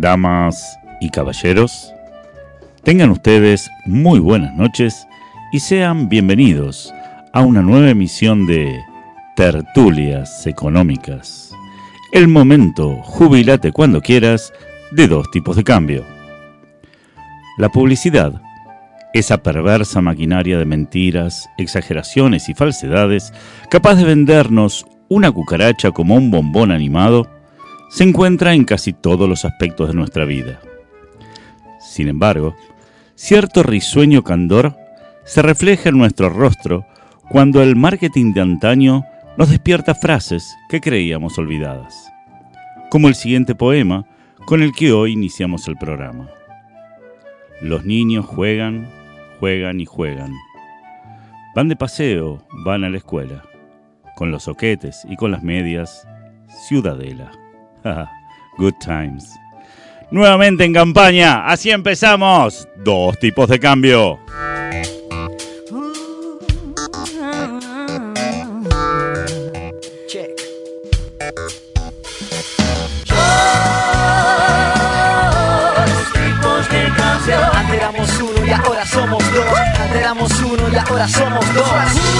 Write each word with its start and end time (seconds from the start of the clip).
damas 0.00 0.78
y 1.00 1.10
caballeros, 1.10 1.92
tengan 2.82 3.10
ustedes 3.10 3.70
muy 3.86 4.18
buenas 4.20 4.54
noches 4.54 5.06
y 5.52 5.60
sean 5.60 6.08
bienvenidos 6.08 6.92
a 7.32 7.42
una 7.42 7.62
nueva 7.62 7.90
emisión 7.90 8.46
de 8.46 8.80
Tertulias 9.36 10.46
Económicas. 10.46 11.52
El 12.12 12.28
momento, 12.28 12.96
jubilate 13.02 13.72
cuando 13.72 14.00
quieras, 14.00 14.52
de 14.92 15.08
dos 15.08 15.30
tipos 15.30 15.56
de 15.56 15.64
cambio. 15.64 16.04
La 17.58 17.68
publicidad, 17.68 18.40
esa 19.12 19.38
perversa 19.38 20.00
maquinaria 20.00 20.58
de 20.58 20.64
mentiras, 20.64 21.48
exageraciones 21.58 22.48
y 22.48 22.54
falsedades, 22.54 23.32
capaz 23.70 23.96
de 23.96 24.04
vendernos 24.04 24.86
una 25.08 25.30
cucaracha 25.32 25.90
como 25.90 26.14
un 26.14 26.30
bombón 26.30 26.70
animado, 26.70 27.28
se 27.88 28.04
encuentra 28.04 28.54
en 28.54 28.64
casi 28.64 28.92
todos 28.92 29.28
los 29.28 29.44
aspectos 29.44 29.88
de 29.88 29.94
nuestra 29.94 30.24
vida. 30.24 30.60
Sin 31.80 32.08
embargo, 32.08 32.54
cierto 33.14 33.62
risueño 33.62 34.22
candor 34.22 34.76
se 35.24 35.42
refleja 35.42 35.88
en 35.88 35.98
nuestro 35.98 36.28
rostro 36.28 36.86
cuando 37.28 37.62
el 37.62 37.76
marketing 37.76 38.32
de 38.32 38.40
antaño 38.40 39.04
nos 39.36 39.50
despierta 39.50 39.94
frases 39.94 40.56
que 40.68 40.80
creíamos 40.80 41.38
olvidadas, 41.38 42.10
como 42.90 43.08
el 43.08 43.14
siguiente 43.14 43.54
poema 43.54 44.06
con 44.46 44.62
el 44.62 44.72
que 44.72 44.92
hoy 44.92 45.12
iniciamos 45.12 45.68
el 45.68 45.76
programa. 45.76 46.30
Los 47.60 47.84
niños 47.84 48.24
juegan, 48.24 48.88
juegan 49.40 49.80
y 49.80 49.84
juegan. 49.84 50.32
Van 51.54 51.68
de 51.68 51.76
paseo, 51.76 52.42
van 52.64 52.84
a 52.84 52.90
la 52.90 52.98
escuela, 52.98 53.42
con 54.16 54.30
los 54.30 54.44
soquetes 54.44 55.04
y 55.08 55.16
con 55.16 55.30
las 55.30 55.42
medias, 55.42 56.06
ciudadela. 56.68 57.30
Good 58.58 58.74
times. 58.80 59.38
Nuevamente 60.10 60.64
en 60.64 60.72
campaña, 60.72 61.46
así 61.46 61.70
empezamos. 61.70 62.66
Dos 62.76 63.18
tipos 63.18 63.48
de 63.48 63.60
cambio. 63.60 64.18
Check. 70.08 70.30
Dos 75.76 76.12
tipos 76.12 76.68
de 76.70 76.92
cambio. 76.96 77.36
Antes 77.52 77.74
éramos 77.76 78.20
uno 78.20 78.46
y 78.46 78.50
ahora 78.50 78.86
somos 78.86 79.32
dos. 79.32 79.44
Antes 79.78 79.96
éramos 80.00 80.40
uno 80.40 80.68
y 80.72 80.76
ahora 80.76 81.08
somos 81.08 81.54
dos. 81.54 82.17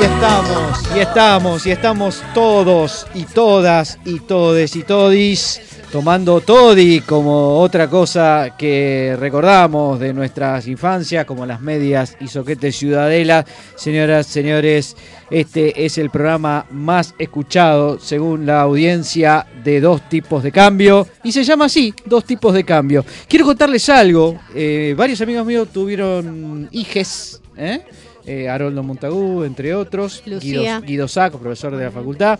Y 0.00 0.04
estamos, 0.04 0.96
y 0.96 0.98
estamos, 0.98 1.66
y 1.66 1.70
estamos 1.70 2.22
todos 2.34 3.06
y 3.14 3.24
todas 3.24 3.98
y 4.04 4.20
todes 4.20 4.76
y 4.76 4.82
todis 4.82 5.60
tomando 5.94 6.40
toddy 6.40 7.02
como 7.02 7.60
otra 7.60 7.88
cosa 7.88 8.56
que 8.58 9.16
recordamos 9.16 10.00
de 10.00 10.12
nuestras 10.12 10.66
infancias, 10.66 11.24
como 11.24 11.46
las 11.46 11.60
medias 11.60 12.16
y 12.20 12.26
soquetes 12.26 12.76
ciudadela. 12.76 13.46
Señoras, 13.76 14.26
señores, 14.26 14.96
este 15.30 15.84
es 15.84 15.96
el 15.98 16.10
programa 16.10 16.66
más 16.72 17.14
escuchado 17.16 18.00
según 18.00 18.44
la 18.44 18.62
audiencia 18.62 19.46
de 19.62 19.80
dos 19.80 20.08
tipos 20.08 20.42
de 20.42 20.50
cambio 20.50 21.06
y 21.22 21.30
se 21.30 21.44
llama 21.44 21.66
así, 21.66 21.94
dos 22.04 22.24
tipos 22.24 22.52
de 22.54 22.64
cambio. 22.64 23.04
Quiero 23.28 23.44
contarles 23.44 23.88
algo, 23.88 24.40
eh, 24.52 24.94
varios 24.98 25.20
amigos 25.20 25.46
míos 25.46 25.68
tuvieron 25.72 26.68
hijes, 26.72 27.40
¿eh? 27.56 27.84
Eh, 28.26 28.48
Haroldo 28.48 28.82
Montagú, 28.82 29.44
entre 29.44 29.74
otros. 29.74 30.22
Guido, 30.24 30.80
Guido 30.82 31.08
Saco, 31.08 31.38
profesor 31.38 31.76
de 31.76 31.84
la 31.84 31.90
facultad. 31.90 32.38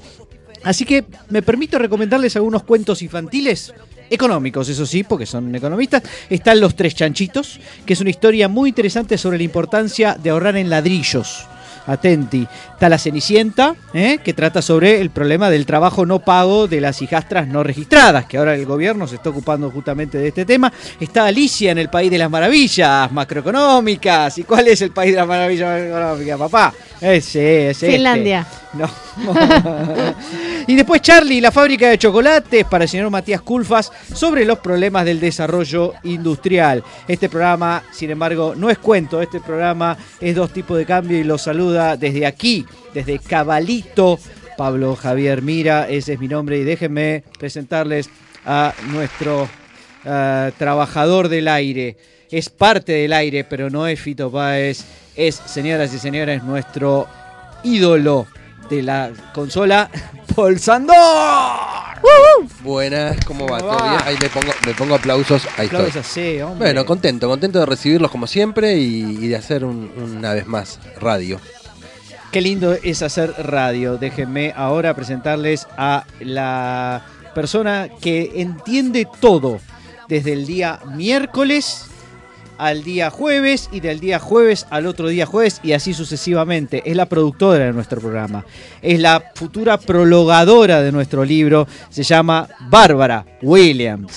Así 0.63 0.85
que 0.85 1.05
me 1.29 1.43
permito 1.43 1.79
recomendarles 1.79 2.37
algunos 2.37 2.63
cuentos 2.63 3.03
infantiles. 3.03 3.75
Económicos, 4.11 4.69
eso 4.69 4.85
sí, 4.85 5.03
porque 5.03 5.27
son 5.27 5.55
economistas. 5.55 6.03
Están 6.29 6.61
Los 6.61 6.77
Tres 6.77 6.95
Chanchitos, 6.95 7.59
que 7.87 7.95
es 7.95 8.01
una 8.01 8.11
historia 8.11 8.49
muy 8.49 8.69
interesante 8.69 9.17
sobre 9.17 9.39
la 9.39 9.45
importancia 9.45 10.17
de 10.23 10.31
ahorrar 10.31 10.57
en 10.57 10.69
ladrillos. 10.69 11.47
Atenti. 11.87 12.47
Está 12.73 12.89
La 12.89 12.99
Cenicienta, 12.99 13.75
¿eh? 13.93 14.19
que 14.23 14.33
trata 14.33 14.63
sobre 14.63 15.01
el 15.01 15.11
problema 15.11 15.51
del 15.51 15.67
trabajo 15.67 16.07
no 16.07 16.21
pago 16.21 16.67
de 16.67 16.81
las 16.81 17.03
hijastras 17.03 17.49
no 17.49 17.63
registradas, 17.63 18.27
que 18.27 18.39
ahora 18.39 18.55
el 18.55 18.67
gobierno 18.67 19.07
se 19.07 19.17
está 19.17 19.31
ocupando 19.31 19.71
justamente 19.71 20.19
de 20.19 20.29
este 20.29 20.45
tema. 20.45 20.73
Está 21.01 21.27
Alicia 21.27 21.73
en 21.73 21.79
el 21.79 21.89
País 21.89 22.11
de 22.11 22.19
las 22.19 22.31
Maravillas 22.31 23.11
macroeconómicas. 23.13 24.39
¿Y 24.39 24.45
cuál 24.45 24.69
es 24.69 24.83
el 24.83 24.91
País 24.91 25.13
de 25.13 25.19
las 25.19 25.29
Maravillas 25.29 25.69
macroeconómicas, 25.69 26.39
papá? 26.39 26.75
Ese. 27.01 27.75
Finlandia. 27.75 28.47
No. 28.77 28.91
y 30.67 30.75
después 30.75 31.01
Charlie, 31.03 31.41
la 31.41 31.53
fábrica 31.53 31.89
de 31.89 31.99
chocolates 31.99 32.65
para 32.65 32.85
el 32.85 32.91
señor 32.91 33.11
Matías 33.11 33.41
Culfas 33.41 33.93
sobre 34.13 34.45
los 34.45 34.59
problemas 34.59 35.05
del 35.05 35.21
desarrollo 35.21 35.95
industrial. 36.03 36.83
Este 37.07 37.29
programa, 37.29 37.83
sin 37.93 38.11
embargo, 38.11 38.55
no 38.57 38.71
es 38.71 38.79
cuento, 38.79 39.23
este 39.23 39.41
programa 39.41 39.97
es 40.21 40.35
dos 40.35 40.53
tipos 40.53 40.77
de 40.77 40.87
cambio 40.87 41.19
y 41.19 41.25
los 41.25 41.43
saluda 41.43 41.97
desde 41.97 42.27
aquí, 42.27 42.67
desde 42.93 43.19
Cabalito. 43.19 44.19
Pablo 44.57 44.95
Javier 44.97 45.43
Mira, 45.43 45.89
ese 45.89 46.15
es 46.15 46.21
mi 46.21 46.29
nombre 46.29 46.59
y 46.59 46.65
déjenme 46.65 47.25
presentarles 47.39 48.09
a 48.47 48.73
nuestro 48.89 49.49
eh, 50.05 50.53
trabajador 50.59 51.29
del 51.29 51.49
aire. 51.49 51.97
Es 52.31 52.51
parte 52.51 52.93
del 52.93 53.13
aire, 53.13 53.45
pero 53.45 53.71
no 53.71 53.87
es 53.87 54.01
Fito 54.01 54.31
Páez. 54.31 54.85
Es, 55.17 55.37
señoras 55.47 55.95
y 55.95 55.99
señores, 55.99 56.43
nuestro 56.43 57.07
ídolo 57.63 58.27
de 58.69 58.83
la 58.83 59.11
consola, 59.33 59.91
Paul 60.37 60.59
Sandor. 60.59 60.95
Buenas, 62.63 63.17
¿cómo 63.27 63.47
va? 63.47 63.59
¿Cómo 63.61 63.73
¿Todo 63.73 63.85
va? 63.85 63.91
bien? 63.91 64.03
Ahí 64.07 64.17
me 64.21 64.29
pongo, 64.29 64.53
me 64.67 64.75
pongo 64.75 64.95
aplausos. 64.95 65.47
Ahí 65.57 65.67
Aplausos 65.67 65.97
estoy. 65.97 66.23
así, 66.37 66.41
hombre. 66.43 66.69
Bueno, 66.69 66.85
contento, 66.87 67.29
contento 67.29 67.59
de 67.61 67.67
recibirlos 67.67 68.11
como 68.11 68.27
siempre 68.27 68.77
y, 68.77 69.19
y 69.23 69.29
de 69.29 69.37
hacer 69.37 69.65
un- 69.65 69.91
una 70.19 70.35
vez 70.35 70.47
más 70.47 70.79
radio. 71.01 71.41
Qué 72.31 72.41
lindo 72.41 72.73
es 72.73 73.03
hacer 73.03 73.33
radio. 73.39 73.97
Déjenme 73.97 74.53
ahora 74.57 74.95
presentarles 74.95 75.67
a 75.77 76.05
la 76.21 77.05
persona 77.35 77.89
que 78.01 78.33
entiende 78.37 79.07
todo, 79.21 79.61
desde 80.09 80.33
el 80.33 80.47
día 80.47 80.81
miércoles 80.95 81.87
al 82.59 82.85
día 82.85 83.11
jueves 83.11 83.69
y 83.73 83.81
del 83.81 84.01
día 84.01 84.19
jueves 84.19 84.67
al 84.71 84.87
otro 84.87 85.09
día 85.09 85.27
jueves 85.27 85.61
y 85.63 85.73
así 85.73 85.95
sucesivamente. 85.95 86.83
Es 86.85 86.97
la 86.97 87.07
productora 87.07 87.67
de 87.67 87.73
nuestro 87.73 88.01
programa. 88.01 88.45
Es 88.83 89.01
la 89.01 89.23
futura 89.35 89.79
prologadora 89.79 90.83
de 90.83 90.93
nuestro 90.93 91.25
libro. 91.25 91.67
Se 91.91 92.03
llama 92.03 92.49
Bárbara 92.69 93.25
Williams. 93.43 94.13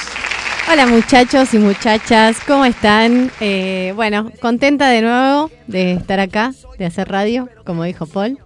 Hola 0.69 0.85
muchachos 0.85 1.53
y 1.53 1.59
muchachas, 1.59 2.37
¿cómo 2.45 2.65
están? 2.65 3.31
Eh, 3.39 3.93
bueno, 3.95 4.31
contenta 4.41 4.89
de 4.89 5.01
nuevo 5.01 5.49
de 5.67 5.93
estar 5.93 6.19
acá, 6.19 6.53
de 6.77 6.85
hacer 6.85 7.07
radio, 7.07 7.47
como 7.63 7.85
dijo 7.85 8.05
Paul. 8.05 8.37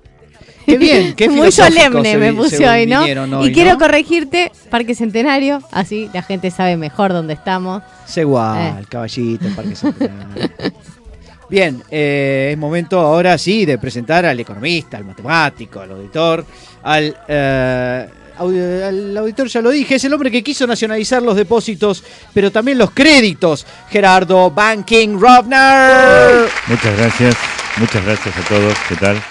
Qué 0.66 0.78
bien, 0.78 1.14
qué 1.16 1.30
Muy 1.30 1.52
solemne 1.52 2.12
se 2.12 2.18
me 2.18 2.34
puse 2.34 2.58
se 2.58 2.68
hoy, 2.68 2.86
¿no? 2.86 3.02
hoy, 3.02 3.48
y 3.48 3.52
quiero 3.52 3.72
¿no? 3.74 3.80
corregirte, 3.80 4.52
Parque 4.70 4.96
Centenario, 4.96 5.62
así 5.72 6.10
la 6.14 6.22
gente 6.22 6.52
sabe 6.52 6.78
mejor 6.78 7.14
dónde 7.14 7.34
estamos. 7.34 7.82
Igual, 8.16 8.80
Eh. 8.80 8.86
caballito, 8.90 9.48
el 9.48 9.56
Parque 9.56 9.76
Centenario. 9.76 10.50
Bien, 11.50 11.84
eh, 11.92 12.50
es 12.54 12.58
momento 12.58 12.98
ahora 13.00 13.38
sí 13.38 13.66
de 13.66 13.78
presentar 13.78 14.26
al 14.26 14.40
economista, 14.40 14.96
al 14.96 15.04
matemático, 15.04 15.82
al 15.82 15.92
auditor, 15.92 16.46
al, 16.82 17.14
eh, 17.28 18.08
al 18.40 19.18
auditor, 19.18 19.48
ya 19.48 19.62
lo 19.62 19.70
dije, 19.70 19.96
es 19.96 20.04
el 20.06 20.14
hombre 20.14 20.32
que 20.32 20.42
quiso 20.42 20.66
nacionalizar 20.66 21.22
los 21.22 21.36
depósitos, 21.36 22.06
pero 22.34 22.52
también 22.52 22.78
los 22.78 22.92
créditos, 22.92 23.66
Gerardo 23.90 24.50
Banking 24.50 25.20
Robner. 25.20 26.48
Muchas 26.68 26.98
gracias, 26.98 27.36
muchas 27.78 28.06
gracias 28.06 28.38
a 28.38 28.42
todos. 28.48 28.74
¿Qué 28.88 28.96
tal? 28.96 29.22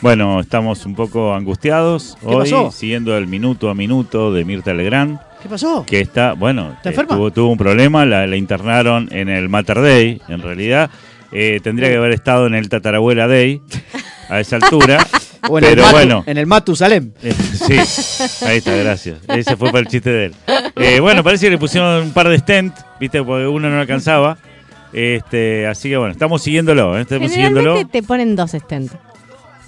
Bueno, 0.00 0.40
estamos 0.40 0.84
un 0.86 0.94
poco 0.94 1.34
angustiados 1.34 2.16
¿Qué 2.20 2.26
hoy, 2.26 2.36
pasó? 2.50 2.70
siguiendo 2.70 3.16
el 3.16 3.26
minuto 3.26 3.70
a 3.70 3.74
minuto 3.74 4.32
de 4.32 4.44
Mirta 4.44 4.74
Legrand, 4.74 5.18
¿Qué 5.42 5.48
pasó? 5.48 5.84
que 5.86 6.00
está, 6.00 6.34
bueno, 6.34 6.72
¿Está 6.76 6.90
eh, 6.90 6.92
enferma? 6.92 7.16
tuvo, 7.16 7.30
tuvo 7.30 7.48
un 7.52 7.58
problema, 7.58 8.04
la, 8.04 8.26
la 8.26 8.36
internaron 8.36 9.08
en 9.10 9.28
el 9.28 9.48
Mater 9.48 9.80
Day, 9.80 10.20
en 10.28 10.42
realidad. 10.42 10.90
Eh, 11.32 11.60
tendría 11.62 11.88
que 11.88 11.96
haber 11.96 12.12
estado 12.12 12.46
en 12.46 12.54
el 12.54 12.68
Tatarabuela 12.68 13.26
Day 13.26 13.60
a 14.28 14.40
esa 14.40 14.56
altura. 14.56 15.04
O 15.48 15.58
en, 15.58 15.64
el 15.64 15.70
pero 15.76 15.84
Matu- 15.84 15.92
bueno, 15.92 16.24
en 16.26 16.38
el 16.38 16.46
Matusalem. 16.46 17.12
Eh, 17.22 17.32
sí, 17.32 18.44
ahí 18.46 18.56
está, 18.56 18.74
gracias. 18.74 19.18
Ese 19.28 19.56
fue 19.56 19.68
para 19.70 19.78
el 19.80 19.86
chiste 19.86 20.10
de 20.10 20.24
él. 20.26 20.34
Eh, 20.74 20.98
bueno, 20.98 21.22
parece 21.22 21.46
que 21.46 21.50
le 21.50 21.58
pusieron 21.58 22.02
un 22.02 22.12
par 22.12 22.28
de 22.28 22.36
stent, 22.38 22.74
viste, 22.98 23.22
porque 23.22 23.46
uno 23.46 23.70
no 23.70 23.78
alcanzaba. 23.78 24.38
Este, 24.92 25.68
así 25.68 25.88
que 25.88 25.98
bueno, 25.98 26.10
estamos 26.10 26.42
siguiéndolo, 26.42 26.98
¿eh? 26.98 27.02
estamos 27.02 27.30
siguiéndolo. 27.30 27.60
Generalmente 27.74 28.00
te 28.00 28.04
ponen 28.04 28.34
dos 28.34 28.50
stents. 28.52 28.92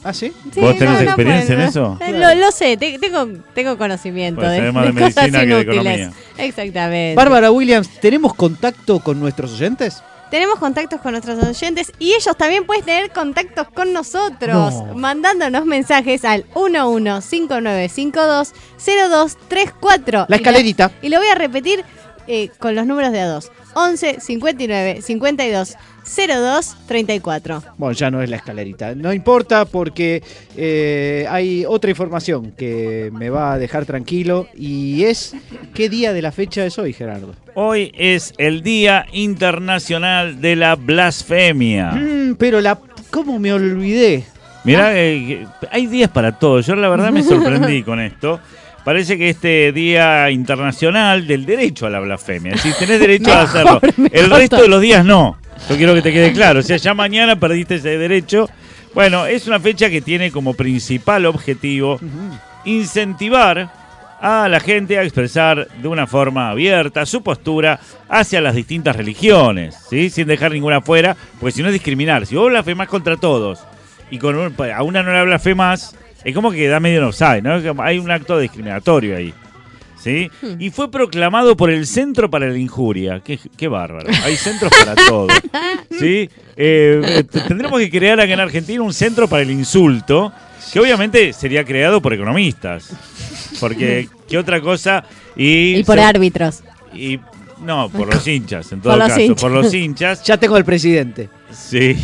¿Ah, 0.05 0.13
sí? 0.15 0.33
Sí, 0.53 0.61
¿Vos 0.61 0.77
tenés 0.79 0.95
no, 0.95 1.01
no 1.01 1.05
experiencia 1.07 1.55
en 1.55 1.61
eso? 1.63 1.99
eh, 2.01 2.13
Lo, 2.13 2.35
lo 2.35 2.51
sé, 2.53 2.77
te- 2.77 2.99
tengo, 2.99 3.27
tengo 3.55 3.77
conocimiento 3.77 4.41
Pues 4.41 4.53
de, 4.53 4.73
más 4.73 4.87
de 4.87 4.93
de 4.93 5.01
cosas 5.01 5.17
medicina 5.17 5.41
que 5.41 5.47
de 5.55 5.61
economía. 5.61 6.13
Exactamente. 6.39 7.15
Bárbara 7.17 7.51
Williams, 7.51 7.89
¿tenemos 8.01 8.33
contacto 8.35 9.01
con 9.01 9.19
nuestros 9.21 9.53
oyentes? 9.55 10.03
Tenemos 10.31 10.59
contactos 10.59 11.01
con 11.01 11.13
nuestros 11.13 11.43
oyentes 11.43 11.91
y 11.99 12.13
ellos 12.13 12.37
también 12.37 12.65
pueden 12.67 12.85
tener 12.85 13.11
contactos 13.11 13.67
con 13.75 13.93
nosotros, 13.95 14.75
No. 14.75 14.95
mandándonos 14.95 15.65
mensajes 15.65 16.23
al 16.27 16.45
1159520234. 18.89 20.27
La 20.29 20.37
escalerita. 20.37 20.91
Y 21.03 21.09
lo, 21.09 21.09
y 21.09 21.11
lo 21.11 21.19
voy 21.21 21.29
a 21.29 21.35
repetir 21.35 21.85
eh, 22.27 22.51
con 22.59 22.75
los 22.75 22.87
números 22.87 23.13
de 23.13 23.21
a 23.21 23.27
2. 23.29 23.51
11 23.75 24.21
59 24.21 25.03
52 25.03 25.77
02 26.17 26.77
34. 26.87 27.63
Bueno, 27.77 27.93
ya 27.93 28.11
no 28.11 28.23
es 28.23 28.31
la 28.31 28.37
escalerita. 28.37 28.95
No 28.95 29.13
importa 29.13 29.65
porque 29.65 30.23
eh, 30.57 31.27
hay 31.29 31.65
otra 31.67 31.91
información 31.91 32.53
que 32.57 33.11
me 33.13 33.31
va 33.31 33.53
a 33.53 33.59
dejar 33.59 33.85
tranquilo 33.85 34.49
y 34.57 35.05
es 35.05 35.35
qué 35.75 35.89
día 35.89 36.13
de 36.13 36.23
la 36.23 36.33
fecha 36.33 36.65
es 36.65 36.79
hoy, 36.79 36.93
Gerardo. 36.93 37.35
Hoy 37.55 37.93
es 37.97 38.33
el 38.39 38.63
Día 38.63 39.07
Internacional 39.13 40.41
de 40.41 40.57
la 40.57 40.77
Blasfemia. 40.77 41.93
Mm, 41.93 42.37
pero 42.37 42.61
la... 42.61 42.79
¿Cómo 43.11 43.39
me 43.39 43.53
olvidé? 43.53 44.25
Mirá, 44.65 44.91
eh, 44.95 45.47
hay 45.71 45.87
días 45.87 46.11
para 46.11 46.39
todo. 46.39 46.61
Yo 46.61 46.75
la 46.77 46.89
verdad 46.89 47.11
me 47.11 47.23
sorprendí 47.23 47.83
con 47.85 48.01
esto. 48.01 48.41
Parece 48.89 49.19
que 49.19 49.29
este 49.29 49.71
Día 49.73 50.31
Internacional 50.31 51.27
del 51.27 51.45
Derecho 51.45 51.85
a 51.85 51.91
la 51.91 52.01
Blasfemia. 52.01 52.53
Decir, 52.53 52.73
tenés 52.79 52.99
derecho 52.99 53.31
a 53.35 53.43
hacerlo. 53.43 53.81
El 54.13 54.31
resto 54.31 54.63
de 54.63 54.69
los 54.69 54.81
días 54.81 55.05
no. 55.05 55.37
Yo 55.69 55.77
quiero 55.77 55.93
que 55.93 56.01
te 56.01 56.11
quede 56.11 56.33
claro. 56.33 56.61
O 56.61 56.63
sea, 56.63 56.79
ya 56.79 56.95
mañana 56.95 57.39
perdiste 57.39 57.75
ese 57.75 57.99
derecho. 57.99 58.49
Bueno, 58.95 59.27
es 59.27 59.47
una 59.47 59.61
fecha 59.61 59.91
que 59.91 60.01
tiene 60.01 60.31
como 60.33 60.55
principal 60.55 61.27
objetivo 61.27 62.01
incentivar 62.65 63.71
a 64.23 64.49
la 64.49 64.59
gente 64.59 64.99
a 64.99 65.03
expresar 65.03 65.69
de 65.69 65.87
una 65.89 66.07
forma 66.07 66.49
abierta 66.49 67.05
su 67.05 67.23
postura 67.23 67.79
hacia 68.09 68.41
las 68.41 68.55
distintas 68.55 68.97
religiones, 68.97 69.77
¿sí? 69.91 70.09
sin 70.09 70.27
dejar 70.27 70.53
ninguna 70.53 70.81
fuera, 70.81 71.15
porque 71.39 71.53
si 71.57 71.61
no 71.61 71.69
es 71.69 71.75
discriminar. 71.75 72.25
Si 72.25 72.37
vos 72.37 72.49
blasfemás 72.49 72.89
contra 72.89 73.19
todos 73.19 73.61
y 74.11 74.17
con 74.19 74.35
un- 74.35 74.55
a 74.75 74.83
una 74.83 75.03
no 75.03 75.13
la 75.13 75.25
blasfemás, 75.25 75.95
es 76.25 76.35
como 76.35 76.51
que 76.51 76.69
da 76.69 76.81
medio 76.81 77.01
no 77.01 77.13
sabe, 77.13 77.43
¿no? 77.43 77.61
Hay 77.83 77.99
un 77.99 78.11
acto 78.11 78.39
discriminatorio 78.39 79.17
ahí. 79.17 79.33
¿Sí? 80.01 80.31
Y 80.61 80.71
fue 80.71 80.91
proclamado 80.93 81.57
por 81.57 81.71
el 81.71 81.85
Centro 81.85 82.31
para 82.31 82.47
la 82.49 82.57
Injuria. 82.57 83.21
Qué, 83.25 83.39
qué 83.57 83.67
bárbaro. 83.67 84.09
Hay 84.25 84.37
centros 84.37 84.73
para 84.73 84.95
todo. 84.95 85.27
¿Sí? 85.91 86.31
Eh, 86.57 87.01
eh, 87.05 87.25
tendremos 87.49 87.81
que 87.81 87.91
crear 87.91 88.21
acá 88.21 88.33
en 88.33 88.39
Argentina 88.41 88.81
un 88.81 88.93
centro 88.95 89.27
para 89.27 89.43
el 89.43 89.51
insulto, 89.51 90.33
que 90.73 90.79
obviamente 90.79 91.33
sería 91.33 91.65
creado 91.65 92.01
por 92.01 92.15
economistas. 92.15 92.91
Porque, 93.59 94.09
¿qué 94.29 94.39
otra 94.39 94.61
cosa? 94.61 95.03
Y, 95.37 95.79
Y 95.79 95.85
por 95.85 95.97
se- 95.99 96.05
árbitros. 96.05 96.63
y 96.95 97.19
no, 97.65 97.89
por 97.91 98.15
los 98.15 98.25
hinchas, 98.27 98.71
en 98.71 98.81
todo 98.81 98.93
Por 98.93 98.99
los 99.01 99.09
caso. 99.09 99.21
hinchas. 99.21 99.43
Por 99.43 99.51
los 99.51 99.75
hinchas. 99.75 100.23
Ya 100.23 100.37
tengo 100.37 100.57
el 100.57 100.65
presidente. 100.65 101.29
Sí. 101.53 101.97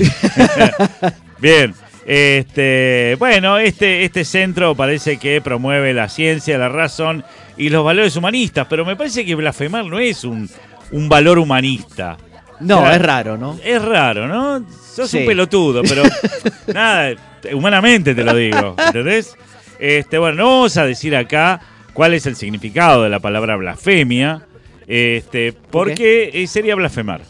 Bien. 1.38 1.74
Este, 2.06 3.16
bueno, 3.18 3.58
este, 3.58 4.04
este 4.04 4.24
centro 4.24 4.74
parece 4.74 5.16
que 5.18 5.40
promueve 5.40 5.94
la 5.94 6.08
ciencia, 6.08 6.58
la 6.58 6.68
razón 6.68 7.24
y 7.56 7.70
los 7.70 7.84
valores 7.84 8.14
humanistas, 8.16 8.66
pero 8.68 8.84
me 8.84 8.96
parece 8.96 9.24
que 9.24 9.34
blasfemar 9.34 9.84
no 9.86 9.98
es 9.98 10.24
un, 10.24 10.48
un 10.90 11.08
valor 11.08 11.38
humanista. 11.38 12.16
No, 12.60 12.90
es 12.90 13.00
raro, 13.00 13.36
¿no? 13.36 13.58
Es 13.64 13.82
raro, 13.82 14.28
¿no? 14.28 14.64
Sos 14.94 15.10
Sí. 15.10 15.18
un 15.18 15.26
pelotudo, 15.26 15.82
pero 15.82 16.02
nada, 16.72 17.14
humanamente 17.52 18.14
te 18.14 18.22
lo 18.22 18.34
digo, 18.34 18.76
¿entendés? 18.86 19.34
Este, 19.78 20.18
bueno, 20.18 20.36
no 20.36 20.44
vamos 20.46 20.76
a 20.76 20.86
decir 20.86 21.16
acá 21.16 21.60
cuál 21.92 22.14
es 22.14 22.26
el 22.26 22.36
significado 22.36 23.02
de 23.02 23.08
la 23.08 23.18
palabra 23.18 23.56
blasfemia, 23.56 24.42
este, 24.86 25.52
porque 25.52 26.30
eh, 26.32 26.46
sería 26.46 26.74
blasfemar. 26.74 27.22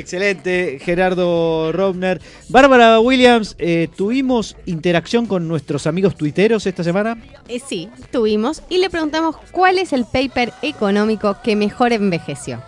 Excelente, 0.00 0.78
Gerardo 0.82 1.70
Robner. 1.72 2.20
Bárbara 2.48 2.98
Williams, 3.00 3.54
eh, 3.58 3.88
¿tuvimos 3.96 4.56
interacción 4.66 5.26
con 5.26 5.46
nuestros 5.46 5.86
amigos 5.86 6.16
tuiteros 6.16 6.66
esta 6.66 6.82
semana? 6.82 7.16
Eh, 7.48 7.60
sí, 7.64 7.88
tuvimos 8.10 8.62
y 8.68 8.78
le 8.78 8.90
preguntamos 8.90 9.36
cuál 9.52 9.78
es 9.78 9.92
el 9.92 10.04
paper 10.04 10.52
económico 10.62 11.36
que 11.44 11.54
mejor 11.56 11.92
envejeció. 11.92 12.62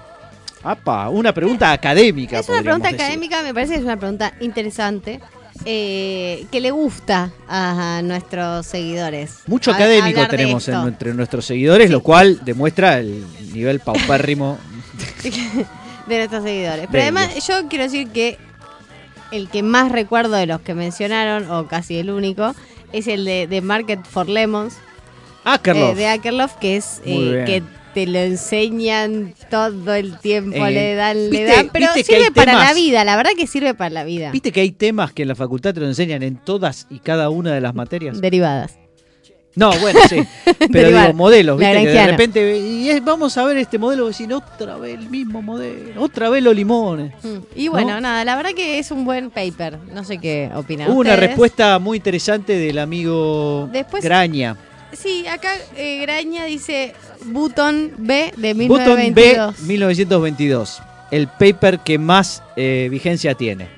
Apa, 0.62 1.08
una 1.08 1.32
pregunta 1.34 1.72
académica. 1.72 2.38
Es 2.38 2.48
una 2.48 2.62
pregunta 2.62 2.88
decir. 2.88 3.00
académica, 3.02 3.42
me 3.42 3.52
parece 3.52 3.72
que 3.72 3.78
es 3.80 3.84
una 3.84 3.96
pregunta 3.98 4.32
interesante. 4.40 5.20
eh, 5.66 6.46
que 6.50 6.60
le 6.60 6.70
gusta 6.72 7.30
a 7.46 8.00
nuestros 8.02 8.66
seguidores. 8.66 9.40
Mucho 9.46 9.70
A- 9.70 9.74
académico 9.76 10.26
tenemos 10.26 10.66
en- 10.66 10.74
entre 10.88 11.14
nuestros 11.14 11.44
seguidores, 11.44 11.88
lo 11.90 12.00
cual 12.02 12.40
demuestra 12.44 12.98
el 12.98 13.24
nivel 13.52 13.78
paupérrimo. 13.78 14.58
de 16.06 16.16
nuestros 16.18 16.42
seguidores. 16.44 16.86
Pero 16.90 16.98
De 16.98 17.02
además, 17.02 17.46
yo 17.46 17.68
quiero 17.68 17.84
decir 17.84 18.08
que 18.08 18.38
el 19.30 19.48
que 19.48 19.62
más 19.62 19.90
recuerdo 19.92 20.34
de 20.36 20.46
los 20.46 20.60
que 20.60 20.74
mencionaron, 20.74 21.50
o 21.50 21.66
casi 21.66 21.96
el 21.98 22.10
único, 22.10 22.54
es 22.92 23.06
el 23.06 23.24
de, 23.24 23.46
de 23.46 23.60
Market 23.62 24.04
for 24.04 24.28
Lemons, 24.28 24.74
Akerlof. 25.44 25.92
eh, 25.92 25.94
de 25.94 26.06
Akerlof, 26.08 26.54
que 26.56 26.76
es 26.76 27.00
eh, 27.04 27.42
que 27.46 27.62
te 27.94 28.06
lo 28.06 28.18
enseñan 28.20 29.34
todo 29.50 29.94
el 29.94 30.18
tiempo, 30.18 30.64
Eh, 30.66 30.70
le 30.70 30.94
dan, 30.94 31.16
le 31.30 31.30
¿viste- 31.30 31.46
dan, 31.56 31.70
pero 31.72 31.88
sirve 31.94 32.30
para 32.30 32.54
la 32.54 32.72
vida, 32.74 33.04
la 33.04 33.16
verdad 33.16 33.32
que 33.36 33.46
sirve 33.46 33.74
para 33.74 33.90
la 33.90 34.04
vida. 34.04 34.30
¿Viste 34.30 34.52
que 34.52 34.60
hay 34.60 34.70
temas 34.72 35.12
que 35.12 35.22
en 35.22 35.28
la 35.28 35.34
facultad 35.34 35.74
te 35.74 35.80
lo 35.80 35.86
enseñan 35.86 36.22
en 36.22 36.36
todas 36.36 36.86
y 36.90 36.98
cada 37.00 37.28
una 37.30 37.52
de 37.52 37.60
las 37.60 37.74
materias? 37.74 38.20
Derivadas. 38.20 38.78
No, 39.54 39.70
bueno, 39.80 40.00
sí. 40.08 40.26
Pero 40.72 40.88
digo, 40.88 41.12
modelos, 41.14 41.58
¿viste? 41.58 41.74
Que 41.82 41.88
de 41.90 42.06
repente, 42.06 42.58
y 42.58 42.88
es- 42.88 43.04
vamos 43.04 43.36
a 43.36 43.44
ver 43.44 43.58
este 43.58 43.78
modelo, 43.78 44.06
decir, 44.06 44.32
otra 44.32 44.76
vez 44.78 44.98
el 44.98 45.10
mismo 45.10 45.42
modelo, 45.42 46.02
otra 46.02 46.30
vez 46.30 46.42
los 46.42 46.54
limones. 46.56 47.12
Mm. 47.22 47.36
Y 47.54 47.68
bueno, 47.68 47.94
¿No? 47.94 48.00
nada, 48.00 48.24
la 48.24 48.34
verdad 48.36 48.52
que 48.56 48.78
es 48.78 48.90
un 48.90 49.04
buen 49.04 49.30
paper. 49.30 49.78
No 49.92 50.04
sé 50.04 50.18
qué 50.18 50.50
opinan 50.54 50.90
Hubo 50.90 51.00
una 51.00 51.16
respuesta 51.16 51.78
muy 51.78 51.98
interesante 51.98 52.56
del 52.56 52.78
amigo 52.78 53.68
Después- 53.72 54.02
Graña. 54.02 54.56
Sí, 54.92 55.26
acá 55.26 55.50
eh, 55.76 56.00
Graña 56.02 56.44
dice 56.44 56.94
Button 57.24 57.92
B 57.98 58.32
de 58.36 58.52
Button 58.54 58.96
B 58.96 59.12
1922. 59.14 59.60
1922. 59.60 60.82
El 61.10 61.28
paper 61.28 61.78
que 61.80 61.98
más 61.98 62.42
eh, 62.56 62.88
vigencia 62.90 63.34
tiene. 63.34 63.68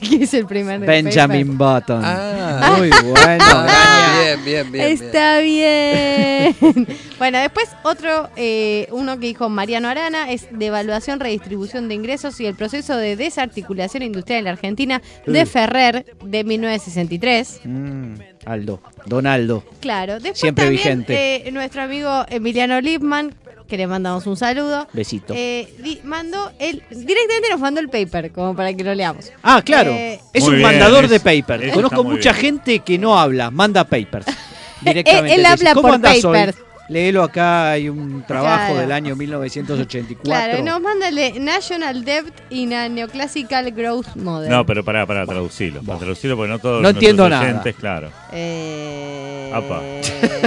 que 0.08 0.24
es 0.24 0.34
el 0.34 0.46
primer 0.46 0.80
del 0.80 0.86
Benjamin 0.88 1.56
Button. 1.58 2.02
Ah, 2.04 2.74
Muy 2.78 2.90
bueno, 2.90 3.44
Ah, 3.48 4.18
bien, 4.22 4.44
bien, 4.44 4.72
bien. 4.72 4.84
Está 4.92 5.38
bien. 5.40 6.56
bueno, 7.18 7.38
después 7.38 7.68
otro, 7.82 8.30
eh, 8.36 8.88
uno 8.92 9.18
que 9.18 9.26
dijo 9.26 9.48
Mariano 9.48 9.88
Arana, 9.88 10.30
es 10.30 10.46
de 10.50 10.66
evaluación, 10.66 11.20
redistribución 11.20 11.88
de 11.88 11.94
ingresos 11.94 12.40
y 12.40 12.46
el 12.46 12.54
proceso 12.54 12.96
de 12.96 13.16
desarticulación 13.16 14.02
industrial 14.02 14.38
en 14.40 14.44
la 14.46 14.50
Argentina 14.52 15.02
de. 15.26 15.46
Ferrer 15.46 16.06
de 16.24 16.44
1963. 16.44 17.60
Mm, 17.64 18.14
Aldo, 18.46 18.80
Donaldo. 19.06 19.64
Claro, 19.80 20.14
después 20.14 20.38
Siempre 20.38 20.64
también 20.64 20.82
vigente. 20.82 21.48
eh, 21.48 21.50
nuestro 21.52 21.82
amigo 21.82 22.24
Emiliano 22.28 22.80
Lipman, 22.80 23.34
que 23.70 23.78
le 23.78 23.86
mandamos 23.86 24.26
un 24.26 24.36
saludo. 24.36 24.86
Besito. 24.92 25.32
eh, 25.34 25.72
di- 25.78 26.00
mandó 26.04 26.52
el 26.58 26.82
directamente 26.90 27.48
nos 27.50 27.60
mandó 27.60 27.80
el 27.80 27.88
paper 27.88 28.32
como 28.32 28.54
para 28.54 28.74
que 28.74 28.84
lo 28.84 28.94
leamos. 28.94 29.32
Ah, 29.42 29.62
claro. 29.64 29.92
Eh, 29.92 30.20
es 30.34 30.42
Muy 30.44 30.50
un 30.54 30.56
bien, 30.58 30.68
mandador 30.70 31.04
es- 31.04 31.10
de 31.10 31.20
papers. 31.20 31.64
eso 31.64 31.74
Conozco 31.74 31.94
está 31.96 32.02
muy 32.06 32.16
mucha 32.16 32.32
bien. 32.32 32.42
gente 32.42 32.78
que 32.80 32.98
no 32.98 33.18
habla, 33.18 33.50
manda 33.50 33.84
papers. 33.84 34.26
Directamente. 34.82 35.34
él 35.34 35.42
Te 35.42 35.46
habla 35.48 35.72
¿Cómo 35.74 35.88
por 35.88 35.94
andás 35.94 36.22
hoy? 36.24 36.36
papers. 36.38 36.58
Léelo 36.88 37.22
acá, 37.22 37.70
hay 37.70 37.88
un 37.88 38.24
trabajo 38.26 38.72
Claro. 38.72 38.80
del 38.80 38.90
año 38.90 39.14
1984. 39.14 40.24
Claro, 40.24 40.64
nos 40.64 40.80
manda 40.80 41.06
el 41.08 41.14
de 41.14 41.38
National 41.38 42.04
Debt 42.04 42.26
in 42.50 42.74
a 42.74 42.88
Neoclassical 42.88 43.70
Growth 43.70 44.16
Model. 44.16 44.50
No, 44.50 44.66
pero 44.66 44.84
pará, 44.84 45.06
pará, 45.06 45.24
traducilo. 45.24 45.82
Para 45.84 46.00
traducirlo 46.00 46.36
porque 46.36 46.50
no 46.50 46.58
todos 46.58 46.78
No 46.78 46.82
nuestros 46.82 47.02
entiendo 47.04 47.28
nada. 47.28 47.42
oyentes, 47.44 47.76
claro. 47.76 48.10
Eh, 48.32 49.52
Apa. 49.54 49.80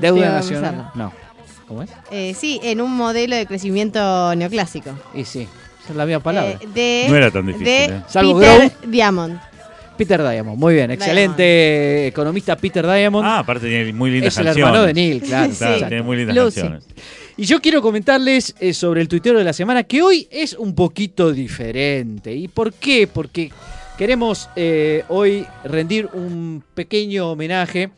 tengo 0.00 0.14
que 0.16 0.20
nacional. 0.20 0.70
pensarlo. 0.74 0.90
No. 0.94 1.12
¿Cómo 1.66 1.82
es? 1.82 1.90
Eh, 2.10 2.34
sí, 2.38 2.60
en 2.62 2.80
un 2.80 2.94
modelo 2.96 3.36
de 3.36 3.46
crecimiento 3.46 4.34
neoclásico. 4.36 4.90
Y 5.14 5.24
sí, 5.24 5.48
esa 5.82 5.90
es 5.90 5.96
la 5.96 6.06
misma 6.06 6.20
palabra. 6.22 6.58
Eh, 6.60 6.68
de, 6.74 7.06
No 7.08 7.16
era 7.16 7.30
tan 7.30 7.46
difícil, 7.46 7.64
De 7.66 7.84
eh. 7.86 8.02
Salvo 8.08 8.38
Peter 8.38 8.72
Diamond. 8.86 9.40
Peter 9.96 10.22
Diamond, 10.28 10.58
muy 10.58 10.74
bien. 10.74 10.90
Excelente 10.90 12.06
economista 12.08 12.56
Peter 12.56 12.84
Diamond. 12.86 13.24
Ah, 13.26 13.38
aparte 13.40 13.68
tiene 13.68 13.92
muy 13.92 14.10
lindas 14.10 14.34
es 14.34 14.38
el 14.38 14.44
canciones. 14.46 14.68
hermano 14.74 14.86
de 14.86 14.94
Neil, 14.94 15.22
claro. 15.22 15.44
Sí. 15.52 15.56
Claro, 15.58 15.72
exacto. 15.74 15.88
tiene 15.88 16.02
muy 16.02 16.16
lindas 16.16 16.36
Lucy. 16.36 16.60
canciones. 16.60 16.84
Y 17.36 17.44
yo 17.46 17.60
quiero 17.60 17.80
comentarles 17.82 18.54
eh, 18.60 18.72
sobre 18.74 19.00
el 19.00 19.08
tuitero 19.08 19.38
de 19.38 19.44
la 19.44 19.52
semana, 19.52 19.82
que 19.84 20.02
hoy 20.02 20.28
es 20.30 20.54
un 20.54 20.74
poquito 20.74 21.32
diferente. 21.32 22.34
¿Y 22.34 22.48
por 22.48 22.72
qué? 22.72 23.06
Porque 23.06 23.50
queremos 23.98 24.48
eh, 24.56 25.04
hoy 25.08 25.46
rendir 25.64 26.08
un 26.12 26.62
pequeño 26.74 27.30
homenaje 27.30 27.90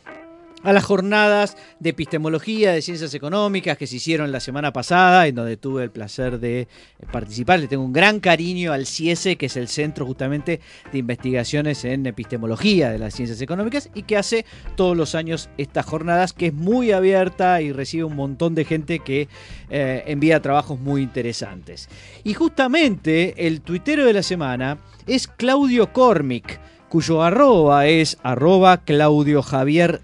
a 0.66 0.72
las 0.72 0.84
jornadas 0.84 1.56
de 1.78 1.90
epistemología, 1.90 2.72
de 2.72 2.82
ciencias 2.82 3.14
económicas 3.14 3.78
que 3.78 3.86
se 3.86 3.96
hicieron 3.96 4.32
la 4.32 4.40
semana 4.40 4.72
pasada, 4.72 5.28
en 5.28 5.36
donde 5.36 5.56
tuve 5.56 5.84
el 5.84 5.92
placer 5.92 6.40
de 6.40 6.62
eh, 6.62 6.68
participar. 7.12 7.60
Le 7.60 7.68
tengo 7.68 7.84
un 7.84 7.92
gran 7.92 8.18
cariño 8.18 8.72
al 8.72 8.84
CIESE, 8.84 9.36
que 9.36 9.46
es 9.46 9.56
el 9.56 9.68
Centro 9.68 10.04
justamente 10.04 10.60
de 10.90 10.98
Investigaciones 10.98 11.84
en 11.84 12.04
Epistemología 12.04 12.90
de 12.90 12.98
las 12.98 13.14
Ciencias 13.14 13.40
Económicas, 13.40 13.90
y 13.94 14.02
que 14.02 14.16
hace 14.16 14.44
todos 14.74 14.96
los 14.96 15.14
años 15.14 15.50
estas 15.56 15.86
jornadas, 15.86 16.32
que 16.32 16.48
es 16.48 16.54
muy 16.54 16.90
abierta 16.90 17.62
y 17.62 17.70
recibe 17.70 18.02
un 18.02 18.16
montón 18.16 18.56
de 18.56 18.64
gente 18.64 18.98
que 18.98 19.28
eh, 19.70 20.02
envía 20.08 20.42
trabajos 20.42 20.80
muy 20.80 21.00
interesantes. 21.00 21.88
Y 22.24 22.34
justamente 22.34 23.46
el 23.46 23.60
tuitero 23.60 24.04
de 24.04 24.14
la 24.14 24.24
semana 24.24 24.78
es 25.06 25.28
Claudio 25.28 25.92
Cormick, 25.92 26.58
cuyo 26.96 27.22
arroba 27.22 27.86
es 27.86 28.16
arroba 28.22 28.78
Claudio 28.78 29.42
Javier 29.42 30.00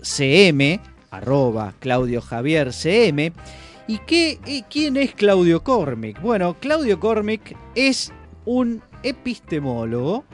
arroba 1.10 1.72
Claudio 1.78 2.20
Javier. 2.20 2.70
¿Y 3.88 3.98
qué, 4.06 4.38
eh, 4.46 4.64
quién 4.68 4.98
es 4.98 5.14
Claudio 5.14 5.64
Cormick? 5.64 6.20
Bueno, 6.20 6.54
Claudio 6.60 7.00
Cormick 7.00 7.56
es 7.74 8.12
un 8.44 8.82
epistemólogo, 9.02 10.24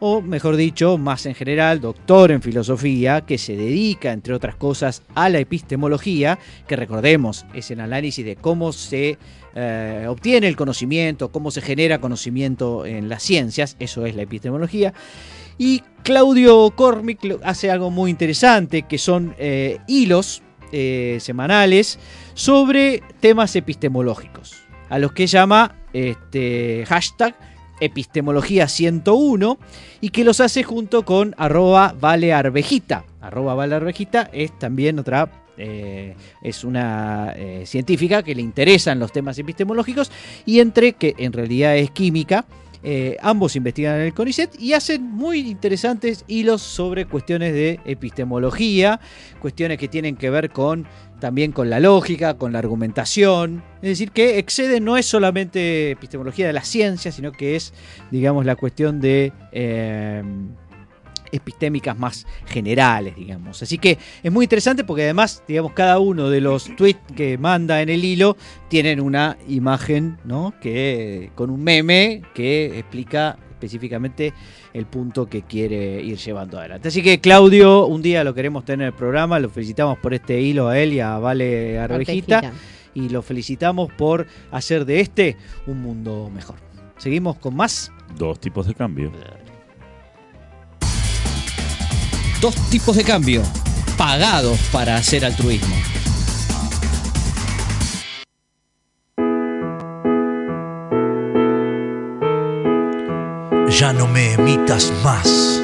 o 0.00 0.20
mejor 0.20 0.56
dicho, 0.56 0.98
más 0.98 1.24
en 1.24 1.36
general, 1.36 1.80
doctor 1.80 2.32
en 2.32 2.42
filosofía, 2.42 3.20
que 3.20 3.38
se 3.38 3.56
dedica, 3.56 4.10
entre 4.10 4.34
otras 4.34 4.56
cosas, 4.56 5.02
a 5.14 5.28
la 5.28 5.38
epistemología, 5.38 6.40
que 6.66 6.74
recordemos, 6.74 7.46
es 7.54 7.70
el 7.70 7.78
análisis 7.78 8.24
de 8.24 8.34
cómo 8.34 8.72
se 8.72 9.18
eh, 9.54 10.06
obtiene 10.08 10.48
el 10.48 10.56
conocimiento, 10.56 11.30
cómo 11.30 11.52
se 11.52 11.60
genera 11.60 12.00
conocimiento 12.00 12.86
en 12.86 13.08
las 13.08 13.22
ciencias, 13.22 13.76
eso 13.78 14.04
es 14.04 14.16
la 14.16 14.22
epistemología. 14.22 14.94
Y 15.58 15.82
Claudio 16.04 16.70
Cormick 16.70 17.22
lo- 17.24 17.40
hace 17.42 17.70
algo 17.70 17.90
muy 17.90 18.10
interesante, 18.10 18.82
que 18.82 18.96
son 18.98 19.34
eh, 19.38 19.78
hilos 19.86 20.42
eh, 20.72 21.18
semanales 21.20 21.98
sobre 22.34 23.02
temas 23.20 23.56
epistemológicos, 23.56 24.54
a 24.88 24.98
los 24.98 25.12
que 25.12 25.26
llama 25.26 25.74
este, 25.92 26.84
hashtag 26.86 27.34
epistemología 27.80 28.68
101 28.68 29.58
y 30.00 30.10
que 30.10 30.24
los 30.24 30.40
hace 30.40 30.62
junto 30.62 31.04
con 31.04 31.34
arroba 31.38 31.94
valearvejita. 32.00 33.04
Arroba 33.20 33.54
valearvejita 33.54 34.30
es 34.32 34.56
también 34.58 34.98
otra... 34.98 35.30
eh, 35.56 36.14
es 36.42 36.62
una 36.64 37.34
científica 37.64 38.22
que 38.22 38.34
le 38.34 38.42
interesan 38.42 38.98
los 38.98 39.10
temas 39.12 39.38
epistemológicos 39.38 40.10
y 40.46 40.60
entre 40.60 40.92
que 40.94 41.14
en 41.18 41.32
realidad 41.32 41.76
es 41.76 41.90
química 41.90 42.44
eh, 42.82 43.16
ambos 43.20 43.56
investigan 43.56 43.96
en 43.96 44.02
el 44.02 44.14
CONICET 44.14 44.60
y 44.60 44.72
hacen 44.72 45.02
muy 45.02 45.40
interesantes 45.40 46.24
hilos 46.28 46.62
sobre 46.62 47.06
cuestiones 47.06 47.52
de 47.52 47.80
epistemología, 47.84 49.00
cuestiones 49.40 49.78
que 49.78 49.88
tienen 49.88 50.16
que 50.16 50.30
ver 50.30 50.50
con 50.50 50.86
también 51.20 51.50
con 51.52 51.68
la 51.68 51.80
lógica, 51.80 52.38
con 52.38 52.52
la 52.52 52.60
argumentación. 52.60 53.64
Es 53.82 53.88
decir, 53.88 54.12
que 54.12 54.38
excede 54.38 54.80
no 54.80 54.96
es 54.96 55.06
solamente 55.06 55.90
epistemología 55.90 56.46
de 56.46 56.52
la 56.52 56.62
ciencia, 56.62 57.10
sino 57.10 57.32
que 57.32 57.56
es, 57.56 57.72
digamos, 58.10 58.46
la 58.46 58.56
cuestión 58.56 59.00
de 59.00 59.32
eh, 59.52 60.22
epistémicas 61.32 61.98
más 61.98 62.26
generales, 62.46 63.16
digamos. 63.16 63.62
Así 63.62 63.78
que 63.78 63.98
es 64.22 64.32
muy 64.32 64.44
interesante 64.44 64.84
porque 64.84 65.04
además, 65.04 65.42
digamos, 65.46 65.72
cada 65.72 65.98
uno 65.98 66.30
de 66.30 66.40
los 66.40 66.74
tweets 66.76 67.00
que 67.14 67.38
manda 67.38 67.82
en 67.82 67.88
el 67.88 68.04
hilo 68.04 68.36
tienen 68.68 69.00
una 69.00 69.36
imagen, 69.48 70.18
¿no? 70.24 70.54
Que 70.60 71.30
con 71.34 71.50
un 71.50 71.62
meme 71.62 72.22
que 72.34 72.78
explica 72.78 73.38
específicamente 73.58 74.32
el 74.72 74.86
punto 74.86 75.26
que 75.26 75.42
quiere 75.42 76.00
ir 76.00 76.16
llevando 76.16 76.58
adelante. 76.58 76.88
Así 76.88 77.02
que 77.02 77.20
Claudio, 77.20 77.86
un 77.86 78.02
día 78.02 78.22
lo 78.22 78.32
queremos 78.32 78.64
tener 78.64 78.86
en 78.86 78.92
el 78.92 78.94
programa, 78.94 79.40
lo 79.40 79.50
felicitamos 79.50 79.98
por 79.98 80.14
este 80.14 80.40
hilo 80.40 80.68
a 80.68 80.78
él 80.78 80.92
y 80.92 81.00
a 81.00 81.18
Vale 81.18 81.78
Arvejita 81.78 82.52
y 82.94 83.08
lo 83.08 83.22
felicitamos 83.22 83.92
por 83.92 84.26
hacer 84.50 84.84
de 84.84 85.00
este 85.00 85.36
un 85.66 85.82
mundo 85.82 86.30
mejor. 86.32 86.56
Seguimos 86.98 87.36
con 87.38 87.54
más. 87.54 87.92
Dos 88.16 88.40
tipos 88.40 88.66
de 88.66 88.74
cambio. 88.74 89.12
Dos 92.40 92.54
tipos 92.70 92.94
de 92.94 93.02
cambio 93.02 93.42
pagados 93.96 94.60
para 94.70 94.94
hacer 94.94 95.24
altruismo. 95.24 95.74
Ya 103.68 103.92
no 103.92 104.06
me 104.06 104.34
emitas 104.34 104.92
más. 105.02 105.60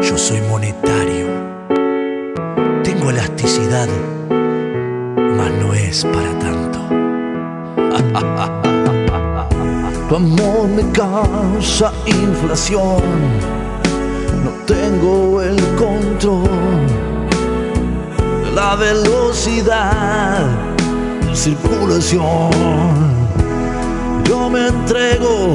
Yo 0.00 0.16
soy 0.16 0.40
monetario. 0.48 1.26
Tengo 2.82 3.10
elasticidad, 3.10 3.88
mas 5.36 5.52
no 5.60 5.74
es 5.74 6.02
para 6.04 6.38
tanto. 6.38 6.78
Tu 10.08 10.14
amor 10.14 10.68
me 10.68 10.90
causa 10.92 11.92
inflación. 12.06 13.55
Tengo 14.66 15.42
el 15.42 15.56
control 15.76 16.48
de 18.44 18.50
la 18.52 18.74
velocidad 18.76 20.46
de 21.28 21.36
circulación. 21.36 22.50
Yo 24.28 24.50
me 24.50 24.66
entrego 24.68 25.54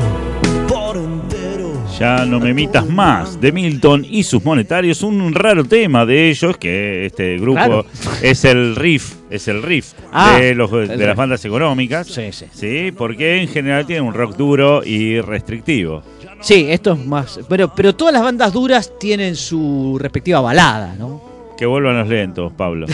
por 0.68 0.96
entero. 0.96 1.74
Ya 2.00 2.26
no 2.26 2.40
me 2.40 2.52
emitas 2.52 2.88
más 2.88 3.40
de 3.42 3.52
Milton 3.52 4.06
y 4.10 4.24
sus 4.24 4.44
monetarios, 4.46 5.04
un 5.04 5.34
raro 5.34 5.66
tema 5.66 6.06
de 6.06 6.30
ellos, 6.30 6.56
que 6.58 7.06
este 7.06 7.38
grupo 7.38 7.86
es 8.22 8.46
el 8.46 8.76
riff, 8.78 9.16
es 9.30 9.48
el 9.50 9.62
riff 9.62 9.94
Ah, 10.14 10.38
de, 10.40 10.56
los, 10.56 10.72
de 10.72 10.86
el 10.86 11.00
las 11.00 11.16
bandas 11.18 11.44
económicas. 11.44 12.08
Sí, 12.08 12.32
sí. 12.32 12.46
Sí, 12.54 12.94
porque 12.96 13.42
en 13.42 13.50
general 13.50 13.86
tienen 13.86 14.06
un 14.06 14.14
rock 14.14 14.36
duro 14.38 14.84
y 14.86 15.20
restrictivo. 15.20 16.02
Sí, 16.42 16.68
esto 16.70 16.94
es 16.94 17.06
más. 17.06 17.40
Pero, 17.48 17.74
pero 17.74 17.96
todas 17.96 18.14
las 18.14 18.24
bandas 18.24 18.52
duras 18.52 18.92
tienen 19.00 19.36
su 19.36 19.98
respectiva 20.00 20.42
balada, 20.42 20.96
¿no? 20.98 21.22
Que 21.58 21.66
vuelvan 21.66 22.00
los 22.00 22.08
lentos, 22.08 22.52
Pablo. 22.54 22.88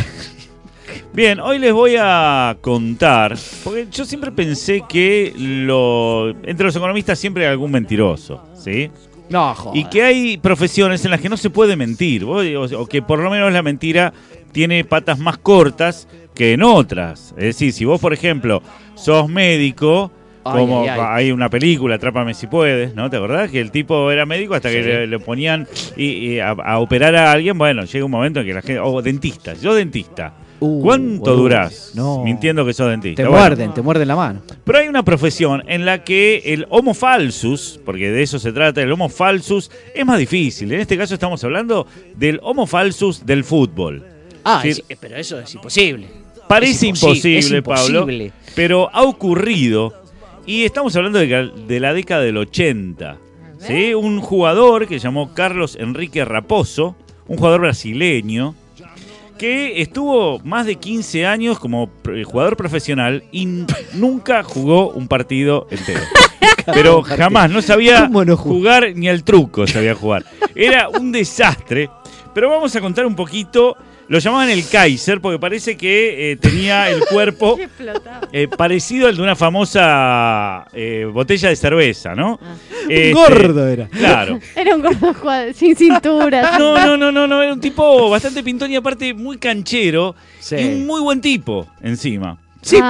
Bien, 1.13 1.39
hoy 1.39 1.57
les 1.57 1.73
voy 1.73 1.95
a 1.99 2.57
contar, 2.61 3.35
porque 3.63 3.87
yo 3.91 4.05
siempre 4.05 4.31
pensé 4.31 4.83
que 4.87 5.33
lo, 5.35 6.29
entre 6.43 6.67
los 6.67 6.75
economistas 6.75 7.17
siempre 7.17 7.45
hay 7.45 7.51
algún 7.51 7.71
mentiroso, 7.71 8.43
¿sí? 8.55 8.91
No, 9.29 9.55
joder. 9.55 9.79
Y 9.79 9.85
que 9.85 10.03
hay 10.03 10.37
profesiones 10.37 11.03
en 11.05 11.11
las 11.11 11.19
que 11.19 11.29
no 11.29 11.37
se 11.37 11.49
puede 11.49 11.75
mentir, 11.75 12.23
o, 12.23 12.85
que 12.87 13.01
por 13.01 13.19
lo 13.19 13.29
menos 13.29 13.51
la 13.51 13.63
mentira 13.63 14.13
tiene 14.51 14.83
patas 14.83 15.17
más 15.17 15.37
cortas 15.37 16.07
que 16.35 16.53
en 16.53 16.61
otras. 16.61 17.33
Es 17.37 17.45
decir, 17.45 17.73
si 17.73 17.83
vos, 17.83 17.99
por 17.99 18.13
ejemplo, 18.13 18.61
sos 18.95 19.27
médico, 19.27 20.11
Ay, 20.51 20.59
como 20.59 20.81
ay, 20.81 20.89
ay. 20.89 20.99
hay 21.01 21.31
una 21.31 21.49
película, 21.49 21.95
Atrápame 21.95 22.33
si 22.33 22.47
puedes, 22.47 22.93
¿no? 22.95 23.09
¿Te 23.09 23.17
acordás? 23.17 23.49
Que 23.51 23.59
el 23.61 23.71
tipo 23.71 24.11
era 24.11 24.25
médico 24.25 24.53
hasta 24.55 24.69
que 24.69 24.81
Sí. 24.83 24.87
le, 24.89 25.07
le 25.07 25.19
ponían 25.19 25.67
y, 25.95 26.05
y 26.05 26.39
a, 26.39 26.49
a 26.51 26.79
operar 26.79 27.15
a 27.15 27.31
alguien. 27.31 27.57
Bueno, 27.57 27.83
llega 27.85 28.05
un 28.05 28.11
momento 28.11 28.39
en 28.41 28.45
que 28.47 28.53
la 28.53 28.61
gente. 28.61 28.79
O 28.79 29.01
dentista, 29.01 29.53
yo 29.53 29.73
dentista. 29.75 30.33
Uh, 30.59 30.81
¿Cuánto 30.81 31.35
durás 31.35 31.91
No. 31.93 32.23
mintiendo 32.23 32.65
que 32.65 32.73
sos 32.73 32.89
dentista? 32.89 33.21
Te 33.21 33.27
Bueno, 33.29 33.41
muerden, 33.45 33.73
te 33.75 33.81
muerden 33.83 34.07
la 34.07 34.15
mano. 34.15 34.41
pero 34.63 34.79
hay 34.79 34.87
una 34.87 35.03
profesión 35.03 35.61
en 35.67 35.85
la 35.85 36.03
que 36.03 36.41
el 36.45 36.65
homo 36.69 36.95
falsus, 36.95 37.79
porque 37.85 38.09
de 38.09 38.23
eso 38.23 38.39
se 38.39 38.51
trata, 38.51 38.81
el 38.81 38.91
homo 38.91 39.07
falsus 39.07 39.69
es 39.93 40.03
más 40.03 40.17
difícil. 40.17 40.71
En 40.71 40.79
este 40.79 40.97
caso 40.97 41.13
estamos 41.13 41.43
hablando 41.43 41.85
del 42.15 42.39
homo 42.41 42.65
falsus 42.65 43.23
del 43.23 43.43
fútbol. 43.43 44.03
Ah, 44.43 44.59
Sí. 44.63 44.69
es- 44.69 44.83
pero 44.99 45.15
eso 45.17 45.39
es 45.39 45.53
imposible. 45.53 46.07
Parece 46.47 46.71
Es 46.71 46.83
imposible, 47.03 47.57
es 47.57 47.61
Pablo, 47.61 47.99
imposible. 47.99 48.31
pero 48.55 48.89
ha 48.93 49.03
ocurrido 49.03 49.93
y 50.47 50.63
estamos 50.63 50.95
hablando 50.95 51.19
de, 51.19 51.79
la 51.79 51.93
década 51.93 52.21
del 52.21 52.37
80. 52.37 53.17
¿sí? 53.59 53.93
Un 53.93 54.19
jugador 54.21 54.87
que 54.87 54.97
se 54.99 55.03
llamó 55.03 55.33
Carlos 55.35 55.77
Enrique 55.79 56.25
Raposo, 56.25 56.95
un 57.27 57.37
jugador 57.37 57.61
brasileño, 57.61 58.55
que 59.37 59.81
estuvo 59.81 60.39
más 60.39 60.65
de 60.65 60.77
15 60.77 61.27
años 61.27 61.59
como 61.59 61.89
pr- 62.03 62.23
jugador 62.23 62.57
profesional 62.57 63.23
y 63.31 63.45
nunca 63.93 64.41
jugó 64.41 64.89
un 64.89 65.07
partido 65.07 65.67
entero. 65.69 65.99
Pero 66.73 67.01
jamás, 67.01 67.49
no 67.51 67.61
sabía 67.61 68.09
jugar 68.37 68.93
ni 68.95 69.07
al 69.07 69.23
truco 69.23 69.67
sabía 69.67 69.95
jugar. 69.95 70.25
Era 70.55 70.89
un 70.89 71.11
desastre. 71.11 71.89
Pero 72.33 72.49
vamos 72.49 72.75
a 72.75 72.81
contar 72.81 73.05
un 73.05 73.15
poquito. 73.15 73.77
Lo 74.09 74.19
llamaban 74.19 74.49
el 74.49 74.65
Kaiser 74.67 75.19
porque 75.19 75.37
parece 75.37 75.75
que 75.75 76.31
eh, 76.31 76.35
tenía 76.37 76.89
el 76.89 77.01
cuerpo 77.05 77.57
eh, 78.31 78.47
parecido 78.47 79.07
al 79.09 79.17
de 79.17 79.21
una 79.21 79.35
famosa 79.35 80.65
eh, 80.73 81.05
botella 81.11 81.49
de 81.49 81.55
cerveza, 81.55 82.15
¿no? 82.15 82.39
Ah. 82.41 82.55
Este, 82.89 83.11
gordo 83.11 83.67
era. 83.67 83.87
Claro. 83.89 84.39
Era 84.55 84.75
un 84.75 84.81
gordo 84.81 85.13
sin 85.53 85.75
cintura. 85.75 86.53
No, 86.57 86.75
no, 86.85 86.95
no, 86.97 87.11
no, 87.11 87.27
no, 87.27 87.43
era 87.43 87.51
un 87.53 87.59
tipo 87.59 88.09
bastante 88.09 88.43
pintón 88.43 88.71
y 88.71 88.75
aparte 88.77 89.13
muy 89.13 89.37
canchero 89.37 90.15
Sí. 90.39 90.55
y 90.55 90.65
un 90.65 90.87
muy 90.87 91.01
buen 91.01 91.19
tipo 91.19 91.67
encima. 91.81 92.39
Sí, 92.61 92.77
Ah. 92.81 92.89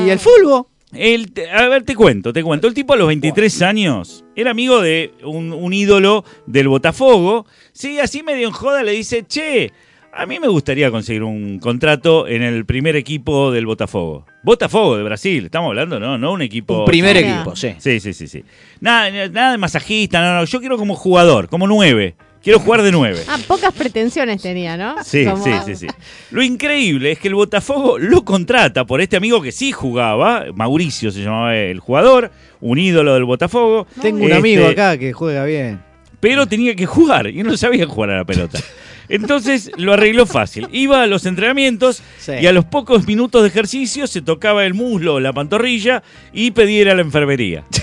pero 0.00 0.06
¿y 0.06 0.10
el 0.10 0.18
fútbol? 0.18 0.64
El, 0.92 1.30
a 1.54 1.68
ver, 1.68 1.82
te 1.82 1.94
cuento, 1.94 2.32
te 2.32 2.42
cuento. 2.42 2.66
El 2.66 2.72
tipo 2.72 2.94
a 2.94 2.96
los 2.96 3.06
23 3.08 3.60
años 3.62 4.24
era 4.34 4.50
amigo 4.52 4.80
de 4.80 5.12
un, 5.22 5.52
un 5.52 5.72
ídolo 5.74 6.24
del 6.46 6.68
Botafogo. 6.68 7.44
Sí, 7.72 8.00
así 8.00 8.22
medio 8.22 8.46
en 8.48 8.54
joda 8.54 8.82
le 8.82 8.92
dice, 8.92 9.24
che, 9.26 9.70
a 10.12 10.26
mí 10.26 10.40
me 10.40 10.48
gustaría 10.48 10.90
conseguir 10.90 11.22
un 11.22 11.58
contrato 11.58 12.26
en 12.26 12.42
el 12.42 12.64
primer 12.64 12.96
equipo 12.96 13.52
del 13.52 13.66
Botafogo. 13.66 14.26
Botafogo 14.42 14.96
de 14.96 15.02
Brasil, 15.04 15.44
estamos 15.44 15.68
hablando, 15.68 16.00
¿no? 16.00 16.18
No 16.18 16.32
un 16.32 16.42
equipo... 16.42 16.80
Un 16.80 16.84
primer 16.86 17.16
equipo, 17.16 17.54
sí. 17.54 17.74
Sí, 17.78 18.00
sí, 18.00 18.12
sí, 18.12 18.26
sí. 18.26 18.42
Nada, 18.80 19.28
nada 19.28 19.52
de 19.52 19.58
masajista, 19.58 20.20
no, 20.20 20.34
no. 20.34 20.44
Yo 20.44 20.60
quiero 20.60 20.76
como 20.76 20.94
jugador, 20.94 21.48
como 21.48 21.66
nueve. 21.66 22.16
Quiero 22.42 22.60
jugar 22.60 22.82
de 22.82 22.92
nueve. 22.92 23.18
Ah, 23.28 23.36
pocas 23.46 23.74
pretensiones 23.74 24.40
tenía, 24.40 24.76
¿no? 24.76 25.02
Sí, 25.04 25.24
Como- 25.24 25.42
sí, 25.42 25.50
sí, 25.66 25.74
sí. 25.74 25.86
Lo 26.30 26.42
increíble 26.42 27.12
es 27.12 27.18
que 27.18 27.28
el 27.28 27.34
Botafogo 27.34 27.98
lo 27.98 28.24
contrata 28.24 28.86
por 28.86 29.00
este 29.00 29.16
amigo 29.16 29.42
que 29.42 29.52
sí 29.52 29.72
jugaba, 29.72 30.46
Mauricio 30.54 31.10
se 31.10 31.22
llamaba 31.22 31.56
el 31.56 31.80
jugador, 31.80 32.30
un 32.60 32.78
ídolo 32.78 33.14
del 33.14 33.24
Botafogo. 33.24 33.86
Tengo 34.00 34.18
un 34.18 34.24
Este, 34.32 34.36
amigo 34.36 34.66
acá 34.66 34.96
que 34.96 35.12
juega 35.12 35.44
bien. 35.44 35.80
Pero 36.20 36.46
tenía 36.46 36.74
que 36.74 36.86
jugar 36.86 37.28
y 37.28 37.42
no 37.42 37.56
sabía 37.56 37.86
jugar 37.86 38.10
a 38.10 38.16
la 38.18 38.24
pelota. 38.24 38.58
Entonces 39.08 39.70
lo 39.76 39.94
arregló 39.94 40.26
fácil. 40.26 40.68
Iba 40.72 41.02
a 41.02 41.06
los 41.06 41.24
entrenamientos 41.26 42.02
Sí. 42.18 42.32
y 42.42 42.46
a 42.46 42.52
los 42.52 42.64
pocos 42.66 43.06
minutos 43.06 43.42
de 43.42 43.48
ejercicio 43.48 44.06
se 44.06 44.20
tocaba 44.20 44.64
el 44.66 44.74
muslo 44.74 45.14
o 45.14 45.20
la 45.20 45.32
pantorrilla 45.32 46.02
y 46.32 46.50
pedía 46.50 46.80
ir 46.82 46.90
a 46.90 46.94
la 46.94 47.02
enfermería. 47.02 47.64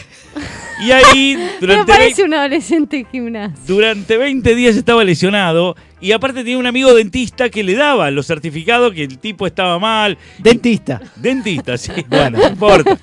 Y 0.85 0.91
ahí, 0.91 1.37
Me 1.37 1.49
durante, 1.61 1.93
parece 1.93 2.21
vei- 2.23 2.25
un 2.25 2.33
adolescente 2.33 3.05
gimnasio. 3.09 3.55
durante 3.65 4.17
20 4.17 4.55
días 4.55 4.75
estaba 4.75 5.05
lesionado 5.05 5.77
y 6.05 6.11
aparte 6.11 6.41
tenía 6.43 6.59
un 6.59 6.67
amigo 6.67 6.93
dentista 6.93 7.49
que 7.49 7.63
le 7.63 7.73
daba 7.73 8.11
los 8.11 8.27
certificados 8.27 8.93
que 8.93 9.05
el 9.05 9.17
tipo 9.17 9.47
estaba 9.47 9.79
mal. 9.79 10.19
Dentista. 10.37 11.01
Dentista, 11.15 11.79
sí, 11.79 11.91
bueno, 12.07 12.37
no 12.37 12.47
importa. 12.47 12.95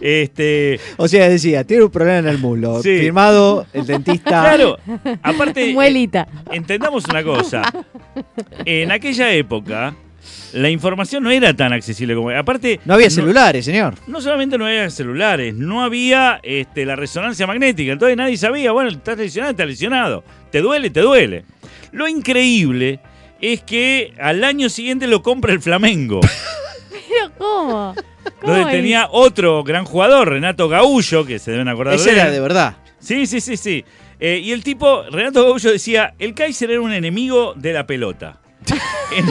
Este, 0.00 0.80
O 0.96 1.06
sea, 1.06 1.28
decía, 1.28 1.62
tiene 1.62 1.84
un 1.84 1.90
problema 1.92 2.18
en 2.18 2.26
el 2.26 2.38
muslo. 2.38 2.82
Sí. 2.82 2.98
Firmado 2.98 3.64
el 3.72 3.86
dentista. 3.86 4.30
claro, 4.42 4.76
aparte, 5.22 5.64
eh, 5.70 5.72
Muelita. 5.72 6.26
entendamos 6.50 7.04
una 7.04 7.22
cosa. 7.22 7.62
En 8.64 8.90
aquella 8.90 9.32
época, 9.32 9.94
la 10.52 10.70
información 10.70 11.22
no 11.22 11.30
era 11.30 11.54
tan 11.54 11.72
accesible 11.72 12.14
como. 12.14 12.30
Aparte. 12.30 12.80
No 12.84 12.94
había 12.94 13.10
celulares, 13.10 13.64
señor. 13.64 13.94
No 14.06 14.20
solamente 14.20 14.58
no 14.58 14.66
había 14.66 14.88
celulares, 14.90 15.54
no 15.54 15.82
había 15.82 16.40
este, 16.42 16.84
la 16.84 16.96
resonancia 16.96 17.46
magnética. 17.46 17.92
Entonces 17.92 18.16
nadie 18.16 18.36
sabía, 18.36 18.72
bueno, 18.72 18.90
estás 18.90 19.18
lesionado, 19.18 19.52
estás 19.52 19.66
lesionado. 19.66 20.24
Te 20.50 20.60
duele, 20.60 20.90
te 20.90 21.00
duele. 21.00 21.44
Lo 21.92 22.08
increíble 22.08 23.00
es 23.40 23.62
que 23.62 24.14
al 24.20 24.44
año 24.44 24.68
siguiente 24.68 25.06
lo 25.06 25.22
compra 25.22 25.52
el 25.52 25.60
Flamengo, 25.60 26.20
¿Pero 26.90 27.32
cómo? 27.36 27.94
¿Cómo 28.40 28.52
donde 28.52 28.70
es? 28.70 28.76
tenía 28.76 29.08
otro 29.10 29.62
gran 29.64 29.84
jugador, 29.84 30.30
Renato 30.30 30.68
Gaullo, 30.68 31.24
que 31.26 31.38
se 31.38 31.50
deben 31.50 31.68
acordar 31.68 31.94
Ese 31.94 32.06
de 32.06 32.10
él. 32.12 32.18
era 32.18 32.30
de 32.30 32.40
verdad. 32.40 32.76
Sí, 32.98 33.26
sí, 33.26 33.40
sí, 33.40 33.56
sí. 33.56 33.84
Eh, 34.20 34.40
y 34.42 34.52
el 34.52 34.62
tipo, 34.62 35.02
Renato 35.10 35.42
Gaullo 35.42 35.72
decía, 35.72 36.14
el 36.18 36.34
Kaiser 36.34 36.70
era 36.70 36.80
un 36.80 36.92
enemigo 36.92 37.54
de 37.56 37.72
la 37.72 37.86
pelota. 37.86 38.38
En, 39.14 39.26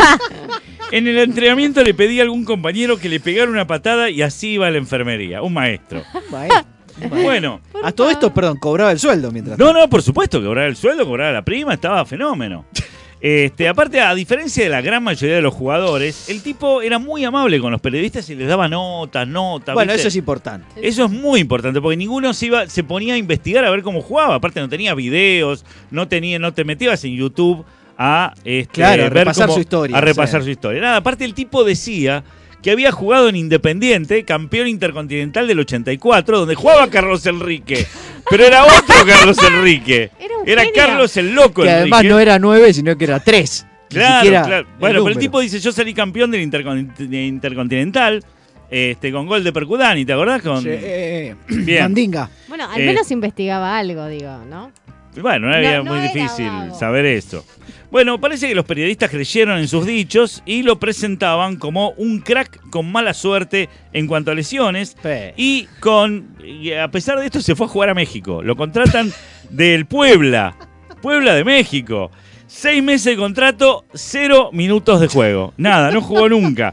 en 0.91 1.07
el 1.07 1.17
entrenamiento 1.17 1.83
le 1.83 1.93
pedí 1.93 2.19
a 2.19 2.23
algún 2.23 2.45
compañero 2.45 2.97
que 2.97 3.09
le 3.09 3.19
pegara 3.19 3.49
una 3.49 3.65
patada 3.67 4.09
y 4.09 4.21
así 4.21 4.51
iba 4.51 4.67
a 4.67 4.71
la 4.71 4.77
enfermería, 4.77 5.41
un 5.41 5.53
maestro. 5.53 6.03
Maestro. 6.29 6.65
Bueno, 7.09 7.61
A 7.83 7.91
todo 7.91 8.09
esto, 8.09 8.33
perdón, 8.33 8.57
cobraba 8.57 8.91
el 8.91 8.99
sueldo 8.99 9.31
mientras. 9.31 9.57
no, 9.57 9.73
no, 9.73 9.89
por 9.89 10.03
supuesto, 10.03 10.41
cobraba 10.43 10.67
el 10.67 10.75
sueldo, 10.75 11.05
cobraba 11.05 11.31
la 11.31 11.41
prima, 11.41 11.73
estaba 11.73 12.05
fenómeno. 12.05 12.65
Este, 13.23 13.67
aparte, 13.67 14.01
a 14.01 14.15
diferencia 14.15 14.63
de 14.63 14.69
la 14.71 14.81
gran 14.81 15.03
mayoría 15.03 15.35
de 15.35 15.43
los 15.43 15.53
jugadores, 15.53 16.27
el 16.27 16.41
tipo 16.41 16.81
era 16.81 16.97
muy 16.97 17.23
amable 17.23 17.59
con 17.59 17.71
los 17.71 17.79
periodistas 17.79 18.27
y 18.31 18.35
les 18.35 18.47
daba 18.47 18.67
notas, 18.67 19.27
notas. 19.27 19.75
Bueno, 19.75 19.91
¿viste? 19.93 20.01
eso 20.01 20.07
es 20.07 20.15
importante. 20.15 20.65
Eso 20.81 21.05
es 21.05 21.11
muy 21.11 21.39
importante 21.39 21.79
porque 21.79 21.97
ninguno 21.97 22.33
se 22.33 22.47
iba, 22.47 22.67
se 22.67 22.83
ponía 22.83 23.13
a 23.13 23.17
investigar 23.17 23.63
a 23.63 23.69
ver 23.69 23.83
cómo 23.83 24.01
jugaba. 24.01 24.33
Aparte 24.33 24.59
no 24.59 24.69
tenía 24.69 24.95
videos, 24.95 25.63
no 25.91 26.07
tenía, 26.07 26.39
no 26.39 26.51
te 26.55 26.63
metías 26.63 27.03
en 27.03 27.15
YouTube 27.15 27.63
a 28.03 28.33
este, 28.43 28.73
Claro, 28.73 29.01
a 29.03 29.09
ver 29.09 29.13
repasar 29.13 29.45
cómo- 29.45 29.55
su 29.55 29.61
historia, 29.61 29.97
A 29.97 30.01
repasar 30.01 30.43
su 30.43 30.49
historia. 30.49 30.81
Nada, 30.81 30.97
aparte 30.97 31.23
el 31.23 31.33
tipo 31.35 31.63
decía 31.63 32.23
que 32.63 32.71
había 32.71 32.91
jugado 32.91 33.29
en 33.29 33.35
Independiente, 33.35 34.23
campeón 34.23 34.67
intercontinental 34.67 35.47
del 35.47 35.59
84, 35.59 36.39
donde 36.39 36.55
jugaba 36.55 36.87
Carlos 36.89 37.25
Enrique. 37.27 37.85
Pero 38.29 38.45
era 38.45 38.63
otro 38.63 38.95
Carlos 39.07 39.37
Enrique. 39.43 40.09
Era 40.19 40.37
un 40.37 40.49
Era. 40.49 40.63
Carlos 40.73 41.15
el 41.17 41.33
loco 41.35 41.61
Que 41.63 41.69
Enrique. 41.69 41.79
además 41.95 42.03
no 42.05 42.19
era 42.19 42.39
nueve, 42.39 42.73
sino 42.73 42.95
que 42.97 43.05
era 43.05 43.19
tres. 43.19 43.65
Claro, 43.89 44.29
claro. 44.29 44.55
el 44.57 44.65
Bueno, 44.79 45.03
pero 45.03 45.07
el 45.09 45.17
tipo 45.17 45.39
dice, 45.39 45.59
yo 45.59 45.71
salí 45.71 45.93
campeón 45.93 46.31
del 46.31 46.41
intercon- 46.49 46.95
de 46.95 47.23
Intercontinental, 47.25 48.23
este, 48.69 49.11
con 49.11 49.27
gol 49.27 49.43
de 49.43 49.51
Percudani, 49.51 50.05
¿te 50.05 50.13
acordás? 50.13 50.41
Con, 50.41 50.61
Sí, 50.63 50.69
eh, 50.71 51.35
Bien. 51.49 51.83
Mandinga. 51.83 52.29
Bueno, 52.47 52.69
al 52.71 52.79
Eh. 52.81 52.85
menos 52.85 53.11
investigaba 53.11 53.77
algo, 53.77 54.07
digo, 54.07 54.37
¿no? 54.49 54.71
Bueno, 55.21 55.47
no 55.49 55.55
era 55.55 55.79
No, 55.79 55.83
no 55.83 55.91
muy 55.95 55.99
era 56.05 56.13
difícil 56.13 56.47
vago. 56.47 56.79
saber 56.79 57.05
eso. 57.05 57.45
Bueno, 57.91 58.21
parece 58.21 58.47
que 58.47 58.55
los 58.55 58.63
periodistas 58.63 59.09
creyeron 59.09 59.59
en 59.59 59.67
sus 59.67 59.85
dichos 59.85 60.41
y 60.45 60.63
lo 60.63 60.79
presentaban 60.79 61.57
como 61.57 61.89
un 61.97 62.21
crack 62.21 62.69
con 62.69 62.89
mala 62.89 63.13
suerte 63.13 63.67
en 63.91 64.07
cuanto 64.07 64.31
a 64.31 64.33
lesiones. 64.33 64.95
Y 65.35 65.67
con 65.81 66.37
y 66.41 66.71
a 66.71 66.89
pesar 66.89 67.19
de 67.19 67.25
esto 67.25 67.41
se 67.41 67.53
fue 67.53 67.65
a 67.65 67.69
jugar 67.69 67.89
a 67.89 67.93
México. 67.93 68.41
Lo 68.41 68.55
contratan 68.55 69.11
del 69.49 69.85
Puebla. 69.87 70.55
Puebla 71.01 71.35
de 71.35 71.43
México. 71.43 72.11
Seis 72.47 72.81
meses 72.81 73.05
de 73.05 73.17
contrato, 73.17 73.83
cero 73.93 74.51
minutos 74.53 75.01
de 75.01 75.07
juego. 75.07 75.53
Nada, 75.57 75.91
no 75.91 76.01
jugó 76.01 76.29
nunca. 76.29 76.71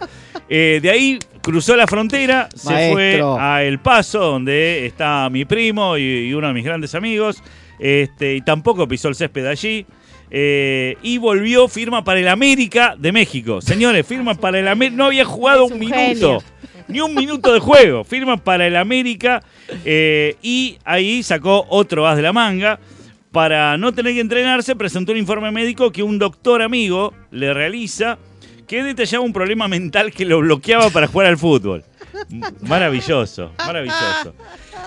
Eh, 0.49 0.79
de 0.81 0.91
ahí 0.91 1.19
cruzó 1.43 1.75
la 1.77 1.89
frontera, 1.89 2.49
se 2.55 2.93
fue 2.93 3.21
a 3.39 3.65
El 3.65 3.81
Paso, 3.81 4.21
donde 4.21 4.87
está 4.87 5.29
mi 5.31 5.45
primo 5.45 5.97
y, 5.97 6.29
y 6.29 6.35
uno 6.35 6.47
de 6.47 6.55
mis 6.55 6.65
grandes 6.65 6.95
amigos. 6.95 7.43
Este, 7.79 8.37
y 8.37 8.41
tampoco 8.41 8.87
pisó 8.87 9.09
el 9.09 9.15
césped 9.17 9.47
allí. 9.47 9.85
Eh, 10.31 10.97
y 11.03 11.19
volvió, 11.19 11.69
firma 11.69 12.05
para 12.05 12.21
el 12.21 12.29
América 12.29 12.95
de 12.99 13.12
México. 13.12 13.61
Señores, 13.61 14.07
firma 14.07 14.35
para 14.41 14.59
el 14.59 14.69
América. 14.69 14.97
No 14.97 15.07
había 15.07 15.25
jugado 15.25 15.64
un, 15.64 15.75
un 15.75 15.79
minuto. 15.79 16.43
Ni 16.88 17.01
un 17.01 17.14
minuto 17.14 17.53
de 17.53 17.61
juego. 17.61 18.05
Firma 18.05 18.37
para 18.37 18.67
el 18.67 18.77
América. 18.77 19.43
eh, 19.85 20.37
y 20.43 20.79
ahí 20.85 21.23
sacó 21.23 21.67
otro 21.69 22.07
as 22.07 22.17
de 22.17 22.23
la 22.23 22.33
manga. 22.33 22.79
Para 23.31 23.77
no 23.77 23.93
tener 23.93 24.14
que 24.14 24.21
entrenarse, 24.21 24.75
presentó 24.75 25.12
un 25.12 25.19
informe 25.19 25.51
médico 25.51 25.93
que 25.93 26.03
un 26.03 26.19
doctor 26.19 26.62
amigo 26.62 27.12
le 27.31 27.53
realiza 27.53 28.19
que 28.67 28.83
detallaba 28.83 29.23
un 29.25 29.33
problema 29.35 29.69
mental 29.69 30.12
que 30.12 30.25
lo 30.25 30.41
bloqueaba 30.41 30.88
para 30.91 31.07
jugar 31.09 31.27
al 31.29 31.37
fútbol. 31.38 31.85
Maravilloso, 32.63 33.53
maravilloso. 33.59 34.35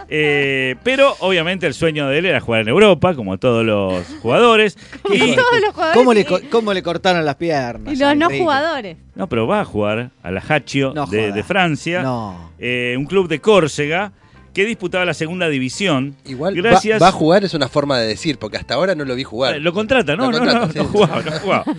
Eh, 0.09 0.75
pero 0.83 1.15
obviamente 1.19 1.65
el 1.67 1.73
sueño 1.73 2.07
de 2.07 2.17
él 2.19 2.25
era 2.25 2.39
jugar 2.41 2.61
en 2.61 2.67
Europa, 2.69 3.15
como 3.15 3.37
todos 3.37 3.65
los 3.65 4.05
jugadores. 4.21 4.77
Y, 5.11 5.35
Todos 5.35 5.59
los 5.61 5.73
jugadores 5.73 5.97
¿Cómo 5.97 6.13
le, 6.13 6.25
co- 6.25 6.39
cómo 6.49 6.73
le 6.73 6.81
cortaron 6.83 7.25
las 7.25 7.35
piernas? 7.35 7.93
y 7.93 7.97
los 7.97 8.15
no 8.15 8.25
Enrique? 8.25 8.39
jugadores. 8.43 8.97
no, 9.15 9.27
pero 9.27 9.45
va 9.47 9.61
a 9.61 9.65
jugar 9.65 10.11
a 10.23 10.31
la 10.31 10.41
Hachio 10.47 10.93
No 10.93 11.05
de, 11.05 11.43
Francia, 11.43 12.01
No. 12.01 12.51
eh, 12.59 12.95
un 12.97 13.05
club 13.05 13.27
de 13.27 13.39
Córcega 13.39 14.11
que 14.53 14.65
disputaba 14.65 15.05
la 15.05 15.13
segunda 15.13 15.47
división. 15.47 16.15
Igual 16.25 16.57
va- 16.57 16.61
Gracias. 16.69 17.01
va, 17.01 17.07
a 17.07 17.11
jugar 17.11 17.43
es 17.45 17.53
una 17.53 17.67
forma 17.69 17.97
de 17.99 18.07
decir, 18.07 18.37
porque 18.37 18.57
hasta 18.57 18.73
ahora 18.73 18.95
no 18.95 19.05
lo 19.05 19.15
vi 19.15 19.23
jugar. 19.23 19.55
Eh, 19.55 19.59
Lo 19.59 19.71
contrata, 19.73 20.15
no, 20.17 20.29
Lo 20.29 20.39
no, 20.39 20.45
no, 20.45 20.51
contrata, 20.51 20.67
no, 20.77 20.83
sí. 20.83 20.89
jugaba, 20.91 21.21
no 21.21 21.31
jugaba. 21.31 21.63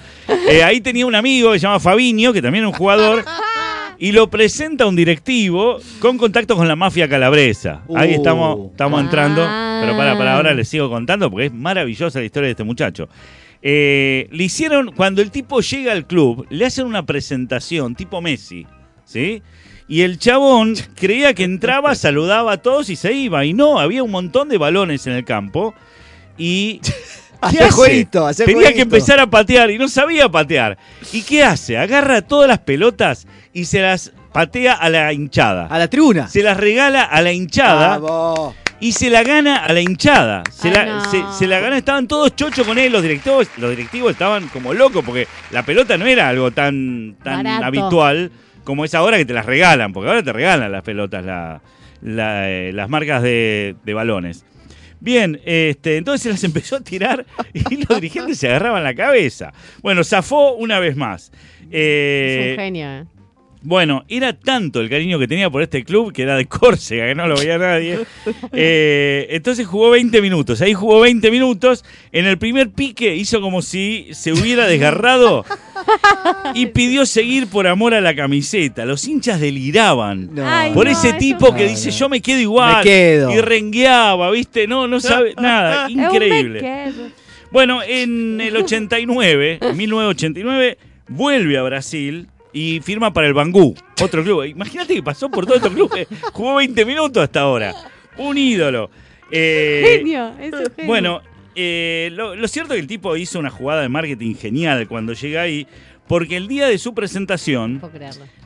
Eh, 0.49 0.63
ahí 0.65 0.81
tenía 0.81 1.07
un 1.07 1.15
amigo 1.15 1.53
que 1.53 1.59
se 1.59 1.63
llama 1.65 1.79
Fabinho, 1.81 2.33
que 2.33 2.43
también 2.43 2.65
es 2.65 2.71
un 2.73 2.77
jugador, 2.77 3.25
y 3.99 4.13
lo 4.13 4.29
presenta 4.31 4.85
a 4.85 4.87
un 4.89 4.97
directivo 4.97 5.79
con 6.01 6.19
contacto 6.19 6.57
con 6.57 6.67
la 6.69 6.77
mafia 6.77 7.09
calabresa. 7.09 7.83
Ahí 7.95 8.11
Uh. 8.13 8.17
estamos, 8.17 8.71
estamos 8.73 8.99
Ah. 9.01 9.05
entrando, 9.05 9.43
pero 9.81 9.97
para, 9.97 10.17
para 10.19 10.37
ahora 10.37 10.55
les 10.55 10.69
sigo 10.69 10.89
contando 10.91 11.31
porque 11.31 11.47
es 11.47 11.53
maravillosa 11.53 12.19
la 12.19 12.25
historia 12.25 12.47
de 12.47 12.53
este 12.53 12.65
muchacho. 12.65 13.09
Eh, 13.63 14.29
le 14.33 14.45
hicieron, 14.45 14.91
cuando 14.93 15.23
el 15.23 15.31
tipo 15.31 15.61
llega 15.61 15.93
al 15.93 16.07
club, 16.07 16.47
le 16.51 16.67
hacen 16.67 16.87
una 16.87 17.07
presentación 17.07 17.95
tipo 17.95 18.21
Messi, 18.21 18.67
¿sí? 19.05 19.41
Y 19.89 20.01
el 20.03 20.19
chabón 20.19 20.75
creía 20.97 21.33
que 21.35 21.45
entraba, 21.45 21.95
saludaba 21.95 22.53
a 22.53 22.57
todos 22.57 22.91
y 22.91 22.97
se 22.97 23.13
iba. 23.13 23.45
Y 23.45 23.53
no, 23.53 23.79
había 23.79 24.03
un 24.03 24.11
montón 24.11 24.49
de 24.49 24.59
balones 24.59 25.07
en 25.07 25.13
el 25.13 25.25
campo. 25.25 25.75
Y. 26.39 26.81
¿qué 27.51 27.59
hace? 27.59 27.71
jueguito, 27.73 28.29
Tenía 28.35 28.55
jueguito. 28.55 28.75
que 28.75 28.81
empezar 28.83 29.21
a 29.21 29.27
patear 29.29 29.71
y 29.71 29.79
no 29.79 29.89
sabía 29.89 30.29
patear. 30.29 30.79
¿Y 31.13 31.23
qué 31.23 31.43
hace? 31.45 31.77
Agarra 31.77 32.23
todas 32.23 32.49
las 32.49 32.61
pelotas 32.61 33.27
y 33.53 33.65
se 33.67 33.81
las 33.81 34.13
patea 34.33 34.75
a 34.75 34.89
la 34.89 35.13
hinchada. 35.13 35.67
A 35.67 35.79
la 35.79 35.89
tribuna. 35.89 36.29
Se 36.29 36.43
las 36.43 36.57
regala 36.57 37.03
a 37.05 37.21
la 37.23 37.33
hinchada 37.33 37.99
Vamos. 37.99 38.55
y 38.81 38.93
se 38.93 39.11
la 39.11 39.23
gana 39.23 39.57
a 39.65 39.73
la 39.73 39.81
hinchada. 39.81 40.43
Se, 40.51 40.69
Ay, 40.69 40.75
la, 40.75 40.85
no. 40.87 41.11
se, 41.11 41.23
se 41.39 41.47
la 41.47 41.61
gana, 41.61 41.77
estaban 41.77 42.09
todos 42.09 42.35
chochos 42.35 42.67
con 42.67 42.79
él, 42.79 42.91
los 42.93 43.03
directivos, 43.03 43.49
los 43.59 43.71
directivos 43.71 44.13
estaban 44.13 44.49
como 44.49 44.73
locos 44.75 45.05
porque 45.05 45.27
la 45.51 45.63
pelota 45.65 45.97
no 45.99 46.07
era 46.07 46.29
algo 46.29 46.51
tan, 46.51 47.17
tan 47.23 47.43
Barato. 47.45 47.65
habitual 47.67 48.31
como 48.65 48.85
es 48.85 48.95
ahora 48.95 49.17
que 49.19 49.25
te 49.25 49.33
las 49.35 49.45
regalan, 49.45 49.93
porque 49.93 50.09
ahora 50.09 50.23
te 50.23 50.33
regalan 50.33 50.71
las 50.73 50.83
pelotas, 50.83 51.25
la- 51.25 51.61
la, 52.01 52.51
eh, 52.51 52.73
las 52.73 52.89
marcas 52.89 53.23
de, 53.23 53.77
de 53.85 53.95
balones. 53.95 54.45
Bien, 55.01 55.41
este, 55.45 55.97
entonces 55.97 56.23
se 56.23 56.31
las 56.31 56.45
empezó 56.45 56.77
a 56.77 56.81
tirar 56.81 57.27
y 57.55 57.77
los 57.85 58.01
dirigentes 58.01 58.39
se 58.39 58.49
agarraban 58.49 58.83
la 58.85 58.95
cabeza. 58.95 59.53
Bueno, 59.83 60.03
zafó 60.05 60.55
una 60.55 60.79
vez 60.79 60.97
más. 60.97 61.33
Eh, 61.71 62.51
es 62.53 62.59
un 62.59 62.65
genio, 62.65 62.87
¿eh? 62.89 63.05
Bueno, 63.63 64.05
era 64.09 64.33
tanto 64.33 64.81
el 64.81 64.91
cariño 64.91 65.19
que 65.19 65.29
tenía 65.29 65.49
por 65.49 65.63
este 65.63 65.85
club 65.85 66.13
que 66.13 66.23
era 66.23 66.37
de 66.37 66.47
Córcega, 66.47 67.07
que 67.07 67.15
no 67.15 67.27
lo 67.27 67.37
veía 67.37 67.59
nadie. 67.59 68.01
Eh, 68.55 69.29
entonces 69.31 69.67
jugó 69.67 69.91
20 69.91 70.21
minutos. 70.21 70.61
Ahí 70.61 70.75
jugó 70.75 71.01
20 71.01 71.31
minutos. 71.31 71.85
En 72.13 72.27
el 72.27 72.39
primer 72.39 72.71
pique 72.71 73.17
hizo 73.17 73.41
como 73.41 73.63
si 73.63 74.09
se 74.13 74.33
hubiera 74.33 74.67
desgarrado 74.67 75.45
y 76.55 76.67
pidió 76.67 77.07
seguir 77.07 77.47
por 77.47 77.67
amor 77.67 77.95
a 77.95 78.01
la 78.01 78.15
camiseta. 78.15 78.85
Los 78.85 79.07
hinchas 79.07 79.41
deliraban. 79.41 80.35
No. 80.35 80.47
Ay, 80.47 80.73
Por 80.73 80.87
no, 80.87 80.93
ese 80.93 81.15
tipo 81.15 81.55
que 81.55 81.67
dice 81.67 81.91
yo 81.91 82.09
me 82.09 82.21
quedo 82.21 82.41
igual. 82.41 82.79
Me 82.79 82.83
quedo. 82.83 83.33
Y 83.33 83.41
rengueaba, 83.41 84.31
¿viste? 84.31 84.67
No, 84.67 84.87
no 84.87 85.01
sabe 85.01 85.35
nada. 85.41 85.89
Increíble. 85.89 86.93
Bueno, 87.51 87.83
en 87.83 88.41
el 88.41 88.57
89, 88.57 89.61
1989, 89.75 90.79
vuelve 91.09 91.59
a 91.59 91.63
Brasil 91.63 92.29
y 92.53 92.81
firma 92.81 93.13
para 93.13 93.27
el 93.27 93.35
Bangú, 93.35 93.75
otro 94.01 94.23
club. 94.23 94.45
Imagínate 94.45 94.95
que 94.95 95.03
pasó 95.03 95.31
por 95.31 95.45
todos 95.45 95.59
estos 95.59 95.73
clubes, 95.73 96.07
jugó 96.33 96.57
20 96.57 96.85
minutos 96.85 97.23
hasta 97.23 97.41
ahora. 97.41 97.75
Un 98.19 98.37
ídolo. 98.37 98.91
Eh, 99.31 99.99
Genio, 99.99 100.29
es 100.39 100.53
un 100.53 100.59
genio. 100.59 100.87
bueno, 100.87 101.23
eh, 101.55 102.11
lo, 102.13 102.35
lo 102.35 102.49
cierto 102.49 102.75
es 102.75 102.79
que 102.79 102.83
el 102.83 102.87
tipo 102.87 103.17
hizo 103.17 103.39
una 103.39 103.51
jugada 103.51 103.83
de 103.83 103.89
marketing 103.89 104.35
genial 104.35 104.87
cuando 104.87 105.15
llega 105.15 105.43
ahí, 105.43 105.67
porque 106.07 106.37
el 106.37 106.49
día 106.49 106.67
de 106.67 106.77
su 106.79 106.93
presentación 106.95 107.81
No 107.81 107.91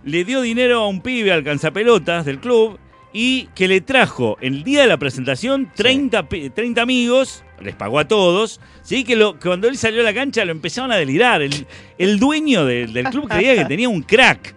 le 0.05 0.25
dio 0.25 0.41
dinero 0.41 0.83
a 0.83 0.89
un 0.89 1.01
pibe 1.01 1.33
al 1.33 1.43
canzapelotas 1.43 2.25
del 2.25 2.39
club 2.39 2.79
y 3.19 3.49
que 3.55 3.67
le 3.67 3.81
trajo 3.81 4.37
el 4.43 4.63
día 4.63 4.83
de 4.83 4.89
la 4.89 4.99
presentación 4.99 5.71
30, 5.75 6.29
pi- 6.29 6.51
30 6.51 6.83
amigos, 6.83 7.43
les 7.63 7.75
pagó 7.75 7.99
a 7.99 8.07
todos, 8.07 8.61
¿sí? 8.83 9.05
que, 9.05 9.17
lo, 9.17 9.39
que 9.39 9.49
cuando 9.49 9.69
él 9.69 9.79
salió 9.79 10.03
a 10.03 10.05
la 10.05 10.13
cancha 10.13 10.45
lo 10.45 10.53
empezaron 10.53 10.93
a 10.93 10.97
delirar. 10.97 11.41
El, 11.41 11.67
el 11.97 12.19
dueño 12.19 12.67
de- 12.67 12.87
del 12.89 13.07
club 13.07 13.27
creía 13.27 13.55
que 13.57 13.65
tenía 13.65 13.89
un 13.89 14.03
crack, 14.03 14.55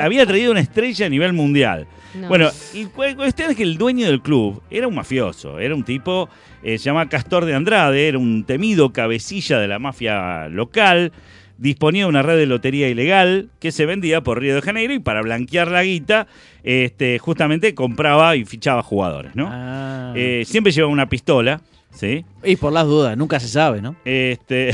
había 0.00 0.26
traído 0.26 0.50
una 0.50 0.58
estrella 0.60 1.06
a 1.06 1.08
nivel 1.08 1.32
mundial. 1.32 1.86
No. 2.14 2.26
Bueno, 2.26 2.50
y 2.74 2.86
cu- 2.86 3.04
cuestión 3.14 3.50
es 3.52 3.56
que 3.56 3.62
el 3.62 3.78
dueño 3.78 4.06
del 4.06 4.20
club 4.20 4.60
era 4.68 4.88
un 4.88 4.94
mafioso, 4.96 5.60
era 5.60 5.72
un 5.74 5.84
tipo, 5.84 6.28
eh, 6.64 6.78
se 6.78 6.84
llama 6.86 7.08
Castor 7.08 7.44
de 7.44 7.54
Andrade, 7.54 8.08
era 8.08 8.18
un 8.18 8.42
temido 8.42 8.92
cabecilla 8.92 9.60
de 9.60 9.68
la 9.68 9.78
mafia 9.78 10.48
local, 10.48 11.12
disponía 11.58 12.04
de 12.04 12.08
una 12.08 12.22
red 12.22 12.36
de 12.36 12.46
lotería 12.46 12.88
ilegal 12.88 13.50
que 13.60 13.72
se 13.72 13.86
vendía 13.86 14.22
por 14.22 14.40
Río 14.40 14.54
de 14.54 14.62
Janeiro 14.62 14.94
y 14.94 14.98
para 14.98 15.22
blanquear 15.22 15.70
la 15.70 15.82
guita, 15.82 16.26
este, 16.62 17.18
justamente 17.18 17.74
compraba 17.74 18.36
y 18.36 18.44
fichaba 18.44 18.82
jugadores, 18.82 19.34
¿no? 19.34 19.48
Ah. 19.50 20.12
Eh, 20.16 20.44
siempre 20.46 20.72
llevaba 20.72 20.92
una 20.92 21.08
pistola, 21.08 21.60
¿sí? 21.92 22.24
y 22.44 22.56
por 22.56 22.72
las 22.72 22.86
dudas, 22.86 23.16
nunca 23.16 23.38
se 23.38 23.48
sabe, 23.48 23.80
¿no? 23.80 23.96
Este, 24.04 24.72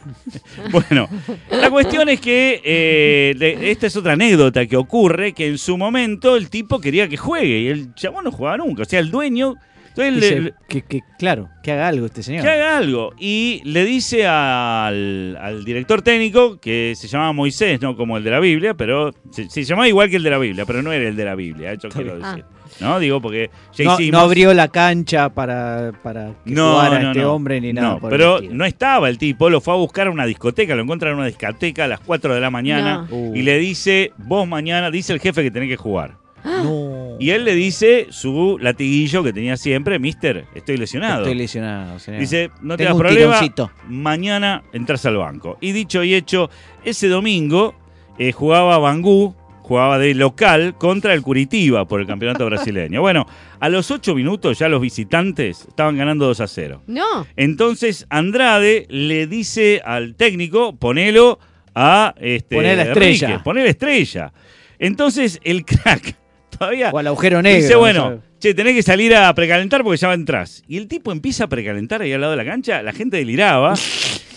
bueno, 0.70 1.08
la 1.50 1.70
cuestión 1.70 2.08
es 2.08 2.20
que 2.20 2.60
eh, 2.64 3.58
esta 3.62 3.86
es 3.86 3.96
otra 3.96 4.12
anécdota 4.12 4.66
que 4.66 4.76
ocurre, 4.76 5.32
que 5.32 5.48
en 5.48 5.58
su 5.58 5.76
momento 5.76 6.36
el 6.36 6.48
tipo 6.50 6.80
quería 6.80 7.08
que 7.08 7.16
juegue 7.16 7.60
y 7.60 7.68
el 7.68 7.94
chabón 7.94 8.24
no 8.24 8.32
jugaba 8.32 8.58
nunca. 8.58 8.82
O 8.82 8.84
sea, 8.84 9.00
el 9.00 9.10
dueño, 9.10 9.56
entonces 9.94 10.14
le- 10.14 10.20
Dice 10.20 10.40
le- 10.40 10.54
que, 10.68 10.82
que, 10.82 11.00
claro, 11.18 11.48
que 11.62 11.72
haga 11.72 11.88
algo 11.88 12.06
este 12.06 12.22
señor. 12.22 12.42
que 12.42 12.48
haga 12.50 12.76
algo. 12.78 13.12
Y 13.18 13.60
le 13.64 13.84
dice 13.84 14.26
al, 14.26 15.36
al 15.40 15.64
director 15.64 16.02
técnico, 16.02 16.58
que 16.60 16.94
se 16.96 17.08
llamaba 17.08 17.32
Moisés, 17.32 17.80
no 17.80 17.96
como 17.96 18.16
el 18.16 18.24
de 18.24 18.30
la 18.30 18.40
Biblia, 18.40 18.74
pero 18.74 19.12
se, 19.30 19.48
se 19.48 19.64
llamaba 19.64 19.88
igual 19.88 20.10
que 20.10 20.16
el 20.16 20.22
de 20.22 20.30
la 20.30 20.38
Biblia, 20.38 20.64
pero 20.66 20.82
no 20.82 20.92
era 20.92 21.08
el 21.08 21.16
de 21.16 21.24
la 21.24 21.34
Biblia, 21.34 21.72
eso 21.72 21.88
quiero 21.88 22.16
bien. 22.16 22.22
decir. 22.28 22.44
¿No? 22.80 22.98
Digo, 22.98 23.20
porque 23.20 23.50
ya 23.74 23.84
No, 23.84 23.94
hicimos... 24.00 24.12
no 24.12 24.24
abrió 24.24 24.54
la 24.54 24.68
cancha 24.68 25.28
para, 25.28 25.92
para 26.02 26.32
que 26.44 26.54
jugara 26.56 27.02
este 27.10 27.24
hombre 27.24 27.60
ni 27.60 27.72
nada. 27.72 27.88
No, 27.90 27.98
por 28.00 28.08
pero 28.10 28.40
no 28.50 28.64
estaba 28.64 29.10
el 29.10 29.18
tipo, 29.18 29.50
lo 29.50 29.60
fue 29.60 29.74
a 29.74 29.76
buscar 29.76 30.06
a 30.06 30.10
una 30.10 30.24
discoteca, 30.24 30.74
lo 30.74 30.82
encuentra 30.82 31.10
en 31.10 31.16
una 31.16 31.26
discoteca 31.26 31.84
a 31.84 31.88
las 31.88 32.00
4 32.00 32.34
de 32.34 32.40
la 32.40 32.50
mañana 32.50 33.06
No. 33.10 33.16
Uh. 33.16 33.36
y 33.36 33.42
le 33.42 33.58
dice, 33.58 34.12
vos 34.16 34.48
mañana, 34.48 34.90
dice 34.90 35.12
el 35.12 35.20
jefe 35.20 35.42
que 35.42 35.50
tenés 35.50 35.68
que 35.68 35.76
jugar. 35.76 36.16
No. 36.44 37.16
Y 37.20 37.30
él 37.30 37.44
le 37.44 37.54
dice 37.54 38.08
su 38.10 38.58
latiguillo 38.60 39.22
que 39.22 39.32
tenía 39.32 39.56
siempre, 39.56 39.98
mister, 39.98 40.46
estoy 40.54 40.76
lesionado. 40.76 41.22
Estoy 41.22 41.34
lesionado, 41.36 41.98
señor. 41.98 42.20
Dice, 42.20 42.50
no 42.60 42.76
te 42.76 42.84
das 42.84 42.94
problema, 42.94 43.34
tironcito. 43.34 43.70
mañana 43.88 44.62
entras 44.72 45.06
al 45.06 45.16
banco. 45.16 45.56
Y 45.60 45.72
dicho 45.72 46.02
y 46.02 46.14
hecho, 46.14 46.50
ese 46.84 47.08
domingo 47.08 47.74
eh, 48.18 48.32
jugaba 48.32 48.78
Bangú, 48.78 49.34
jugaba 49.62 49.98
de 49.98 50.14
local 50.14 50.76
contra 50.76 51.14
el 51.14 51.22
Curitiba 51.22 51.86
por 51.86 52.00
el 52.00 52.06
campeonato 52.06 52.44
brasileño. 52.50 53.00
Bueno, 53.00 53.26
a 53.60 53.68
los 53.68 53.90
8 53.90 54.14
minutos 54.14 54.58
ya 54.58 54.68
los 54.68 54.80
visitantes 54.80 55.66
estaban 55.68 55.96
ganando 55.96 56.26
2 56.26 56.40
a 56.40 56.46
0. 56.48 56.82
No. 56.88 57.26
Entonces 57.36 58.06
Andrade 58.10 58.86
le 58.88 59.26
dice 59.26 59.80
al 59.84 60.16
técnico, 60.16 60.74
ponelo 60.76 61.38
a 61.74 62.14
este, 62.18 62.56
Poné 62.56 62.76
la 62.76 62.82
estrella. 62.82 63.26
Enrique, 63.28 63.44
poné 63.44 63.62
la 63.62 63.70
estrella. 63.70 64.32
Entonces 64.78 65.40
el 65.44 65.64
crack 65.64 66.16
todavía 66.62 66.90
O 66.90 66.98
al 66.98 67.06
agujero 67.06 67.42
negro. 67.42 67.60
dice, 67.60 67.72
no 67.74 67.78
bueno, 67.80 68.22
che, 68.40 68.54
tenés 68.54 68.74
que 68.74 68.82
salir 68.82 69.14
a 69.14 69.32
precalentar 69.34 69.82
porque 69.82 69.98
ya 69.98 70.08
va 70.08 70.14
atrás. 70.14 70.62
Y 70.66 70.76
el 70.78 70.88
tipo 70.88 71.12
empieza 71.12 71.44
a 71.44 71.46
precalentar 71.48 72.02
ahí 72.02 72.12
al 72.12 72.20
lado 72.20 72.32
de 72.32 72.36
la 72.36 72.44
cancha, 72.44 72.82
la 72.82 72.92
gente 72.92 73.16
deliraba. 73.16 73.74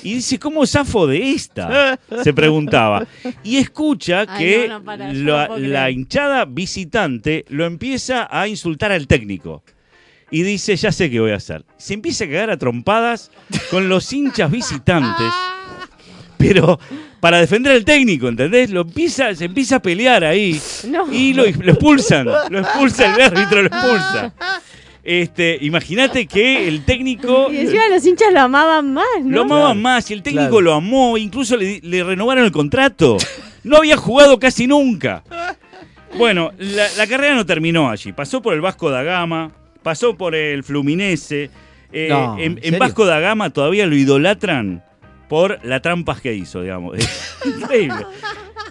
Y 0.03 0.15
dice, 0.15 0.37
¿cómo 0.37 0.67
zafo 0.67 1.07
de 1.07 1.31
esta? 1.31 1.99
Se 2.23 2.31
preguntaba. 2.33 3.07
Y 3.43 3.57
escucha 3.57 4.25
Ay, 4.27 4.37
que 4.37 4.67
no, 4.67 4.79
no, 4.79 4.85
para, 4.85 5.11
yo 5.11 5.23
la, 5.23 5.57
la 5.57 5.89
hinchada 5.89 6.45
visitante 6.45 7.43
lo 7.49 7.65
empieza 7.65 8.27
a 8.29 8.47
insultar 8.47 8.91
al 8.91 9.07
técnico. 9.07 9.63
Y 10.29 10.43
dice, 10.43 10.75
ya 10.75 10.91
sé 10.91 11.09
qué 11.09 11.19
voy 11.19 11.31
a 11.31 11.35
hacer. 11.37 11.65
Se 11.77 11.93
empieza 11.93 12.25
a 12.25 12.27
cagar 12.27 12.49
a 12.51 12.57
trompadas 12.57 13.31
con 13.71 13.89
los 13.89 14.11
hinchas 14.11 14.51
visitantes. 14.51 15.31
Pero 16.37 16.79
para 17.19 17.39
defender 17.39 17.73
al 17.73 17.85
técnico, 17.85 18.27
¿entendés? 18.27 18.69
Lo 18.69 18.81
empieza, 18.81 19.33
se 19.35 19.45
empieza 19.45 19.77
a 19.77 19.81
pelear 19.81 20.23
ahí. 20.23 20.59
No. 20.87 21.11
Y 21.11 21.33
lo, 21.33 21.43
lo 21.45 21.71
expulsan. 21.71 22.25
Lo 22.25 22.59
expulsa 22.59 23.13
el 23.15 23.21
árbitro, 23.21 23.61
lo 23.61 23.67
expulsa. 23.67 24.33
Este, 25.03 25.57
imagínate 25.61 26.25
que 26.25 26.67
el 26.67 26.83
técnico 26.83 27.47
Y 27.51 27.57
encima 27.57 27.87
los 27.89 28.03
hinchas 28.03 28.33
lo 28.33 28.39
amaban 28.41 28.91
más, 28.91 29.05
¿no? 29.21 29.29
lo 29.35 29.41
amaban 29.43 29.63
Claro, 29.65 29.79
más 29.79 30.09
y 30.09 30.13
el 30.13 30.23
técnico 30.23 30.47
claro. 30.49 30.61
lo 30.61 30.73
amó, 30.73 31.15
incluso 31.17 31.55
le, 31.57 31.79
le 31.83 32.03
renovaron 32.03 32.43
el 32.43 32.51
contrato. 32.51 33.17
No 33.63 33.77
había 33.77 33.97
jugado 33.97 34.39
casi 34.39 34.65
nunca. 34.65 35.23
Bueno, 36.17 36.51
la, 36.57 36.87
la 36.97 37.05
carrera 37.07 37.35
no 37.35 37.45
terminó 37.45 37.89
allí. 37.89 38.13
Pasó 38.13 38.41
por 38.41 38.53
el 38.55 38.61
Vasco 38.61 38.89
da 38.89 39.03
Gama, 39.03 39.51
pasó 39.83 40.15
por 40.15 40.33
el 40.33 40.63
Fluminense. 40.63 41.49
Eh, 41.91 42.07
No, 42.09 42.35
en, 42.37 42.43
¿en 42.43 42.51
en 42.57 42.63
serio? 42.63 42.79
Vasco 42.79 43.05
da 43.05 43.19
Gama 43.19 43.51
todavía 43.51 43.85
lo 43.85 43.95
idolatran 43.95 44.83
por 45.27 45.59
la 45.65 45.81
trampas 45.81 46.21
que 46.21 46.33
hizo, 46.33 46.61
digamos. 46.61 46.97
Es 46.97 47.35
Increíble. 47.45 48.05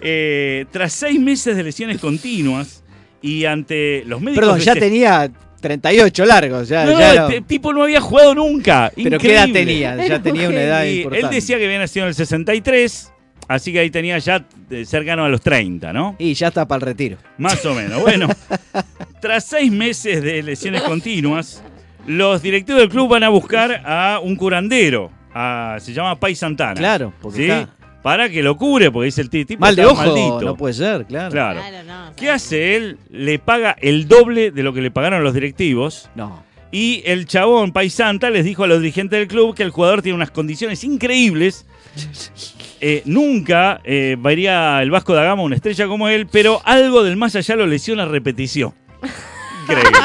Eh, 0.01 0.65
tras 0.71 0.93
seis 0.93 1.19
meses 1.19 1.55
de 1.55 1.63
lesiones 1.63 1.99
continuas 1.99 2.83
y 3.21 3.45
ante 3.45 4.03
los 4.05 4.21
médicos... 4.21 4.45
Perdón, 4.45 4.59
ya 4.59 4.75
tenía 4.75 5.31
38 5.61 6.25
largos. 6.25 6.67
Ya, 6.67 6.85
No, 6.85 6.91
no, 6.93 6.99
ya 6.99 7.09
el 7.11 7.15
era- 7.17 7.27
t- 7.27 7.41
tipo 7.41 7.73
no 7.73 7.83
había 7.83 8.01
jugado 8.01 8.35
nunca. 8.35 8.91
Pero 8.95 9.17
¿qué 9.19 9.33
edad 9.33 9.47
tenía? 9.51 9.95
Ya 10.05 10.21
tenía 10.21 10.49
una 10.49 10.61
edad 10.61 10.85
Y 10.85 10.97
importante. 10.97 11.25
él 11.27 11.31
decía 11.33 11.57
que 11.57 11.65
había 11.65 11.79
nacido 11.79 12.05
en 12.05 12.09
el 12.09 12.15
63, 12.15 13.11
así 13.47 13.71
que 13.73 13.79
ahí 13.79 13.89
tenía 13.89 14.17
ya 14.19 14.45
eh, 14.69 14.85
cercano 14.85 15.23
a 15.25 15.29
los 15.29 15.41
30, 15.41 15.91
¿no? 15.93 16.15
Y 16.19 16.33
ya 16.35 16.49
está 16.49 16.67
para 16.67 16.77
el 16.79 16.85
retiro. 16.85 17.17
Más 17.37 17.65
o 17.65 17.73
menos. 17.73 18.01
Bueno, 18.01 18.27
tras 19.21 19.45
seis 19.45 19.71
meses 19.71 20.21
de 20.21 20.43
lesiones 20.43 20.83
continuas, 20.83 21.63
los 22.05 22.41
directivos 22.43 22.81
del 22.81 22.89
club 22.89 23.09
van 23.09 23.23
a 23.23 23.29
buscar 23.29 23.81
a 23.85 24.19
un 24.21 24.35
curandero, 24.35 25.09
a- 25.35 25.77
se 25.79 25.93
llama 25.93 26.19
Pai 26.19 26.33
Santana. 26.35 26.73
Claro, 26.73 27.13
porque 27.21 27.37
¿sí? 27.37 27.43
está- 27.51 27.69
Para 28.01 28.29
que 28.29 28.41
lo 28.43 28.55
cure, 28.55 28.91
porque 28.91 29.05
dice 29.05 29.21
el 29.21 29.29
ti- 29.31 29.45
tipo 29.45 29.61
Mal 29.61 29.75
de 29.75 29.83
ojo, 29.85 29.95
maldito. 29.95 30.41
no 30.41 30.55
puede 30.55 30.73
ser, 30.75 31.05
claro. 31.05 31.31
Claro. 31.31 31.59
Claro, 31.59 31.83
no. 31.87 32.15
¿Qué 32.15 32.29
hace 32.29 32.75
él? 32.75 32.97
Le 33.09 33.39
paga 33.39 33.75
el 33.81 34.07
doble 34.07 34.51
de 34.51 34.61
lo 34.63 34.73
que 34.73 34.81
le 34.81 34.91
pagaron 34.91 35.23
los 35.23 35.33
directivos. 35.33 36.09
No. 36.15 36.43
Y 36.71 37.01
el 37.05 37.25
chabón, 37.25 37.71
Paisanta, 37.71 38.29
les 38.29 38.45
dijo 38.45 38.63
a 38.63 38.67
los 38.67 38.79
dirigentes 38.79 39.17
del 39.17 39.27
club 39.27 39.55
que 39.55 39.63
el 39.63 39.71
jugador 39.71 40.01
tiene 40.03 40.15
unas 40.17 40.31
condiciones 40.31 40.83
increíbles. 40.83 41.65
Eh, 42.81 43.01
nunca 43.05 43.79
eh, 43.85 44.17
vería 44.19 44.81
el 44.83 44.91
Vasco 44.91 45.13
da 45.15 45.23
Gama 45.23 45.41
una 45.41 45.55
estrella 45.55 45.87
como 45.87 46.07
él, 46.09 46.27
pero 46.29 46.61
algo 46.65 47.03
del 47.03 47.15
más 47.15 47.35
allá 47.35 47.55
lo 47.55 47.65
lesiona 47.65 48.03
a 48.03 48.05
repetición. 48.05 48.73
Increíble. 49.63 49.97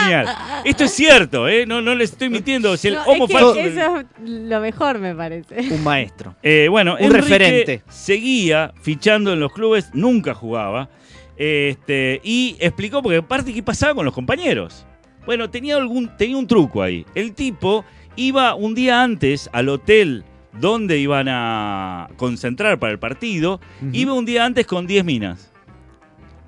Genial. 0.00 0.26
Esto 0.64 0.84
es 0.84 0.92
cierto, 0.92 1.48
¿eh? 1.48 1.66
No, 1.66 1.80
no 1.80 1.94
les 1.94 2.12
estoy 2.12 2.28
mintiendo. 2.28 2.76
Si 2.76 2.88
el 2.88 2.94
No, 2.94 3.04
homo 3.04 3.24
es 3.24 3.30
que 3.30 3.36
falso- 3.36 3.56
eso 3.56 3.96
es 4.00 4.06
lo 4.28 4.60
mejor, 4.60 4.98
me 4.98 5.14
parece. 5.14 5.56
Un 5.72 5.82
maestro. 5.84 6.34
Eh, 6.42 6.68
bueno, 6.70 6.94
Un 6.94 7.04
Enrique 7.06 7.20
referente. 7.20 7.82
seguía 7.88 8.72
fichando 8.82 9.32
en 9.32 9.40
los 9.40 9.52
clubes, 9.52 9.90
nunca 9.94 10.34
jugaba. 10.34 10.88
Este, 11.36 12.20
y 12.24 12.56
explicó, 12.58 13.00
porque 13.02 13.18
aparte, 13.18 13.52
¿qué 13.54 13.62
pasaba 13.62 13.94
con 13.94 14.04
los 14.04 14.12
compañeros? 14.14 14.84
Bueno, 15.24 15.48
tenía, 15.50 15.76
algún, 15.76 16.16
tenía 16.16 16.36
un 16.36 16.46
truco 16.46 16.82
ahí. 16.82 17.06
El 17.14 17.32
tipo 17.34 17.84
iba 18.16 18.54
un 18.54 18.74
día 18.74 19.02
antes 19.02 19.48
al 19.52 19.68
hotel 19.68 20.24
donde 20.58 20.98
iban 20.98 21.28
a 21.28 22.08
concentrar 22.16 22.78
para 22.80 22.92
el 22.92 22.98
partido, 22.98 23.60
iba 23.92 24.12
un 24.14 24.24
día 24.24 24.44
antes 24.44 24.66
con 24.66 24.86
10 24.88 25.04
minas. 25.04 25.52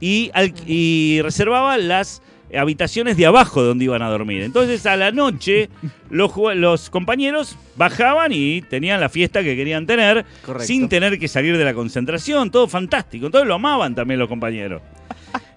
Y, 0.00 0.30
al- 0.34 0.54
y 0.66 1.20
reservaba 1.22 1.76
las 1.76 2.22
habitaciones 2.56 3.16
de 3.16 3.26
abajo 3.26 3.62
donde 3.62 3.84
iban 3.84 4.02
a 4.02 4.08
dormir. 4.08 4.42
Entonces 4.42 4.84
a 4.86 4.96
la 4.96 5.10
noche 5.10 5.68
los, 6.10 6.90
compañeros 6.90 7.56
bajaban 7.76 8.32
y 8.32 8.62
tenían 8.62 9.00
la 9.00 9.08
fiesta 9.08 9.42
que 9.42 9.56
querían 9.56 9.86
tener 9.86 10.24
Correcto. 10.44 10.66
sin 10.66 10.88
tener 10.88 11.18
que 11.18 11.28
salir 11.28 11.56
de 11.56 11.64
la 11.64 11.74
concentración. 11.74 12.50
Todo 12.50 12.68
fantástico. 12.68 13.26
Entonces 13.26 13.46
lo 13.48 13.54
amaban 13.54 13.94
también 13.94 14.18
los 14.18 14.28
compañeros. 14.28 14.82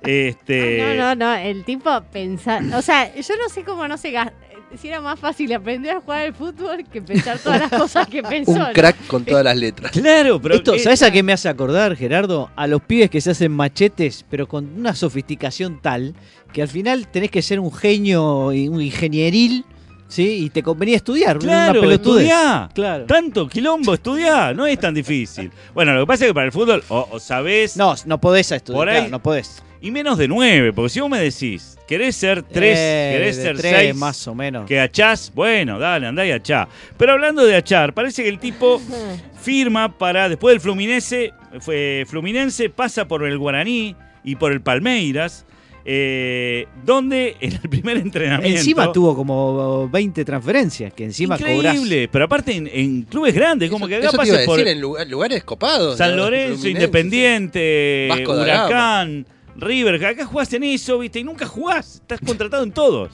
Este, 0.03 0.97
No, 0.97 1.15
no, 1.15 1.15
no, 1.15 1.34
el 1.34 1.63
tipo 1.63 1.89
pensar, 2.12 2.62
o 2.75 2.82
sea, 2.82 3.15
yo 3.15 3.36
no 3.41 3.47
sé 3.47 3.63
cómo 3.63 3.88
no 3.88 3.97
se 3.97 4.12
gasta, 4.12 4.34
si 4.79 4.88
era 4.88 5.01
más 5.01 5.19
fácil 5.19 5.51
aprender 5.53 5.97
a 5.97 6.01
jugar 6.01 6.21
al 6.25 6.33
fútbol 6.33 6.83
que 6.91 7.01
pensar 7.01 7.38
todas 7.39 7.59
las 7.62 7.69
cosas 7.81 8.07
que 8.07 8.23
pensó. 8.23 8.51
Un 8.51 8.59
¿no? 8.59 8.73
crack 8.73 9.07
con 9.07 9.23
todas 9.25 9.43
las 9.43 9.57
letras. 9.57 9.91
Claro, 9.91 10.41
pero 10.41 10.55
Esto, 10.55 10.73
eh, 10.75 10.79
¿Sabes 10.79 11.03
a 11.03 11.12
qué 11.12 11.23
me 11.23 11.33
hace 11.33 11.49
acordar, 11.49 11.95
Gerardo? 11.95 12.49
A 12.55 12.67
los 12.67 12.81
pibes 12.81 13.09
que 13.09 13.21
se 13.21 13.31
hacen 13.31 13.51
machetes, 13.51 14.25
pero 14.29 14.47
con 14.47 14.69
una 14.77 14.95
sofisticación 14.95 15.79
tal 15.81 16.13
que 16.51 16.62
al 16.62 16.67
final 16.67 17.07
tenés 17.07 17.31
que 17.31 17.41
ser 17.41 17.59
un 17.59 17.73
genio 17.73 18.51
y 18.53 18.67
un 18.67 18.81
ingenieril 18.81 19.65
Sí, 20.09 20.43
y 20.45 20.49
te 20.51 20.62
convenía 20.62 20.95
estudiar. 20.97 21.38
una 21.38 21.43
Claro, 21.45 21.81
pelotudez. 21.81 22.27
estudiá. 22.27 22.69
Claro. 22.75 23.05
Tanto 23.07 23.47
quilombo, 23.49 23.95
estudiá. 23.95 24.53
No 24.53 24.67
es 24.67 24.79
tan 24.79 24.93
difícil. 24.93 25.49
Bueno, 25.73 25.91
lo 25.95 26.01
que 26.01 26.05
pasa 26.07 26.25
es 26.25 26.29
que 26.29 26.33
para 26.36 26.45
el 26.45 26.51
fútbol 26.51 26.83
o, 26.89 27.07
o 27.09 27.19
sabés 27.19 27.75
No, 27.77 27.95
no 28.05 28.21
podés 28.21 28.51
estudiar. 28.51 28.79
Por 28.79 28.89
ahí- 28.89 28.95
claro, 28.97 29.09
no 29.09 29.23
podés. 29.23 29.63
y 29.81 29.89
menos 29.89 30.19
de 30.19 30.27
nueve. 30.27 30.71
Porque 30.71 30.89
si 30.89 30.99
vos 30.99 31.09
me 31.09 31.19
decís, 31.19 31.79
querés 31.97 32.15
ser 32.15 32.43
tres, 32.43 32.77
Eh, 32.79 33.12
querés 33.17 33.36
ser 33.38 33.58
tres, 33.58 33.75
seis, 33.75 33.95
más 33.95 34.27
o 34.27 34.36
menos. 34.36 34.65
que 34.67 34.79
achás, 34.79 35.32
bueno, 35.34 35.79
dale, 35.79 36.08
andá 36.08 36.25
y 36.25 36.32
achá. 36.32 36.67
Pero 36.97 37.13
hablando 37.13 37.45
de 37.45 37.56
achar, 37.56 37.93
parece 37.93 38.23
que 38.23 38.29
el 38.29 38.39
tipo 38.39 38.82
firma 39.41 39.97
para, 39.97 40.29
después 40.29 40.53
del 40.53 40.62
Fluminense, 40.62 41.32
fue, 41.60 42.06
Fluminense 42.08 42.69
pasa 42.69 43.08
por 43.08 43.23
el 43.25 43.38
Guaraní 43.38 43.95
y 44.23 44.36
por 44.36 44.51
el 44.51 44.62
Palmeiras, 44.62 45.45
eh, 45.86 46.65
donde 46.86 47.36
en 47.41 47.51
el 47.62 47.69
primer 47.69 47.97
entrenamiento... 47.97 48.58
Encima 48.58 48.89
tuvo 48.93 49.13
como 49.17 49.89
20 49.89 50.23
transferencias, 50.23 50.93
que 50.93 51.03
encima 51.03 51.38
cobrás. 51.38 51.75
Increíble, 51.75 52.08
pero 52.10 52.23
aparte 52.23 52.56
en, 52.56 52.69
en 52.71 53.01
clubes 53.01 53.34
grandes, 53.36 53.69
como 53.69 53.86
que 53.89 53.97
acá 53.97 54.08
Eso 54.08 54.12
te 54.12 54.15
iba 54.15 54.23
a 54.23 54.27
pases 54.38 54.45
por 54.45 54.58
decir 54.60 54.71
en 54.71 54.79
lugar- 54.79 55.08
lugares 55.10 55.43
copados. 55.43 55.97
San. 55.97 56.15
Lorenzo, 56.15 56.69
Independiente, 56.69 58.08
Vasco. 58.10 58.32
Huracán, 58.34 59.25
River, 59.56 60.04
acá 60.06 60.26
jugás 60.26 60.52
en 60.54 60.63
eso, 60.63 61.00
viste, 61.00 61.20
y 61.20 61.24
nunca 61.24 61.46
jugás, 61.46 61.96
estás 61.96 62.20
contratado 62.20 62.63
en 62.63 62.72
todos. 62.72 63.12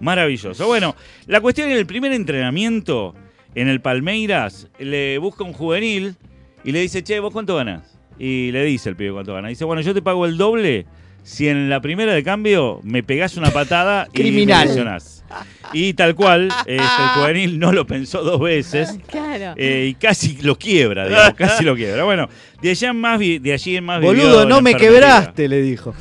Maravilloso. 0.00 0.66
Bueno, 0.66 0.96
la 1.26 1.40
cuestión 1.40 1.70
en 1.70 1.76
el 1.76 1.86
primer 1.86 2.12
entrenamiento 2.12 3.14
en 3.54 3.68
el 3.68 3.80
Palmeiras, 3.80 4.68
le 4.78 5.18
busca 5.18 5.44
un 5.44 5.52
juvenil 5.52 6.16
y 6.64 6.72
le 6.72 6.80
dice, 6.80 7.02
che, 7.02 7.20
¿vos 7.20 7.32
cuánto 7.32 7.56
ganás? 7.56 7.98
Y 8.18 8.50
le 8.52 8.64
dice 8.64 8.88
el 8.88 8.96
pibe 8.96 9.12
cuánto 9.12 9.34
gana. 9.34 9.48
Dice, 9.48 9.64
bueno, 9.64 9.82
yo 9.82 9.94
te 9.94 10.02
pago 10.02 10.26
el 10.26 10.36
doble 10.36 10.86
si 11.22 11.48
en 11.48 11.68
la 11.70 11.80
primera 11.80 12.12
de 12.12 12.22
cambio 12.22 12.80
me 12.82 13.02
pegás 13.02 13.36
una 13.36 13.50
patada 13.50 14.08
y 14.12 14.16
Criminal. 14.16 14.60
me 14.62 14.66
lesionás. 14.66 15.24
Y 15.72 15.94
tal 15.94 16.14
cual, 16.14 16.48
este, 16.66 16.74
el 16.76 16.80
juvenil 17.14 17.58
no 17.58 17.72
lo 17.72 17.86
pensó 17.86 18.22
dos 18.22 18.40
veces. 18.40 18.98
Claro. 19.06 19.54
Eh, 19.56 19.86
y 19.90 19.94
casi 19.94 20.36
lo 20.42 20.58
quiebra, 20.58 21.08
digamos, 21.08 21.34
casi 21.36 21.64
lo 21.64 21.74
quiebra. 21.74 22.04
Bueno, 22.04 22.28
de 22.60 22.70
allá 22.70 22.90
en 22.90 22.96
más, 23.00 23.18
vi- 23.18 23.38
de 23.38 23.52
allí 23.54 23.76
en 23.76 23.84
más 23.84 24.00
Boludo, 24.02 24.44
no 24.44 24.60
me 24.60 24.74
quebraste, 24.74 25.48
le 25.48 25.62
dijo. 25.62 25.94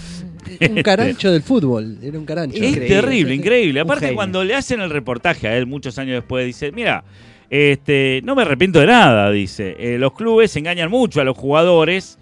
Un 0.69 0.83
carancho 0.83 1.31
del 1.31 1.43
fútbol. 1.43 1.97
Era 2.03 2.19
un 2.19 2.25
carancho. 2.25 2.57
Es 2.57 2.63
Increíble. 2.71 2.87
terrible, 3.01 3.35
increíble. 3.35 3.79
Aparte, 3.79 4.13
cuando 4.13 4.43
le 4.43 4.53
hacen 4.53 4.81
el 4.81 4.89
reportaje 4.89 5.47
a 5.47 5.55
él 5.55 5.65
muchos 5.65 5.97
años 5.97 6.15
después, 6.15 6.45
dice, 6.45 6.73
mira, 6.73 7.05
este, 7.49 8.19
no 8.25 8.35
me 8.35 8.41
arrepiento 8.41 8.79
de 8.79 8.87
nada, 8.87 9.31
dice. 9.31 9.75
Eh, 9.79 9.97
los 9.97 10.11
clubes 10.13 10.53
engañan 10.57 10.89
mucho 10.91 11.21
a 11.21 11.23
los 11.23 11.37
jugadores. 11.37 12.17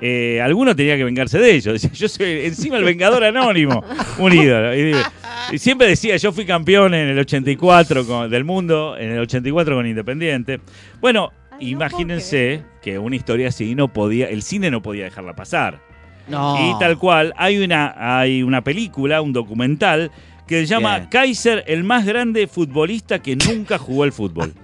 Eh, 0.00 0.40
alguno 0.40 0.76
tenía 0.76 0.96
que 0.96 1.04
vengarse 1.04 1.38
de 1.38 1.54
ellos. 1.54 1.82
Yo 1.92 2.08
soy 2.08 2.46
encima 2.46 2.76
el 2.76 2.84
vengador 2.84 3.24
anónimo, 3.24 3.82
un 4.18 4.32
ídolo. 4.32 4.74
Y, 4.76 5.58
siempre 5.58 5.88
decía, 5.88 6.16
yo 6.18 6.30
fui 6.30 6.44
campeón 6.44 6.92
en 6.92 7.08
el 7.08 7.18
84 7.18 8.06
con- 8.06 8.30
del 8.30 8.44
mundo, 8.44 8.96
en 8.98 9.12
el 9.12 9.20
84 9.20 9.76
con 9.76 9.86
Independiente. 9.86 10.60
Bueno, 11.00 11.32
Ay, 11.32 11.72
no 11.72 11.78
puedo 11.78 11.90
imagínense 11.90 12.62
que 12.82 12.98
una 12.98 13.16
historia 13.16 13.48
así 13.48 13.74
no 13.74 13.90
podía, 13.92 14.28
el 14.28 14.42
cine 14.42 14.70
no 14.70 14.82
podía 14.82 15.04
dejarla 15.04 15.34
pasar. 15.34 15.80
No. 16.28 16.56
Y 16.60 16.78
tal 16.78 16.98
cual, 16.98 17.32
hay 17.38 17.58
una, 17.58 17.94
hay 17.96 18.42
una 18.42 18.62
película, 18.62 19.22
un 19.22 19.32
documental, 19.32 20.10
que 20.46 20.60
se 20.60 20.66
llama 20.66 20.98
Bien. 20.98 21.08
Kaiser, 21.10 21.64
el 21.66 21.82
más 21.84 22.04
grande 22.04 22.46
futbolista 22.46 23.20
que 23.20 23.34
nunca 23.36 23.78
jugó 23.78 24.04
el 24.04 24.12
fútbol. 24.12 24.52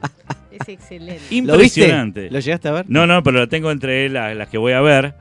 Es 0.61 0.68
excelente. 0.68 1.20
¿Lo 1.42 1.59
viste? 1.59 1.81
Impresionante. 1.81 2.31
¿Lo 2.31 2.38
llegaste 2.38 2.68
a 2.68 2.73
ver? 2.73 2.85
No, 2.88 3.09
no, 3.09 3.25
pero 3.25 3.38
lo 3.40 3.49
tengo 3.49 3.73
entre 3.73 4.09
las, 4.09 4.37
las 4.37 4.49
que 4.49 4.57
voy 4.57 4.73
a 4.73 4.81
ver. 4.81 5.14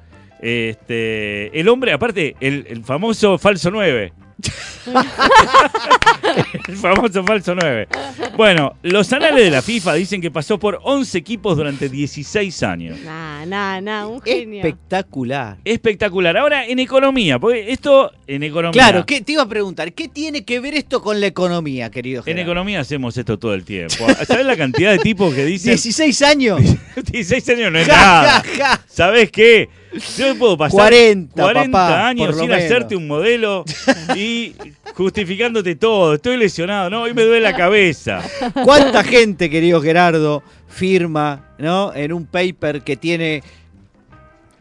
Este, 0.44 1.58
el 1.58 1.70
hombre, 1.70 1.94
aparte, 1.94 2.36
el, 2.42 2.66
el 2.68 2.84
famoso 2.84 3.38
falso 3.38 3.72
9. 3.72 4.12
el 6.68 6.76
famoso 6.76 7.24
falso 7.24 7.56
9. 7.56 7.88
Bueno, 8.36 8.76
los 8.84 9.14
anales 9.14 9.46
de 9.46 9.52
la 9.52 9.62
FIFA 9.62 9.94
dicen 9.94 10.20
que 10.20 10.32
pasó 10.32 10.60
por 10.60 10.82
11 10.84 11.18
equipos 11.18 11.56
durante 11.56 11.88
16 11.88 12.62
años. 12.64 13.00
Nah, 13.06 13.46
nah, 13.46 13.80
nah, 13.80 14.06
un 14.06 14.22
genio. 14.22 14.58
Espectacular. 14.58 15.60
Espectacular. 15.64 16.36
Ahora, 16.36 16.66
en 16.66 16.80
economía, 16.80 17.40
porque 17.40 17.72
esto 17.72 18.12
en 18.28 18.44
economía. 18.44 18.74
Claro, 18.74 19.06
¿qué, 19.06 19.22
te 19.22 19.32
iba 19.32 19.44
a 19.44 19.48
preguntar, 19.48 19.94
¿qué 19.94 20.10
tiene 20.10 20.44
que 20.44 20.60
ver 20.60 20.74
esto 20.74 21.02
con 21.02 21.22
la 21.22 21.28
economía, 21.28 21.90
querido 21.90 22.22
En 22.26 22.38
economía 22.38 22.82
hacemos 22.82 23.18
esto 23.18 23.40
todo 23.40 23.54
el 23.54 23.64
tiempo. 23.64 24.06
¿Sabes 24.28 24.46
la 24.46 24.58
cantidad 24.58 24.92
de 24.92 25.00
tipos 25.00 25.34
que 25.34 25.46
dicen 25.46 25.72
16 25.72 26.22
años. 26.24 26.60
16 27.12 27.50
años 27.50 27.72
no 27.72 27.80
es 27.80 27.88
Ja, 27.88 27.96
nada? 27.96 28.44
ja, 28.44 28.58
ja. 28.58 28.84
¿Sabes 28.88 29.32
qué? 29.32 29.70
Yo 30.18 30.36
puedo 30.38 30.58
pasar 30.58 30.78
40, 30.80 31.42
40 31.42 31.72
papá, 31.72 32.08
años 32.08 32.36
sin 32.36 32.48
menos. 32.48 32.64
hacerte 32.64 32.96
un 32.96 33.08
modelo 33.08 33.64
y 34.16 34.54
justificándote 34.96 35.76
todo. 35.76 36.16
Estoy 36.16 36.38
lesionado, 36.38 36.90
no, 36.90 37.04
hoy 37.04 37.14
me 37.14 37.24
duele 37.24 37.42
la 37.42 37.56
cabeza. 37.56 38.22
¿Cuánta 38.64 39.04
gente, 39.04 39.50
querido 39.50 39.82
Gerardo, 39.82 40.44
firma 40.68 41.54
¿no? 41.58 41.94
en 41.94 42.14
un 42.14 42.26
paper 42.26 42.82
que 42.82 42.98
tiene 42.98 43.44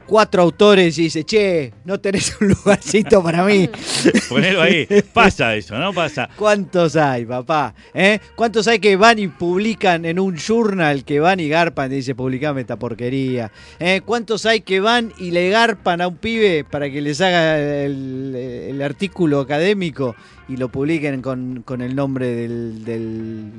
cuatro 0.07 0.43
autores 0.43 0.99
y 0.99 1.05
dice, 1.05 1.25
che, 1.25 1.73
no 1.85 2.01
tenés 2.01 2.37
un 2.41 2.49
lugarcito 2.65 3.23
para 3.23 3.45
mí? 3.45 3.69
Ponelo 4.29 4.63
ahí. 4.63 4.87
Pasa 5.13 5.55
eso, 5.55 5.79
¿no? 5.79 5.93
Pasa. 5.93 6.29
¿Cuántos 6.37 6.97
hay, 6.97 7.25
papá? 7.25 7.75
¿Eh? 7.95 8.19
¿Cuántos 8.35 8.67
hay 8.69 8.79
que 8.79 8.97
van 8.97 9.19
y 9.19 9.29
publican 9.29 10.05
en 10.05 10.19
un 10.19 10.37
journal 10.37 11.05
que 11.05 11.21
van 11.21 11.41
y 11.41 11.49
garpan 11.49 11.93
y 11.93 11.97
dice, 11.97 12.15
publicame 12.15 12.63
esta 12.63 12.77
porquería? 12.77 13.53
¿Eh? 13.79 14.01
¿Cuántos 14.05 14.47
hay 14.47 14.61
que 14.61 14.81
van 14.81 15.13
y 15.19 15.31
le 15.31 15.51
garpan 15.51 16.01
a 16.01 16.09
un 16.09 16.17
pibe 16.17 16.65
para 16.65 16.91
que 16.91 17.01
les 17.01 17.21
haga 17.21 17.59
el, 17.59 18.35
el 18.35 18.83
artículo 18.83 19.41
académico 19.41 20.15
y 20.49 20.57
lo 20.57 20.69
publiquen 20.69 21.23
con, 21.23 21.63
con 21.63 21.81
el 21.81 21.95
nombre 21.95 22.27
del, 22.27 22.85
del, 22.85 23.51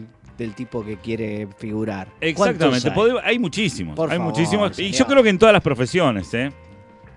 del 0.44 0.54
tipo 0.56 0.84
que 0.86 0.98
quiere 0.98 1.48
figurar? 1.58 2.08
Exactamente. 2.22 2.92
¿Cuántos 2.94 3.22
hay? 3.24 3.40
Muchísimos. 3.40 3.96
Por 3.96 4.12
hay 4.12 4.18
favor, 4.18 4.34
muchísimos. 4.34 4.78
Y 4.80 4.92
yo 4.92 5.06
creo 5.08 5.24
que 5.24 5.30
en 5.30 5.38
todas 5.40 5.54
las 5.54 5.64
profesiones, 5.64 6.34
¿eh? 6.34 6.52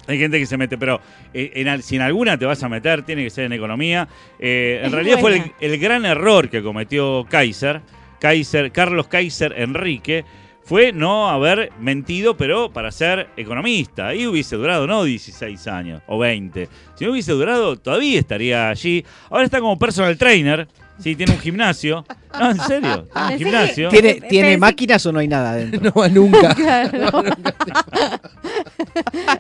Hay 0.09 0.19
gente 0.19 0.39
que 0.39 0.47
se 0.47 0.57
mete, 0.57 0.79
pero 0.79 1.01
eh, 1.35 1.51
en 1.57 1.67
al- 1.67 1.83
si 1.83 1.97
en 1.97 2.03
alguna 2.03 2.39
te 2.39 2.47
vas 2.47 2.63
a 2.63 2.69
meter, 2.69 3.03
tiene 3.03 3.25
que 3.25 3.31
ser 3.31 3.45
en 3.47 3.53
economía. 3.53 4.07
Eh, 4.39 4.81
en 4.85 4.93
realidad 4.93 5.19
fue 5.19 5.37
el, 5.37 5.53
el 5.73 5.79
gran 5.81 6.05
error 6.07 6.49
que 6.49 6.63
cometió 6.63 7.27
Kaiser, 7.29 7.81
Kaiser, 8.21 8.71
Carlos 8.71 9.09
Kaiser 9.09 9.53
Enrique, 9.59 10.25
fue 10.63 10.93
no 10.93 11.29
haber 11.29 11.73
mentido, 11.81 12.37
pero 12.37 12.71
para 12.73 12.91
ser 12.93 13.29
economista. 13.37 14.09
Ahí 14.09 14.27
hubiese 14.29 14.55
durado 14.57 14.87
no 14.87 15.03
16 15.05 15.67
años 15.67 16.03
o 16.07 16.19
20. 16.19 16.69
Si 16.95 17.05
no 17.05 17.11
hubiese 17.11 17.33
durado, 17.33 17.77
todavía 17.77 18.19
estaría 18.21 18.69
allí. 18.69 19.05
Ahora 19.31 19.45
está 19.45 19.61
como 19.61 19.77
personal 19.79 20.17
trainer. 20.17 20.69
Sí, 20.99 21.15
tiene 21.17 21.33
un 21.33 21.39
gimnasio. 21.41 22.05
No, 22.39 22.51
en 22.51 22.59
serio, 22.61 23.05
tiene 23.09 23.23
un 23.25 23.29
que- 23.31 23.39
gimnasio. 23.39 23.89
¿Tiene, 23.89 24.15
¿tiene 24.29 24.59
máquinas 24.59 25.07
o 25.07 25.13
no 25.13 25.21
hay 25.21 25.29
nada 25.29 25.53
adentro? 25.53 25.91
No 25.95 26.09
nunca. 26.11 26.55
Claro. 26.55 27.23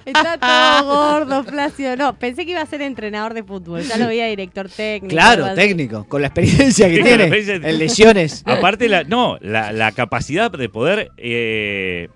Está 0.05 0.39
todo 0.39 0.85
gordo, 1.11 1.45
flácido. 1.45 1.97
No, 1.97 2.19
pensé 2.19 2.45
que 2.47 2.53
iba 2.53 2.63
a 2.63 2.67
ser 2.67 2.81
entrenador 2.83 3.35
de 3.35 3.43
fútbol. 3.43 3.83
Ya 3.83 3.97
lo 3.99 4.07
veía 4.07 4.27
director 4.27 4.69
técnico. 4.71 5.11
Claro, 5.13 5.53
técnico, 5.55 6.05
con 6.09 6.23
la 6.23 6.29
experiencia 6.29 6.89
que 6.89 6.97
Sí, 6.97 7.01
con 7.03 7.11
la 7.11 7.17
tiene 7.19 7.25
experiencia- 7.37 7.69
en 7.71 7.79
lesiones. 7.79 8.43
Aparte, 8.47 8.89
la, 8.89 9.05
no, 9.05 9.37
la, 9.43 9.73
la 9.73 9.93
capacidad 9.93 10.51
de 10.51 10.69
poder 10.69 11.11
eh, 11.19 12.09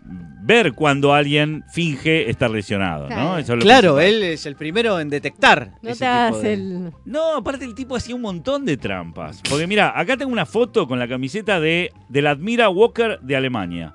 ver 0.51 0.73
cuando 0.73 1.15
alguien 1.15 1.65
finge 1.73 2.29
estar 2.29 2.51
lesionado, 2.51 3.03
¿no? 3.03 3.15
Claro. 3.15 3.39
Eso 3.39 3.53
es 3.53 3.59
lo 3.59 3.63
Claro, 3.65 3.95
principal. 3.97 4.23
él 4.23 4.33
es 4.33 4.47
el 4.47 4.57
primero 4.57 4.99
en 4.99 5.09
detectar. 5.09 5.75
No 5.81 5.91
ese 5.91 6.01
te 6.01 6.07
hagas 6.07 6.33
tipo 6.33 6.43
de- 6.43 6.53
el. 6.55 6.93
No, 7.05 7.37
aparte 7.37 7.65
el 7.65 7.75
tipo 7.77 7.95
hacía 7.95 8.15
un 8.17 8.23
montón 8.23 8.65
de 8.65 8.77
trampas. 8.77 9.41
Porque 9.49 9.67
mira, 9.69 9.93
acá 9.99 10.17
tengo 10.17 10.33
una 10.33 10.47
foto 10.47 10.89
con 10.89 10.99
la 10.99 11.07
camiseta 11.07 11.61
de 11.61 11.93
del 12.09 12.27
Admira 12.27 12.69
Walker 12.69 13.21
de 13.21 13.37
Alemania, 13.37 13.95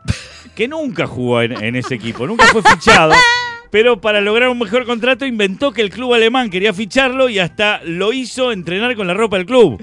que 0.56 0.68
nunca 0.70 1.06
jugó 1.08 1.42
en, 1.42 1.62
en 1.62 1.76
ese 1.76 1.96
equipo, 1.96 2.26
nunca 2.26 2.46
fue 2.46 2.62
fichado. 2.64 3.12
Pero 3.76 4.00
para 4.00 4.22
lograr 4.22 4.48
un 4.48 4.58
mejor 4.60 4.86
contrato 4.86 5.26
inventó 5.26 5.74
que 5.74 5.82
el 5.82 5.90
club 5.90 6.14
alemán 6.14 6.50
quería 6.50 6.74
ficharlo 6.74 7.28
y 7.28 7.40
hasta 7.40 7.82
lo 7.84 8.14
hizo 8.14 8.54
entrenar 8.54 8.96
con 8.96 9.06
la 9.06 9.14
ropa 9.14 9.36
del 9.36 9.46
club. 9.46 9.82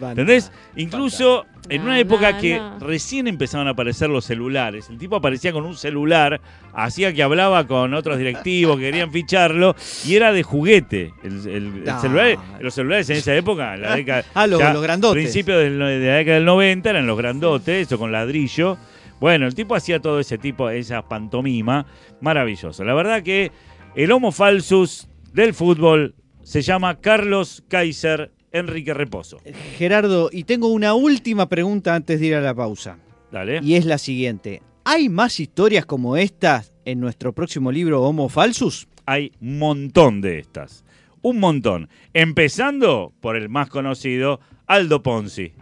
¿Entendés? 0.00 0.50
Incluso 0.76 1.44
en 1.68 1.82
No, 1.82 1.88
una 1.88 1.98
época 2.00 2.32
no, 2.32 2.40
que 2.40 2.56
no. 2.58 2.78
recién 2.78 3.28
empezaban 3.28 3.68
a 3.68 3.72
aparecer 3.72 4.08
los 4.08 4.24
celulares, 4.24 4.88
el 4.88 4.96
tipo 4.96 5.16
aparecía 5.16 5.52
con 5.52 5.66
un 5.66 5.76
celular, 5.76 6.40
hacía 6.72 7.12
que 7.12 7.22
hablaba 7.22 7.66
con 7.66 7.92
otros 7.92 8.16
directivos 8.16 8.76
que 8.78 8.84
querían 8.84 9.12
ficharlo 9.12 9.76
y 10.06 10.14
era 10.14 10.32
de 10.32 10.42
juguete. 10.42 11.12
El, 11.22 11.32
el- 11.46 11.54
el 11.80 11.84
No. 11.84 12.00
celular, 12.00 12.38
los 12.60 12.72
celulares 12.72 13.10
en 13.10 13.16
esa 13.18 13.34
época, 13.36 13.74
en 13.74 13.82
la 13.82 13.94
década. 13.96 14.24
Ah, 14.32 14.46
los- 14.46 14.58
ya 14.58 14.72
los 14.72 14.82
grandotes. 14.82 15.22
Principios 15.22 15.58
del- 15.58 15.78
de 15.78 16.06
la 16.06 16.14
década 16.14 16.36
del 16.36 16.46
90 16.46 16.88
eran 16.88 17.06
los 17.06 17.18
grandotes, 17.18 17.86
eso 17.88 17.98
con 17.98 18.10
ladrillo. 18.10 18.78
Bueno, 19.24 19.46
el 19.46 19.54
tipo 19.54 19.74
hacía 19.74 20.00
todo 20.00 20.20
ese 20.20 20.36
tipo, 20.36 20.68
esa 20.68 21.08
pantomima, 21.08 21.86
maravilloso. 22.20 22.84
La 22.84 22.92
verdad 22.92 23.22
que 23.22 23.52
el 23.96 24.12
homo 24.12 24.32
falsus 24.32 25.08
del 25.32 25.54
fútbol 25.54 26.14
se 26.42 26.60
llama 26.60 27.00
Carlos 27.00 27.64
Kaiser 27.68 28.32
Enrique 28.52 28.92
Reposo. 28.92 29.38
Gerardo, 29.78 30.28
y 30.30 30.44
tengo 30.44 30.68
una 30.68 30.92
última 30.92 31.48
pregunta 31.48 31.94
antes 31.94 32.20
de 32.20 32.26
ir 32.26 32.34
a 32.34 32.42
la 32.42 32.54
pausa. 32.54 32.98
Dale. 33.32 33.60
Y 33.62 33.76
es 33.76 33.86
la 33.86 33.96
siguiente. 33.96 34.60
¿Hay 34.84 35.08
más 35.08 35.40
historias 35.40 35.86
como 35.86 36.18
estas 36.18 36.74
en 36.84 37.00
nuestro 37.00 37.32
próximo 37.32 37.72
libro 37.72 38.02
Homo 38.02 38.28
Falsus? 38.28 38.88
Hay 39.06 39.32
un 39.40 39.58
montón 39.58 40.20
de 40.20 40.40
estas. 40.40 40.84
Un 41.22 41.40
montón. 41.40 41.88
Empezando 42.12 43.14
por 43.22 43.36
el 43.36 43.48
más 43.48 43.70
conocido, 43.70 44.40
Aldo 44.66 45.02
Ponzi. 45.02 45.54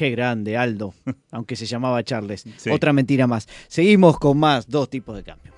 Qué 0.00 0.08
grande, 0.08 0.56
Aldo. 0.56 0.94
Aunque 1.30 1.56
se 1.56 1.66
llamaba 1.66 2.02
Charles. 2.02 2.46
Sí. 2.56 2.70
Otra 2.70 2.94
mentira 2.94 3.26
más. 3.26 3.46
Seguimos 3.68 4.18
con 4.18 4.38
más 4.38 4.66
dos 4.66 4.88
tipos 4.88 5.14
de 5.14 5.22
cambio. 5.22 5.52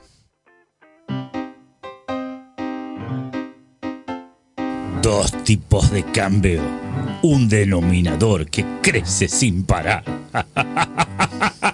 Dos 5.01 5.45
tipos 5.45 5.93
de 5.93 6.03
cambio. 6.03 6.61
Un 7.23 7.49
denominador 7.49 8.51
que 8.51 8.67
crece 8.83 9.29
sin 9.29 9.63
parar. 9.63 10.03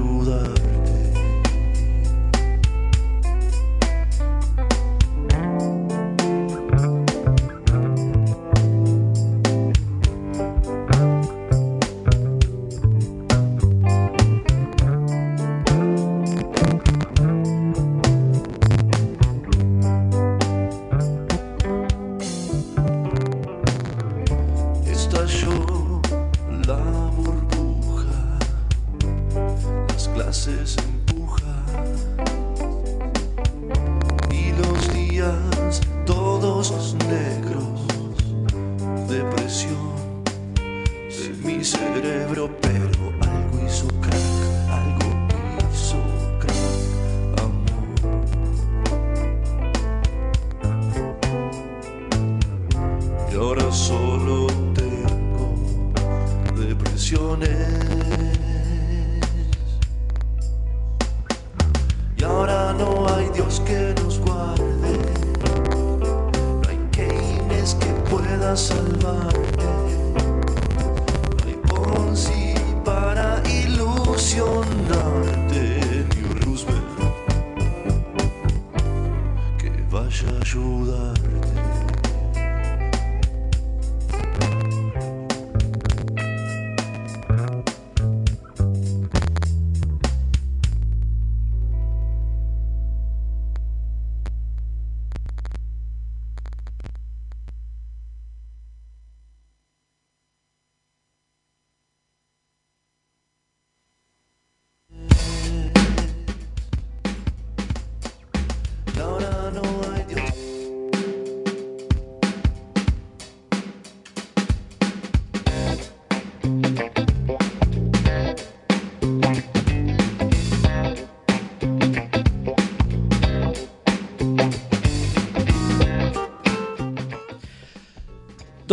vaya 0.00 0.50
a 0.50 0.53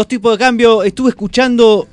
Dos 0.02 0.08
tipos 0.08 0.32
de 0.36 0.44
cambio. 0.44 0.82
Estuve 0.82 1.10
escuchando. 1.10 1.88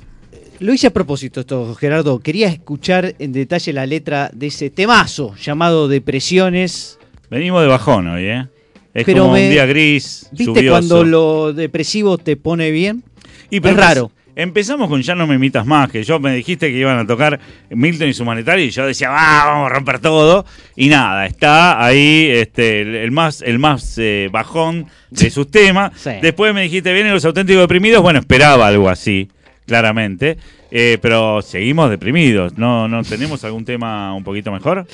Lo 0.61 0.73
hice 0.73 0.87
a 0.87 0.89
propósito 0.89 1.41
esto, 1.41 1.75
Gerardo. 1.75 2.17
Quería 2.19 2.47
escuchar 2.47 3.13
en 3.19 3.31
detalle 3.31 3.71
la 3.71 3.85
letra 3.85 4.31
de 4.33 4.47
ese 4.47 4.71
temazo 4.71 5.35
llamado 5.35 5.87
Depresiones. 5.87 6.97
Venimos 7.29 7.61
de 7.61 7.67
bajón 7.67 8.07
hoy, 8.07 8.23
¿eh? 8.25 8.47
Es 8.95 9.05
Pero 9.05 9.21
como 9.25 9.33
me- 9.35 9.43
un 9.45 9.51
día 9.51 9.67
gris, 9.67 10.25
¿Viste 10.31 10.45
lluvioso. 10.45 10.71
cuando 10.71 11.03
lo 11.03 11.53
depresivo 11.53 12.17
te 12.17 12.35
pone 12.35 12.71
bien? 12.71 13.03
Y 13.51 13.59
pero 13.59 13.75
es 13.75 13.79
raro. 13.79 14.11
Empezamos 14.35 14.87
con 14.89 15.01
Ya 15.01 15.15
no 15.15 15.27
me 15.27 15.35
imitas 15.35 15.65
más, 15.65 15.89
que 15.91 16.03
yo 16.03 16.19
me 16.19 16.33
dijiste 16.33 16.69
que 16.71 16.77
iban 16.77 16.97
a 16.97 17.05
tocar 17.05 17.39
Milton 17.69 18.07
y 18.07 18.13
su 18.13 18.23
humanitario 18.23 18.65
y 18.65 18.69
yo 18.69 18.85
decía, 18.85 19.09
"Ah, 19.11 19.45
vamos 19.47 19.69
a 19.71 19.73
romper 19.75 19.99
todo. 19.99 20.45
Y 20.75 20.87
nada, 20.87 21.25
está 21.25 21.83
ahí 21.83 22.29
este, 22.31 22.81
el, 22.81 22.95
el 22.95 23.11
más, 23.11 23.41
el 23.41 23.59
más 23.59 23.97
eh, 23.97 24.29
bajón 24.31 24.85
de 25.09 25.29
sus 25.29 25.49
temas. 25.51 25.91
Sí. 25.95 26.11
Después 26.21 26.53
me 26.53 26.61
dijiste, 26.61 26.93
vienen 26.93 27.13
los 27.13 27.25
auténticos 27.25 27.61
deprimidos. 27.63 28.01
Bueno, 28.01 28.19
esperaba 28.19 28.67
algo 28.67 28.89
así, 28.89 29.29
claramente. 29.65 30.37
Eh, 30.71 30.99
pero 31.01 31.41
seguimos 31.41 31.89
deprimidos. 31.89 32.57
¿No, 32.57 32.87
¿No 32.87 33.03
tenemos 33.03 33.43
algún 33.43 33.65
tema 33.65 34.13
un 34.13 34.23
poquito 34.23 34.51
mejor? 34.51 34.85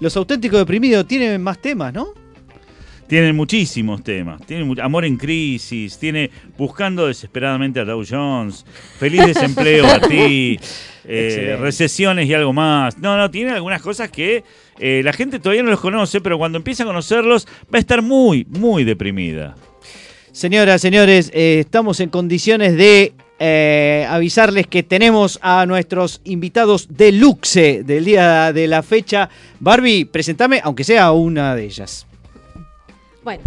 Los 0.00 0.16
auténticos 0.16 0.58
deprimidos 0.58 1.06
tienen 1.06 1.40
más 1.40 1.58
temas, 1.60 1.94
¿no? 1.94 2.08
Tienen 3.10 3.34
muchísimos 3.34 4.04
temas. 4.04 4.40
Tiene 4.46 4.62
mu- 4.62 4.76
Amor 4.80 5.04
en 5.04 5.16
crisis, 5.16 5.98
tiene 5.98 6.30
Buscando 6.56 7.08
desesperadamente 7.08 7.80
a 7.80 7.84
Dow 7.84 8.04
Jones, 8.08 8.64
Feliz 9.00 9.26
desempleo 9.26 9.84
a 9.84 9.98
ti, 10.00 10.58
eh, 11.04 11.56
recesiones 11.60 12.28
y 12.28 12.34
algo 12.34 12.52
más. 12.52 12.96
No, 12.98 13.16
no, 13.18 13.28
tiene 13.28 13.50
algunas 13.50 13.82
cosas 13.82 14.10
que 14.10 14.44
eh, 14.78 15.00
la 15.04 15.12
gente 15.12 15.40
todavía 15.40 15.64
no 15.64 15.70
los 15.70 15.80
conoce, 15.80 16.20
pero 16.20 16.38
cuando 16.38 16.56
empieza 16.58 16.84
a 16.84 16.86
conocerlos 16.86 17.48
va 17.64 17.78
a 17.78 17.80
estar 17.80 18.00
muy, 18.00 18.46
muy 18.48 18.84
deprimida. 18.84 19.56
Señoras, 20.30 20.80
señores, 20.80 21.32
eh, 21.34 21.58
estamos 21.60 21.98
en 21.98 22.10
condiciones 22.10 22.76
de 22.76 23.12
eh, 23.40 24.06
avisarles 24.08 24.68
que 24.68 24.84
tenemos 24.84 25.40
a 25.42 25.66
nuestros 25.66 26.20
invitados 26.22 26.86
deluxe 26.88 27.82
del 27.84 28.04
día 28.04 28.52
de 28.52 28.68
la 28.68 28.84
fecha. 28.84 29.28
Barbie, 29.58 30.04
presentame, 30.04 30.60
aunque 30.62 30.84
sea 30.84 31.10
una 31.10 31.56
de 31.56 31.64
ellas. 31.64 32.06
Bueno, 33.30 33.44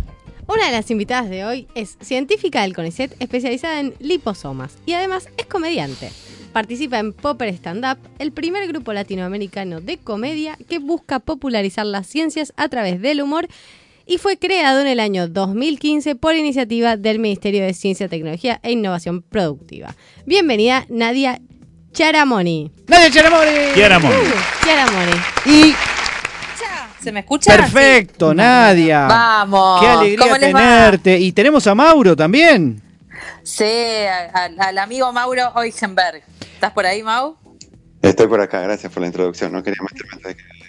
una 0.48 0.67
de 0.67 0.72
las 0.72 0.89
invitadas 0.91 1.30
de 1.30 1.43
hoy 1.43 1.67
es 1.76 1.98
científica 2.00 2.62
del 2.62 2.74
CONICET 2.74 3.17
especializada 3.19 3.82
en 3.82 3.93
liposomas 4.00 4.78
y 4.86 4.93
además 4.93 5.28
es 5.36 5.46
comediante. 5.46 6.10
Participa 6.54 7.00
en 7.00 7.12
Popper 7.12 7.50
Stand 7.50 7.84
Up, 7.84 7.98
el 8.18 8.32
primer 8.32 8.66
grupo 8.70 8.93
latinoamericano 8.93 9.82
de 9.82 9.97
comedia 9.97 10.57
que 10.70 10.80
busca 10.80 11.20
popularizar 11.20 11.86
las 11.86 12.07
ciencias 12.07 12.53
a 12.55 12.70
través 12.70 13.01
del 13.01 13.22
humor 13.22 13.49
y 14.05 14.20
fue 14.20 14.38
creado 14.38 14.80
en 14.80 14.88
el 14.88 15.01
año 15.01 15.28
2015 15.28 16.16
por 16.16 16.34
iniciativa 16.34 16.95
del 16.95 17.20
Ministerio 17.20 17.66
de 17.66 17.74
Ciencia, 17.74 18.07
Tecnología 18.07 18.62
e 18.64 18.72
Innovación 18.72 19.22
Productiva. 19.22 19.97
Bienvenida 20.26 20.86
Nadia 20.88 21.41
Charamoni. 21.91 22.72
¡Nadia 22.88 23.12
Charamori! 23.12 23.49
Chiaramoni. 23.76 24.16
Uh, 24.16 24.66
Charamoni. 24.66 25.12
Y 25.45 25.76
¿Se 27.04 27.12
me 27.12 27.20
escucha? 27.22 27.56
perfecto, 27.56 28.32
Sí. 28.32 28.36
Nadia. 28.38 29.08
Vamos. 29.08 29.82
Qué 29.82 29.88
alegría 29.88 30.18
¿Cómo 30.26 30.38
les 30.38 30.54
va? 30.56 30.60
tenerte. 30.60 31.18
Y 31.20 31.32
tenemos 31.32 31.68
a 31.68 31.76
Mauro 31.76 32.16
también. 32.16 32.82
Sí, 33.43 33.66
al 34.60 34.78
amigo 34.78 35.12
Mauro 35.12 35.51
Eugenberg. 35.64 36.24
¿Estás 36.54 36.72
por 36.72 36.86
ahí, 36.86 37.04
Mau? 37.04 37.36
Estoy 38.01 38.28
por 38.28 38.39
acá, 38.41 38.62
gracias 38.62 38.91
por 38.91 39.01
la 39.01 39.08
introducción. 39.08 39.51
No 39.51 39.62
quería 39.64 39.82
meterme 39.82 40.12
antes 40.14 40.28
de 40.28 40.36
que. 40.36 40.64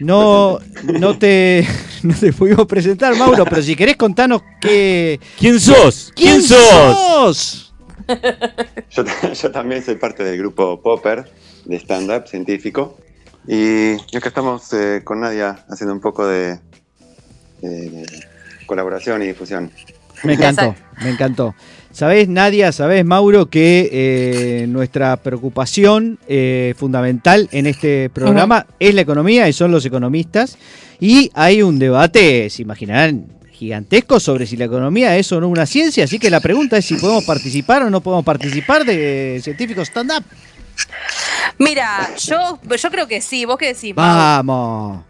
No, 0.00 0.58
no 0.84 1.18
te, 1.18 1.66
no 2.02 2.14
te 2.14 2.32
pudimos 2.32 2.66
presentar, 2.66 3.16
Mauro, 3.16 3.44
pero 3.44 3.62
si 3.62 3.74
querés 3.74 3.96
contanos 3.96 4.42
qué. 4.60 5.18
¿Quién 5.38 5.58
sos? 5.58 6.12
¿Quién, 6.14 6.40
sos? 6.42 6.96
sos? 6.96 7.74
Yo, 8.90 9.04
yo 9.34 9.50
también 9.50 9.82
soy 9.84 9.96
parte 9.96 10.22
del 10.24 10.38
grupo 10.38 10.80
Popper 10.80 11.30
de 11.64 11.76
stand-up 11.76 12.26
científico. 12.26 12.98
Y 13.50 13.94
acá 14.14 14.28
estamos 14.28 14.70
eh, 14.74 15.00
con 15.02 15.20
Nadia 15.20 15.64
haciendo 15.70 15.94
un 15.94 16.00
poco 16.00 16.26
de, 16.26 16.58
de 17.62 18.06
colaboración 18.66 19.22
y 19.22 19.26
difusión. 19.28 19.72
Me 20.22 20.34
encantó, 20.34 20.74
me 21.02 21.10
encantó. 21.10 21.54
Sabés, 21.90 22.28
Nadia, 22.28 22.72
sabés, 22.72 23.04
Mauro, 23.04 23.46
que 23.46 23.88
eh, 23.90 24.66
nuestra 24.68 25.16
preocupación 25.16 26.18
eh, 26.28 26.74
fundamental 26.76 27.48
en 27.50 27.66
este 27.66 28.10
programa 28.10 28.66
es 28.78 28.94
la 28.94 29.00
economía 29.00 29.48
y 29.48 29.54
son 29.54 29.72
los 29.72 29.84
economistas. 29.86 30.58
Y 31.00 31.30
hay 31.34 31.62
un 31.62 31.78
debate, 31.78 32.50
se 32.50 32.62
imaginarán, 32.62 33.26
gigantesco 33.50 34.20
sobre 34.20 34.46
si 34.46 34.56
la 34.56 34.66
economía 34.66 35.16
es 35.16 35.32
o 35.32 35.40
no 35.40 35.48
una 35.48 35.66
ciencia. 35.66 36.04
Así 36.04 36.18
que 36.18 36.30
la 36.30 36.40
pregunta 36.40 36.76
es 36.76 36.84
si 36.84 36.96
podemos 36.96 37.24
participar 37.24 37.82
o 37.82 37.90
no 37.90 38.00
podemos 38.02 38.24
participar 38.24 38.84
de 38.84 39.40
científicos 39.42 39.88
stand-up. 39.88 40.24
Mira, 41.58 42.08
yo, 42.18 42.58
yo 42.76 42.90
creo 42.90 43.06
que 43.08 43.20
sí. 43.20 43.44
¿Vos 43.44 43.56
qué 43.58 43.74
decís? 43.74 43.94
Vamos. 43.94 45.02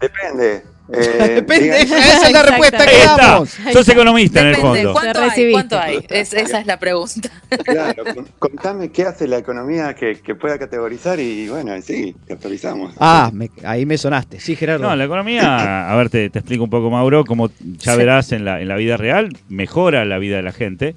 Depende. 0.00 0.62
Eh, 0.88 1.42
Depende, 1.42 1.80
digan- 1.84 1.98
esa 1.98 2.26
es 2.28 2.32
la 2.32 2.42
respuesta 2.44 2.78
que 2.86 2.90
Ahí 2.94 3.00
está. 3.00 3.16
damos. 3.16 3.50
Sos 3.72 3.88
economista 3.88 4.40
en 4.42 4.46
el 4.46 4.54
fondo. 4.54 4.92
¿cuánto 4.92 5.20
hay? 5.20 5.50
¿Cuánto 5.50 5.78
hay? 5.80 6.06
Es- 6.08 6.32
esa 6.32 6.60
es 6.60 6.66
la 6.68 6.78
pregunta. 6.78 7.28
Claro, 7.64 8.04
con- 8.14 8.28
contame 8.38 8.92
qué 8.92 9.02
hace 9.02 9.26
la 9.26 9.38
economía 9.38 9.94
que, 9.96 10.20
que 10.20 10.36
pueda 10.36 10.60
categorizar 10.60 11.18
y 11.18 11.48
bueno, 11.48 11.72
sí, 11.82 12.14
categorizamos. 12.28 12.94
Ah, 13.00 13.30
me- 13.32 13.50
ahí 13.64 13.84
me 13.84 13.98
sonaste. 13.98 14.38
Sí, 14.38 14.54
Gerardo. 14.54 14.84
No, 14.88 14.94
la 14.94 15.02
economía, 15.06 15.90
a 15.90 15.96
ver, 15.96 16.08
te, 16.08 16.30
te 16.30 16.38
explico 16.38 16.62
un 16.62 16.70
poco, 16.70 16.88
Mauro, 16.88 17.24
como 17.24 17.48
ya 17.78 17.90
Sí. 17.94 17.98
verás 17.98 18.30
en 18.30 18.44
la, 18.44 18.60
en 18.60 18.68
la 18.68 18.76
vida 18.76 18.96
real, 18.96 19.36
mejora 19.48 20.04
la 20.04 20.18
vida 20.18 20.36
de 20.36 20.42
la 20.44 20.52
gente. 20.52 20.94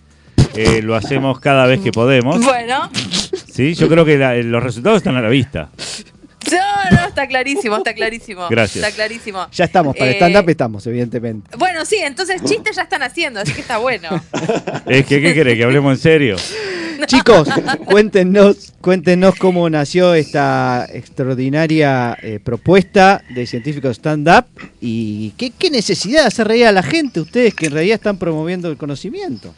Eh, 0.55 0.83
lo 0.83 0.95
hacemos 0.95 1.39
cada 1.39 1.65
vez 1.65 1.79
que 1.79 1.91
podemos. 1.91 2.45
Bueno, 2.45 2.91
¿sí? 3.59 3.73
Yo 3.73 3.89
creo 3.89 4.05
que 4.05 4.17
la- 4.17 4.35
los 4.37 4.63
resultados 4.63 4.97
están 4.97 5.15
a 5.17 5.21
la 5.21 5.29
vista. 5.29 5.69
no, 6.51 6.97
no, 6.97 7.07
está 7.07 7.27
clarísimo, 7.27 7.75
está 7.77 7.93
clarísimo. 7.93 8.47
Gracias. 8.49 8.83
Está 8.85 8.95
clarísimo. 8.95 9.47
Ya 9.51 9.65
estamos, 9.65 9.95
para 9.97 10.11
Eh, 10.11 10.15
stand-up 10.15 10.49
estamos, 10.49 10.87
evidentemente. 10.87 11.57
Bueno, 11.57 11.83
sí, 11.85 11.97
entonces 12.01 12.41
chistes 12.45 12.77
ya 12.77 12.83
están 12.83 13.03
haciendo, 13.03 13.41
así 13.41 13.51
que 13.53 13.61
está 13.61 13.77
bueno. 13.77 14.09
Es 14.87 15.05
que, 15.05 15.21
¿qué 15.21 15.33
querés? 15.33 15.57
¿Que 15.57 15.63
hablemos 15.65 15.91
en 15.93 15.99
serio? 15.99 16.35
Chicos, 17.05 17.47
cuéntenos, 17.85 18.73
cuéntenos 18.81 19.35
cómo 19.35 19.69
nació 19.69 20.13
esta 20.13 20.85
extraordinaria 20.91 22.17
eh, 22.21 22.39
propuesta 22.43 23.21
de 23.33 23.45
científicos 23.47 23.97
stand-up 23.97 24.45
y 24.81 25.31
qué, 25.37 25.51
qué 25.57 25.69
necesidad 25.69 26.21
de 26.21 26.27
hacer 26.27 26.47
reír 26.47 26.65
a 26.65 26.71
la 26.71 26.83
gente, 26.83 27.21
ustedes 27.21 27.53
que 27.53 27.67
en 27.67 27.73
realidad 27.73 27.95
están 27.95 28.17
promoviendo 28.17 28.69
el 28.69 28.77
conocimiento. 28.77 29.53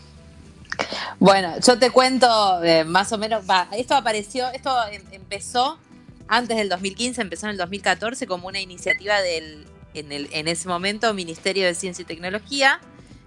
Bueno, 1.19 1.53
yo 1.65 1.77
te 1.79 1.89
cuento 1.91 2.63
eh, 2.63 2.83
más 2.83 3.11
o 3.11 3.17
menos, 3.17 3.43
va, 3.49 3.67
esto 3.71 3.95
apareció, 3.95 4.47
esto 4.49 4.75
em- 4.91 5.03
empezó 5.11 5.79
antes 6.27 6.57
del 6.57 6.69
2015, 6.69 7.21
empezó 7.21 7.45
en 7.47 7.51
el 7.51 7.57
2014 7.57 8.25
como 8.27 8.47
una 8.47 8.59
iniciativa 8.59 9.19
del, 9.21 9.65
en, 9.93 10.11
el, 10.11 10.29
en 10.31 10.47
ese 10.47 10.67
momento, 10.67 11.13
Ministerio 11.13 11.65
de 11.65 11.75
Ciencia 11.75 12.03
y 12.03 12.05
Tecnología. 12.05 12.79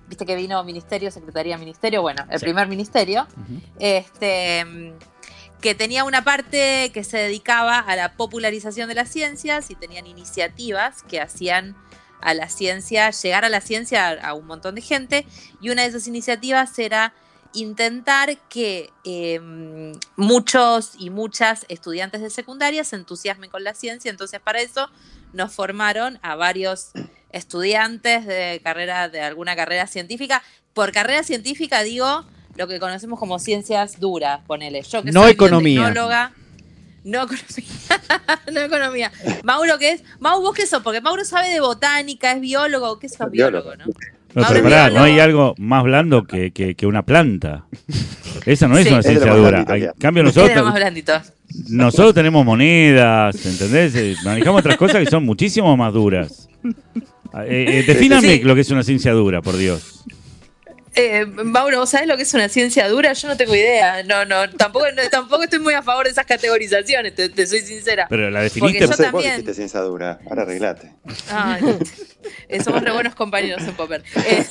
Viste 0.09 0.27
que 0.27 0.35
vino 0.37 0.63
Ministerio, 0.65 1.11
Secretaría, 1.11 1.57
Ministerio, 1.59 2.03
bueno, 2.03 2.25
el 2.31 2.39
Sí. 2.39 2.45
primer 2.45 2.67
ministerio, 2.69 3.27
este, 3.79 4.65
mm, 4.65 4.93
que 5.61 5.75
tenía 5.75 6.05
una 6.05 6.25
parte 6.25 6.91
que 6.93 7.05
se 7.05 7.17
dedicaba 7.19 7.79
a 7.79 7.97
la 7.97 8.13
popularización 8.17 8.89
de 8.89 8.95
las 8.95 9.09
ciencias 9.09 9.71
y 9.71 9.75
tenían 9.75 10.07
iniciativas 10.07 11.03
que 11.05 11.21
hacían 11.21 11.75
a 12.21 12.35
la 12.35 12.49
ciencia, 12.49 13.11
llegar 13.11 13.45
a 13.45 13.49
la 13.49 13.61
ciencia 13.61 14.09
a, 14.09 14.29
a 14.29 14.35
un 14.35 14.47
montón 14.47 14.75
de 14.75 14.81
gente, 14.83 15.27
y 15.61 15.71
una 15.71 15.83
de 15.83 15.89
esas 15.89 16.07
iniciativas 16.07 16.79
era 16.79 17.15
intentar 17.55 18.37
que 18.49 18.91
eh, 19.05 19.41
muchos 20.17 20.93
y 20.99 21.11
muchas 21.11 21.65
estudiantes 21.69 22.21
de 22.21 22.31
secundaria 22.31 22.85
se 22.85 22.97
entusiasmen 22.97 23.51
con 23.51 23.65
la 23.65 23.75
ciencia. 23.75 24.11
Entonces, 24.11 24.41
para 24.41 24.61
eso 24.61 24.91
nos 25.33 25.53
formaron 25.53 26.19
a 26.23 26.35
varios 26.37 26.91
estudiantes 27.31 28.27
de 28.27 28.61
carrera, 28.63 29.09
de 29.09 29.21
alguna 29.21 29.57
carrera 29.57 29.87
científica. 29.87 30.43
Por 30.73 30.93
carrera 30.93 31.23
científica 31.23 31.83
digo 31.83 32.25
lo 32.57 32.69
que 32.69 32.79
conocemos 32.79 33.19
como 33.19 33.39
ciencias 33.39 33.99
duras, 33.99 34.41
ponele. 34.47 34.83
Yo 34.83 35.03
que 35.03 35.11
No 35.11 35.23
soy 35.23 35.33
economía. 35.33 35.81
no 35.91 35.91
economía. 35.91 36.33
no 38.53 38.61
economía. 38.61 39.13
Mauro, 39.43 39.79
¿qué 39.79 39.93
es? 39.93 40.05
Mau, 40.21 40.41
¿vos 40.41 40.55
qué 40.55 40.67
sos? 40.67 40.83
Porque 40.83 41.01
Mauro 41.01 41.25
sabe 41.25 41.49
de 41.51 41.61
botánica, 41.61 42.33
es 42.33 42.41
biólogo. 42.41 42.99
¿Qué 42.99 43.09
sos 43.09 43.31
biólogo, 43.31 43.71
Biólogo. 43.73 43.93
no? 43.93 44.14
No, 44.35 44.43
pero 44.49 44.63
pará, 44.65 44.91
no 44.91 45.03
hay 45.03 45.19
algo 45.21 45.55
más 45.59 45.85
blando 45.85 46.25
que, 46.25 46.51
que- 46.51 46.75
que 46.75 46.87
una 46.87 47.03
planta. 47.03 47.67
Esa 48.47 48.67
no 48.69 48.77
es 48.77 48.87
Sí. 48.87 48.93
una 48.93 49.03
ciencia 49.03 49.33
dura. 49.35 49.65
En 49.69 49.91
cambio, 49.99 50.23
nosotros, 50.25 50.65
nosotros 51.69 52.15
tenemos 52.15 52.45
monedas, 52.45 53.47
¿entendés? 53.47 53.95
Eh, 53.95 54.17
Manejamos 54.25 54.61
otras 54.61 54.77
cosas 54.77 54.97
que 55.05 55.07
son 55.11 55.25
muchísimo 55.25 55.77
más 55.77 55.93
duras. 55.93 56.49
Eh, 57.47 57.65
eh, 57.69 57.85
defíname 57.87 58.39
Sí. 58.39 58.43
lo 58.45 58.55
que 58.55 58.61
es 58.63 58.71
una 58.71 58.83
ciencia 58.83 59.13
dura, 59.13 59.41
por 59.43 59.57
Dios. 59.57 60.05
Eh, 60.97 61.27
Mauro, 61.27 61.81
¿vos 61.81 61.91
sabés 61.91 62.07
lo 62.07 62.17
que 62.17 62.23
es 62.23 62.35
una 62.35 62.49
ciencia 62.49 62.89
dura? 62.89 63.13
Yo 63.13 63.27
no 63.29 63.37
tengo 63.37 63.55
idea. 63.55 64.03
No, 64.05 64.25
no, 64.25 64.49
tampoco, 64.51 64.87
no, 64.93 65.03
tampoco 65.11 65.43
estoy 65.45 65.59
muy 65.59 65.75
a 65.75 65.83
favor 65.83 66.05
de 66.05 66.13
esas 66.13 66.25
categorizaciones, 66.27 67.15
te, 67.15 67.29
te 67.29 67.47
soy 67.47 67.61
sincera. 67.61 68.07
Pero 68.09 68.31
la 68.31 68.41
Porque 68.41 68.79
definiste. 68.79 68.81
yo 68.81 68.87
No 68.89 68.93
sé, 68.97 69.11
vos 69.11 69.25
también. 69.25 69.55
ciencia 69.55 69.81
dura, 69.81 70.21
ahora 70.29 70.43
arreglate. 70.43 70.93
Ay, 71.31 71.63
eh, 72.49 72.63
somos 72.63 72.83
re 72.83 72.93
buenos 72.93 73.15
compañeros 73.15 73.63
en 73.63 73.75
Popper. 73.75 74.05
Eh, 74.25 74.45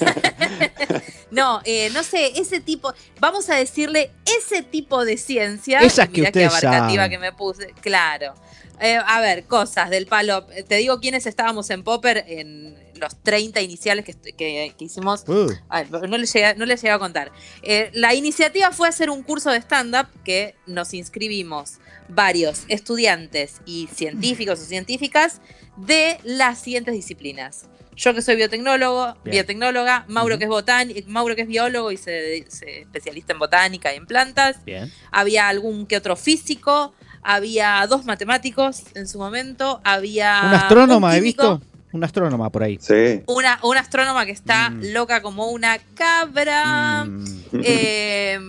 no, 1.31 1.61
eh, 1.65 1.89
no 1.93 2.03
sé, 2.03 2.33
ese 2.39 2.59
tipo, 2.59 2.93
vamos 3.19 3.49
a 3.49 3.55
decirle 3.55 4.11
ese 4.25 4.63
tipo 4.63 5.05
de 5.05 5.17
ciencia. 5.17 5.79
Esas 5.79 6.09
que 6.09 6.21
mirá 6.21 6.31
qué 6.31 6.45
ustedes 6.45 6.63
abarcativa 6.63 7.03
saben. 7.03 7.11
que 7.11 7.19
me 7.19 7.31
puse. 7.31 7.73
Claro. 7.81 8.33
Eh, 8.81 8.99
a 9.05 9.21
ver, 9.21 9.45
cosas 9.45 9.89
del 9.89 10.07
palo. 10.07 10.45
Te 10.67 10.75
digo 10.75 10.99
quiénes 10.99 11.25
estábamos 11.25 11.69
en 11.69 11.83
Popper 11.83 12.25
en 12.27 12.75
los 13.03 13.21
30 13.21 13.61
iniciales 13.61 14.03
que, 14.05 14.13
que- 14.13 14.73
que 14.77 14.83
hicimos 14.85 15.23
Uh, 15.27 15.51
Ay, 15.69 15.87
no 15.91 16.17
les 16.17 16.33
llegué, 16.33 16.55
no 16.55 16.65
les 16.65 16.81
llegué 16.81 16.91
a 16.93 16.99
contar. 16.99 17.31
Eh, 17.61 17.91
la 17.93 18.13
iniciativa 18.13 18.71
fue 18.71 18.87
hacer 18.87 19.09
un 19.09 19.21
curso 19.23 19.51
de 19.51 19.57
stand-up 19.59 20.07
que 20.23 20.55
nos 20.65 20.93
inscribimos 20.93 21.79
varios 22.09 22.63
estudiantes 22.67 23.61
y 23.65 23.87
científicos 23.93 24.59
o 24.59 24.63
científicas 24.65 25.41
de 25.77 26.17
las 26.23 26.59
siguientes 26.59 26.93
disciplinas. 26.93 27.65
Yo 27.95 28.13
que 28.13 28.21
soy 28.23 28.35
biotecnólogo, 28.37 29.13
Bien. 29.23 29.33
biotecnóloga, 29.35 30.05
Mauro 30.07 30.37
que 30.39 30.45
es 30.45 30.49
botánico, 30.49 30.99
Mauro 31.07 31.35
que 31.35 31.43
es 31.43 31.47
biólogo 31.47 31.91
y 31.91 31.97
se, 31.97 32.43
se 32.49 32.81
especialista 32.81 33.33
en 33.33 33.39
botánica 33.39 33.93
y 33.93 33.97
en 33.97 34.05
plantas. 34.07 34.63
bien. 34.65 34.91
Había 35.11 35.47
algún 35.47 35.85
que 35.85 35.95
otro 35.97 36.15
físico, 36.15 36.93
había 37.21 37.85
dos 37.87 38.03
matemáticos 38.05 38.81
en 38.95 39.07
su 39.07 39.17
momento, 39.19 39.79
había 39.83 40.41
Un 40.45 40.53
astrónoma, 40.55 41.09
un 41.11 41.15
he 41.15 41.21
visto. 41.21 41.61
Un 41.93 42.03
astrónoma 42.03 42.49
por 42.51 42.63
ahí. 42.63 42.77
Sí. 42.81 43.21
Una, 43.27 43.59
una 43.63 43.79
astrónoma 43.79 44.25
que 44.25 44.31
está 44.31 44.69
Mm. 44.71 44.81
loca 44.93 45.21
como 45.21 45.47
una 45.51 45.77
cabra. 45.95 47.05
Mm, 47.05 47.25
eh, 47.63 48.39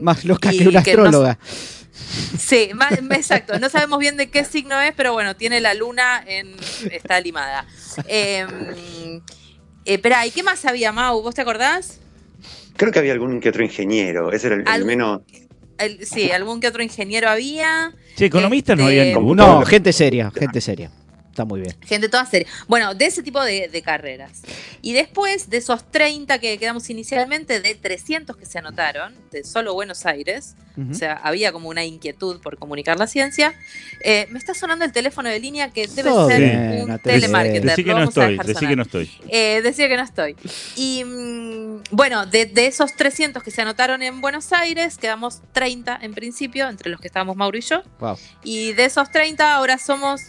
más 0.00 0.24
loca 0.24 0.50
que 0.50 0.66
una 0.66 0.82
que 0.82 0.96
no- 0.96 1.02
astróloga. 1.04 1.38
sí, 2.38 2.70
ma- 2.74 2.88
exacto. 3.14 3.58
No 3.58 3.68
sabemos 3.68 3.98
bien 3.98 4.16
de 4.16 4.30
qué 4.30 4.44
signo 4.44 4.80
es, 4.80 4.92
pero 4.96 5.12
bueno, 5.12 5.36
tiene 5.36 5.60
la 5.60 5.74
luna 5.74 6.24
en. 6.26 6.56
está 6.90 7.20
limada. 7.20 7.66
Eh, 8.08 8.46
eh, 8.76 9.20
espera, 9.84 10.26
¿y 10.26 10.30
qué 10.30 10.42
más 10.42 10.64
había, 10.64 10.90
Mau? 10.92 11.20
¿Vos 11.22 11.34
te 11.34 11.42
acordás? 11.42 11.98
Creo 12.76 12.92
que 12.92 12.98
había 12.98 13.12
algún 13.12 13.40
que 13.40 13.50
otro 13.50 13.62
ingeniero, 13.62 14.32
ese 14.32 14.46
era 14.46 14.74
el, 14.74 14.84
menos... 14.86 15.20
El- 15.76 16.06
sí, 16.06 16.30
algún 16.30 16.60
que 16.60 16.68
otro 16.68 16.82
ingeniero 16.82 17.28
había. 17.28 17.92
Che, 18.16 18.26
economistas 18.26 18.76
no 18.78 18.88
Este, 18.88 19.00
había 19.00 19.14
ninguno. 19.14 19.60
No, 19.60 19.66
gente 19.66 19.92
seria, 19.92 20.30
gente 20.30 20.60
seria. 20.62 20.90
Está 21.40 21.46
muy 21.46 21.62
bien. 21.62 21.74
Gente 21.86 22.10
toda 22.10 22.26
seria. 22.26 22.46
Bueno, 22.68 22.94
de 22.94 23.06
ese 23.06 23.22
tipo 23.22 23.42
de, 23.42 23.68
de 23.68 23.80
carreras. 23.82 24.42
Y 24.82 24.92
después 24.92 25.48
de 25.48 25.56
esos 25.56 25.90
30 25.90 26.38
que 26.38 26.58
quedamos 26.58 26.90
inicialmente, 26.90 27.60
de 27.60 27.74
300 27.74 28.36
que 28.36 28.44
se 28.44 28.58
anotaron, 28.58 29.14
de 29.30 29.42
solo 29.42 29.72
Buenos 29.72 30.04
Aires, 30.04 30.54
o 30.90 30.94
sea, 30.94 31.14
había 31.14 31.52
como 31.52 31.68
una 31.68 31.84
inquietud 31.84 32.40
por 32.40 32.58
comunicar 32.58 32.98
la 32.98 33.06
ciencia, 33.06 33.54
eh, 34.02 34.26
me 34.30 34.38
está 34.38 34.54
sonando 34.54 34.84
el 34.84 34.92
teléfono 34.92 35.28
de 35.28 35.38
línea 35.38 35.70
que 35.70 35.86
debe 35.86 36.10
ser 36.28 36.40
bien, 36.40 36.90
un 36.90 36.98
telemarketer. 36.98 37.62
Decí 37.62 37.84
que 37.84 37.92
no 37.92 38.04
estoy, 38.04 38.38
decí 38.38 38.66
que 38.66 38.76
no 38.76 38.82
estoy. 38.82 39.10
Eh, 39.28 39.60
decía 39.62 39.88
que 39.88 39.96
no 39.96 40.02
estoy. 40.02 40.36
Y 40.76 41.04
mm, 41.04 41.82
bueno, 41.90 42.26
de, 42.26 42.46
de 42.46 42.66
esos 42.66 42.94
300 42.96 43.42
que 43.42 43.50
se 43.50 43.62
anotaron 43.62 44.02
en 44.02 44.20
Buenos 44.20 44.52
Aires, 44.52 44.96
quedamos 44.96 45.40
30 45.52 45.98
en 46.02 46.14
principio, 46.14 46.68
entre 46.68 46.90
los 46.90 47.00
que 47.00 47.08
estábamos 47.08 47.36
Mauro 47.36 47.58
y 47.58 47.62
yo. 47.62 47.82
Wow. 47.98 48.16
Y 48.44 48.72
de 48.72 48.84
esos 48.84 49.10
30, 49.10 49.54
ahora 49.54 49.76
somos 49.78 50.22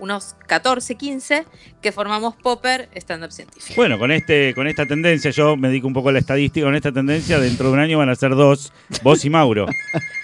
unos 0.00 0.34
14, 0.46 0.94
15 0.96 1.44
que 1.80 1.92
formamos 1.92 2.34
Popper 2.36 2.88
Stand 2.94 3.24
Up 3.24 3.32
Científico. 3.32 3.74
Bueno, 3.76 3.98
con 3.98 4.10
este, 4.10 4.52
con 4.54 4.66
esta 4.66 4.86
tendencia, 4.86 5.30
yo 5.30 5.56
me 5.56 5.68
dedico 5.68 5.86
un 5.86 5.92
poco 5.94 6.08
a 6.08 6.12
la 6.12 6.18
estadística, 6.18 6.66
con 6.66 6.74
esta 6.74 6.90
tendencia, 6.92 7.38
dentro 7.38 7.68
de 7.68 7.72
un 7.74 7.78
año 7.78 7.98
van 7.98 8.08
a 8.08 8.14
ser 8.14 8.30
dos, 8.34 8.72
vos 9.02 9.24
y 9.24 9.30
Mauro. 9.30 9.66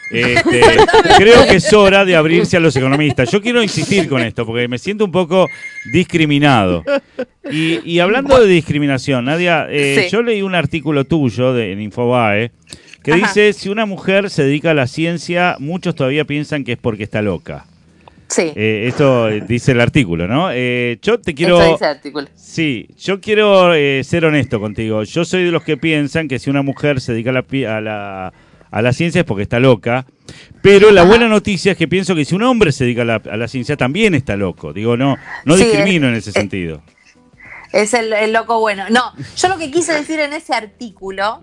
Este, 0.08 0.60
creo 1.18 1.48
que 1.48 1.56
es 1.56 1.72
hora 1.72 2.04
de 2.04 2.14
abrirse 2.14 2.56
a 2.56 2.60
los 2.60 2.76
economistas. 2.76 3.28
Yo 3.32 3.42
quiero 3.42 3.60
insistir 3.60 4.08
con 4.08 4.22
esto, 4.22 4.46
porque 4.46 4.68
me 4.68 4.78
siento 4.78 5.04
un 5.04 5.10
poco 5.10 5.48
discriminado. 5.92 6.84
Y, 7.50 7.80
y 7.84 7.98
hablando 7.98 8.38
de 8.40 8.46
discriminación, 8.46 9.24
Nadia, 9.24 9.66
eh, 9.68 10.02
Sí. 10.04 10.12
yo 10.12 10.22
leí 10.22 10.42
un 10.42 10.54
artículo 10.54 11.06
tuyo 11.06 11.52
de, 11.52 11.72
en 11.72 11.80
Infobae 11.80 12.52
que 13.02 13.14
Ajá. 13.14 13.20
dice, 13.26 13.52
si 13.52 13.68
una 13.68 13.84
mujer 13.84 14.30
se 14.30 14.44
dedica 14.44 14.70
a 14.70 14.74
la 14.74 14.86
ciencia, 14.86 15.56
muchos 15.58 15.96
todavía 15.96 16.24
piensan 16.24 16.62
que 16.62 16.72
es 16.74 16.78
porque 16.78 17.02
está 17.02 17.20
loca. 17.20 17.66
Sí. 18.36 18.52
Eh, 18.54 18.84
esto 18.88 19.28
eh, 19.30 19.42
dice 19.46 19.72
el 19.72 19.80
artículo, 19.80 20.28
¿no? 20.28 20.50
Eh, 20.52 20.98
yo 21.00 21.18
te 21.18 21.34
quiero... 21.34 21.58
Esto 21.58 21.72
dice 21.72 21.84
el 21.86 21.90
artículo. 21.90 22.28
Sí, 22.34 22.88
yo 22.98 23.20
quiero 23.20 23.72
eh, 23.74 24.02
ser 24.04 24.24
honesto 24.26 24.60
contigo. 24.60 25.02
Yo 25.04 25.24
soy 25.24 25.44
de 25.44 25.50
los 25.50 25.62
que 25.62 25.76
piensan 25.78 26.28
que 26.28 26.38
si 26.38 26.50
una 26.50 26.60
mujer 26.62 27.00
se 27.00 27.12
dedica 27.12 27.30
a 27.30 27.32
la, 27.32 27.44
a 27.76 27.80
la, 27.80 28.32
a 28.70 28.82
la 28.82 28.92
ciencia 28.92 29.20
es 29.20 29.24
porque 29.24 29.42
está 29.42 29.58
loca. 29.58 30.04
Pero 30.60 30.90
la 30.90 31.04
buena 31.04 31.28
noticia 31.28 31.72
es 31.72 31.78
que 31.78 31.88
pienso 31.88 32.14
que 32.14 32.24
si 32.26 32.34
un 32.34 32.42
hombre 32.42 32.72
se 32.72 32.84
dedica 32.84 33.02
a 33.02 33.04
la, 33.06 33.14
a 33.30 33.36
la 33.38 33.48
ciencia 33.48 33.76
también 33.76 34.14
está 34.14 34.36
loco. 34.36 34.72
Digo, 34.74 34.96
no, 34.96 35.16
no 35.44 35.56
Sí, 35.56 35.64
discrimino 35.64 36.06
es- 36.08 36.12
en 36.12 36.18
ese 36.18 36.32
sentido. 36.32 36.82
Es 37.72 37.94
el, 37.94 38.12
el 38.12 38.32
loco 38.32 38.60
bueno. 38.60 38.84
No, 38.90 39.12
yo 39.36 39.48
lo 39.48 39.56
que 39.58 39.70
quise 39.70 39.92
decir 39.92 40.20
en 40.20 40.32
ese 40.32 40.54
artículo, 40.54 41.42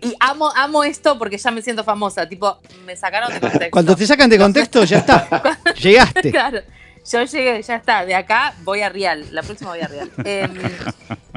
y 0.00 0.14
amo, 0.20 0.50
amo 0.54 0.84
esto 0.84 1.18
porque 1.18 1.38
ya 1.38 1.50
me 1.50 1.62
siento 1.62 1.84
famosa, 1.84 2.28
tipo, 2.28 2.58
me 2.84 2.96
sacaron 2.96 3.32
de 3.32 3.40
contexto. 3.40 3.70
Cuando 3.70 3.96
te 3.96 4.06
sacan 4.06 4.30
de 4.30 4.38
contexto, 4.38 4.84
ya 4.84 4.98
está. 4.98 5.58
Llegaste. 5.80 6.30
Claro, 6.30 6.60
yo 7.10 7.24
llegué, 7.24 7.62
ya 7.62 7.76
está, 7.76 8.04
de 8.04 8.14
acá 8.14 8.54
voy 8.64 8.82
a 8.82 8.88
Real, 8.88 9.26
la 9.32 9.42
próxima 9.42 9.70
voy 9.70 9.80
a 9.80 9.88
Real. 9.88 10.10
Em, 10.24 10.52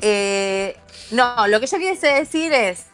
eh, 0.02 0.78
no, 1.12 1.48
lo 1.48 1.60
que 1.60 1.68
yo 1.68 1.78
quise 1.78 2.08
decir 2.08 2.54
es 2.54 2.86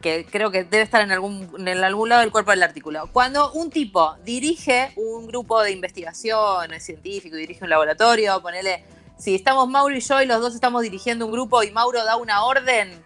que 0.00 0.26
creo 0.30 0.50
que 0.50 0.64
debe 0.64 0.82
estar 0.82 1.00
en 1.00 1.12
algún, 1.12 1.50
en 1.66 1.82
algún 1.82 2.10
lado 2.10 2.20
del 2.20 2.30
cuerpo 2.30 2.50
del 2.50 2.62
artículo. 2.62 3.08
Cuando 3.12 3.52
un 3.52 3.70
tipo 3.70 4.16
dirige 4.22 4.92
un 4.96 5.26
grupo 5.26 5.62
de 5.62 5.70
investigación, 5.70 6.74
es 6.74 6.84
científico, 6.84 7.36
dirige 7.36 7.64
un 7.64 7.70
laboratorio, 7.70 8.40
ponele, 8.42 8.84
si 9.18 9.34
estamos 9.34 9.66
Mauro 9.68 9.96
y 9.96 10.00
yo 10.00 10.20
y 10.20 10.26
los 10.26 10.40
dos 10.42 10.54
estamos 10.54 10.82
dirigiendo 10.82 11.24
un 11.24 11.32
grupo 11.32 11.62
y 11.62 11.70
Mauro 11.70 12.04
da 12.04 12.16
una 12.16 12.44
orden, 12.44 13.02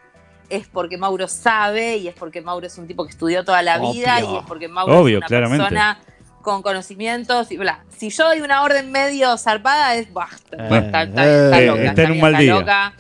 es 0.51 0.67
porque 0.69 0.97
Mauro 0.99 1.29
sabe 1.29 1.97
y 1.99 2.09
es 2.09 2.15
porque 2.15 2.41
Mauro 2.41 2.67
es 2.67 2.79
un 2.79 2.87
tipo 2.87 3.05
que 3.05 3.11
estudió 3.11 3.45
toda 3.45 3.63
la 3.63 3.79
vida 3.79 4.21
y 4.21 4.37
es 4.37 4.43
porque 4.47 4.69
Mauro 4.69 5.01
Obvio, 5.01 5.17
es 5.19 5.23
una 5.23 5.27
claramente. 5.27 5.63
persona 5.65 5.99
con 6.43 6.63
conocimientos 6.63 7.51
y 7.53 7.57
bla. 7.59 7.85
Si 7.97 8.11
yo 8.11 8.25
doy 8.29 8.41
una 8.41 8.63
orden 8.63 8.91
medio 8.91 9.37
zarpada, 9.37 9.95
es 9.97 10.13
basta. 10.13 10.57
Eh, 10.57 10.79
está, 10.87 11.03
está- 11.03 11.05
está 11.27 11.61
eh, 11.61 11.67
loca. 11.67 11.85
está 11.85 12.03
en 12.05 12.11
un 12.13 12.21
mal 12.21 12.33
está 12.33 12.43
día. 12.43 12.55
loca, 12.55 12.93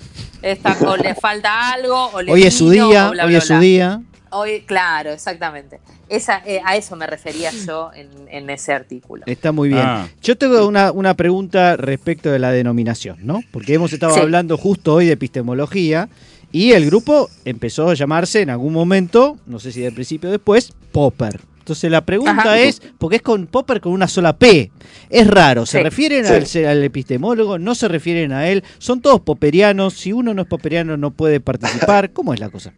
está- 0.42 0.76
o 0.86 0.96
le 0.96 1.14
falta 1.14 1.72
algo, 1.72 2.10
o 2.12 2.20
le 2.22 2.32
Hoy 2.32 2.42
es 2.42 2.54
su 2.58 2.68
día, 2.68 3.08
bla, 3.10 3.24
hoy 3.24 3.30
bla, 3.30 3.38
es 3.38 3.44
su 3.44 3.52
bla. 3.54 3.60
día. 3.60 4.02
Hoy, 4.30 4.60
claro, 4.66 5.10
exactamente. 5.12 5.80
Esa, 6.10 6.42
eh, 6.44 6.60
a 6.64 6.76
eso 6.76 6.96
me 6.96 7.06
refería 7.06 7.50
yo 7.50 7.90
en, 7.94 8.10
en 8.30 8.50
ese 8.50 8.74
artículo. 8.74 9.22
Está 9.26 9.52
muy 9.52 9.68
bien. 9.68 9.80
Ah. 9.82 10.06
Yo 10.22 10.36
tengo 10.36 10.66
una, 10.66 10.92
una 10.92 11.14
pregunta 11.14 11.76
respecto 11.76 12.30
de 12.30 12.38
la 12.38 12.50
denominación, 12.50 13.16
¿no? 13.22 13.40
Porque 13.50 13.72
hemos 13.74 13.92
estado 13.94 14.12
Sí. 14.14 14.20
hablando 14.20 14.58
justo 14.58 14.92
hoy 14.94 15.06
de 15.06 15.12
epistemología 15.12 16.08
y 16.52 16.72
el 16.72 16.86
grupo 16.86 17.28
empezó 17.44 17.88
a 17.90 17.94
llamarse 17.94 18.40
en 18.42 18.50
algún 18.50 18.72
momento, 18.72 19.36
no 19.46 19.58
sé 19.58 19.72
si 19.72 19.80
del 19.80 19.94
principio 19.94 20.28
o 20.28 20.32
después, 20.32 20.72
Popper. 20.92 21.40
Entonces 21.58 21.90
la 21.90 22.00
pregunta 22.06 22.32
Ajá. 22.32 22.58
es, 22.58 22.80
porque 22.96 23.16
es 23.16 23.22
con 23.22 23.46
Popper 23.46 23.82
con 23.82 23.92
una 23.92 24.08
sola 24.08 24.38
P. 24.38 24.70
Es 25.10 25.26
raro, 25.26 25.66
¿se 25.66 25.76
Sí. 25.78 25.84
refieren 25.84 26.24
Sí. 26.46 26.60
al, 26.64 26.66
al 26.70 26.82
epistemólogo? 26.84 27.58
¿No 27.58 27.74
se 27.74 27.88
refieren 27.88 28.32
a 28.32 28.48
él? 28.48 28.64
¿Son 28.78 29.02
todos 29.02 29.20
popperianos? 29.20 29.92
Si 29.92 30.12
uno 30.14 30.32
no 30.32 30.42
es 30.42 30.48
popperiano 30.48 30.96
no 30.96 31.10
puede 31.10 31.40
participar. 31.40 32.10
¿Cómo 32.14 32.32
es 32.32 32.40
la 32.40 32.48
cosa? 32.48 32.72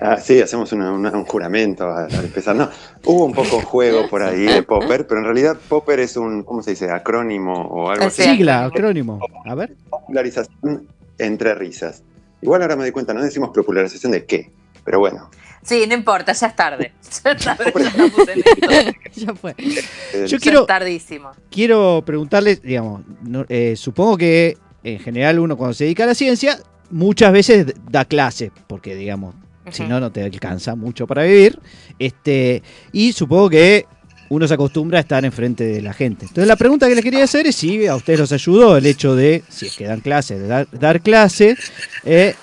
Ah, 0.00 0.16
sí, 0.18 0.40
hacemos 0.40 0.72
una- 0.72 0.90
una- 0.92 1.12
un 1.12 1.24
juramento 1.24 1.84
al, 1.92 2.12
al 2.12 2.24
empezar. 2.24 2.56
No, 2.56 2.68
hubo 3.04 3.24
un 3.24 3.32
poco 3.32 3.60
juego 3.60 4.08
por 4.08 4.22
ahí 4.22 4.42
de 4.46 4.62
Popper, 4.64 5.06
pero 5.06 5.20
en 5.20 5.24
realidad 5.26 5.56
Popper 5.68 6.00
es 6.00 6.16
un, 6.16 6.42
¿cómo 6.42 6.60
se 6.62 6.70
dice? 6.70 6.90
Acrónimo 6.90 7.54
o 7.54 7.88
algo 7.90 8.06
así. 8.06 8.22
Sí. 8.22 8.30
Sigla, 8.30 8.64
acrónimo. 8.64 9.20
A 9.44 9.54
ver. 9.54 9.74
Popularización 9.90 10.88
entre 11.18 11.54
risas. 11.54 12.02
Igual 12.42 12.60
ahora 12.62 12.76
me 12.76 12.82
doy 12.82 12.92
cuenta, 12.92 13.14
no 13.14 13.22
decimos 13.22 13.50
popularización 13.54 14.12
de 14.12 14.26
qué, 14.26 14.50
pero 14.84 14.98
bueno. 14.98 15.30
Sí, 15.62 15.84
no 15.88 15.94
importa, 15.94 16.32
ya 16.32 16.48
es 16.48 16.56
tarde. 16.56 16.92
Ya 17.24 17.30
es 17.32 17.44
tarde, 17.44 17.72
ya 17.74 17.88
estamos 17.88 18.28
en 18.28 18.38
esto. 18.44 18.92
Ya 19.14 19.34
fue. 19.34 19.54
eh, 19.58 19.82
Yo 20.12 20.26
Ya 20.26 20.38
quiero, 20.38 20.60
es 20.62 20.66
tardísimo. 20.66 21.30
quiero 21.50 22.02
preguntarles, 22.04 22.60
digamos, 22.62 23.02
no- 23.22 23.44
eh, 23.48 23.74
supongo 23.76 24.16
que 24.18 24.56
en 24.82 24.98
general 24.98 25.38
uno 25.38 25.56
cuando 25.56 25.74
se 25.74 25.84
dedica 25.84 26.02
a 26.04 26.06
la 26.08 26.14
ciencia 26.14 26.58
muchas 26.90 27.32
veces 27.32 27.66
da 27.90 28.04
clase, 28.04 28.50
porque 28.66 28.96
digamos, 28.96 29.34
si 29.70 29.84
no, 29.84 30.00
no 30.00 30.10
te 30.10 30.24
alcanza 30.24 30.74
mucho 30.74 31.06
para 31.06 31.22
vivir. 31.22 31.60
Este, 32.00 32.62
y 32.90 33.12
supongo 33.12 33.48
que 33.50 33.86
uno 34.32 34.48
se 34.48 34.54
acostumbra 34.54 34.96
a 34.96 35.02
estar 35.02 35.22
enfrente 35.26 35.62
de 35.62 35.82
la 35.82 35.92
gente. 35.92 36.24
Entonces 36.24 36.46
la 36.46 36.56
pregunta 36.56 36.88
que 36.88 36.94
les 36.94 37.04
quería 37.04 37.24
hacer 37.24 37.46
es 37.46 37.54
si 37.54 37.86
a 37.86 37.94
ustedes 37.94 38.18
los 38.18 38.32
ayudó 38.32 38.78
el 38.78 38.86
hecho 38.86 39.14
de, 39.14 39.42
si 39.50 39.66
es 39.66 39.76
que 39.76 39.84
dan 39.84 40.00
clase, 40.00 40.38
de 40.38 40.46
dar, 40.46 40.66
dar 40.72 41.02
clase, 41.02 41.54
eh, 42.02 42.34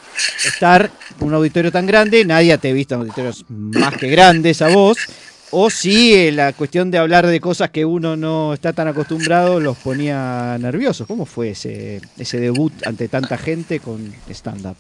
estar 0.46 0.92
en 1.20 1.28
un 1.28 1.34
auditorio 1.34 1.72
tan 1.72 1.88
grande, 1.88 2.24
nadie 2.26 2.56
te 2.60 2.70
ha 2.70 2.74
visto 2.74 2.94
en 2.94 3.02
auditorios 3.02 3.44
más 3.50 3.98
que 3.98 4.08
grandes 4.08 4.62
a 4.62 4.68
vos, 4.68 5.00
o 5.50 5.72
si 5.72 6.14
eh, 6.14 6.32
la 6.32 6.54
cuestión 6.54 6.92
de 6.92 7.00
hablar 7.00 7.26
de 7.26 7.40
cosas 7.40 7.72
que 7.72 7.86
uno 7.86 8.16
no 8.16 8.54
está 8.54 8.72
tan 8.72 8.88
acostumbrado 8.88 9.60
los 9.60 9.76
ponía 9.78 10.60
nerviosos. 10.60 11.08
¿Cómo 11.08 11.26
fue 11.26 11.52
ese, 11.52 12.02
ese 12.20 12.40
debut 12.40 12.72
ante 12.86 13.08
tanta 13.08 13.36
gente 13.36 13.80
con 13.80 14.14
stand-up? 14.30 14.76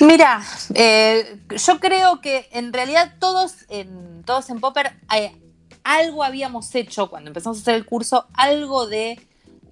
Mira, 0.00 0.42
eh, 0.74 1.38
yo 1.50 1.78
creo 1.78 2.20
que 2.20 2.48
en 2.52 2.72
realidad 2.72 3.14
todos 3.18 3.66
en, 3.68 4.22
todos 4.24 4.48
en 4.50 4.60
Popper 4.60 4.92
eh, 5.14 5.36
algo 5.84 6.24
habíamos 6.24 6.74
hecho 6.74 7.10
cuando 7.10 7.28
empezamos 7.28 7.58
a 7.58 7.60
hacer 7.60 7.74
el 7.74 7.84
curso, 7.84 8.26
algo 8.34 8.86
de 8.86 9.20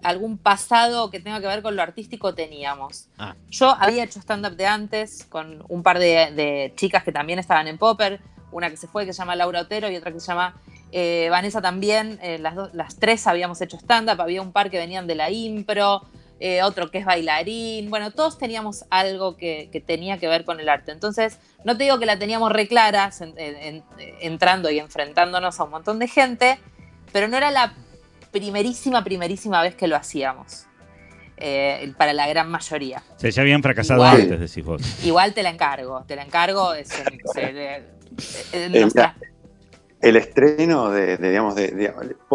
algún 0.03 0.39
pasado 0.39 1.11
que 1.11 1.21
tenga 1.21 1.41
que 1.41 1.47
ver 1.47 1.63
con 1.63 1.77
lo 1.77 1.83
artístico 1.83 2.35
teníamos. 2.35 3.09
Ah. 3.19 3.35
Yo 3.51 3.71
había 3.71 4.05
hecho 4.05 4.21
stand-up 4.21 4.57
de 4.57 4.67
antes 4.67 5.25
con 5.25 5.65
un 5.69 5.83
par 5.83 5.99
de, 5.99 6.31
de 6.33 6.73
chicas 6.77 7.03
que 7.03 7.13
también 7.13 7.39
estaban 7.39 7.67
en 7.67 7.79
Popper, 7.79 8.21
una 8.53 8.71
que 8.71 8.77
se 8.77 8.87
fue 8.87 9.07
que 9.07 9.13
se 9.13 9.19
llama 9.19 9.37
Laura 9.37 9.63
Otero 9.63 9.91
y 9.91 9.97
otra 9.97 10.13
que 10.13 10.21
se 10.21 10.27
llama 10.27 10.55
eh, 10.93 11.29
Vanessa 11.31 11.61
también, 11.61 12.19
eh, 12.23 12.39
las, 12.39 12.55
las 12.73 12.97
tres 12.97 13.27
habíamos 13.27 13.61
hecho 13.61 13.77
stand-up, 13.77 14.21
había 14.21 14.41
un 14.41 14.53
par 14.53 14.71
que 14.71 14.79
venían 14.79 15.07
de 15.07 15.15
la 15.15 15.31
impro, 15.31 16.03
eh, 16.41 16.63
otro 16.63 16.91
que 16.91 16.99
es 16.99 17.05
bailarín, 17.05 17.91
bueno, 17.91 18.11
todos 18.13 18.39
teníamos 18.39 18.85
algo 18.91 19.37
que, 19.37 19.69
que 19.73 19.81
tenía 19.81 20.19
que 20.19 20.29
ver 20.29 20.45
con 20.45 20.61
el 20.61 20.69
arte. 20.69 20.93
Entonces, 20.93 21.39
no 21.65 21.77
te 21.77 21.85
digo 21.85 21.99
que 21.99 22.07
la 22.07 22.19
teníamos 22.19 22.53
reclaras 22.53 23.21
en- 23.21 23.35
en- 23.39 23.57
en- 23.57 23.85
entrando 24.21 24.71
y 24.71 24.79
enfrentándonos 24.79 25.59
a 25.59 25.65
un 25.65 25.71
montón 25.71 25.99
de 25.99 26.07
gente, 26.09 26.59
pero 27.13 27.27
no 27.29 27.37
era 27.37 27.51
la 27.51 27.75
primerísima, 28.31 29.03
primerísima 29.03 29.63
vez 29.63 29.75
que 29.75 29.89
lo 29.89 29.97
hacíamos. 29.97 30.65
eh, 31.41 31.93
para 31.97 32.13
la 32.13 32.27
gran 32.27 32.51
mayoría. 32.51 33.01
O 33.17 33.21
sea, 33.21 33.31
ya 33.31 33.43
habían 33.43 33.63
fracasado 33.63 34.01
Igual. 34.05 34.23
antes, 34.23 34.41
decís 34.41 34.65
vos. 34.65 34.83
Igual 35.05 35.35
te 35.35 35.45
la 35.45 35.51
encargo, 35.51 36.03
te 36.05 36.17
la 36.17 36.25
encargo. 36.25 36.75
es- 36.75 36.91
eh, 37.37 37.85
El 40.01 40.17
estreno 40.17 40.91
de, 40.91 41.17
de, 41.17 41.29
digamos, 41.31 41.55
de, 41.55 41.69
de- 41.69 41.93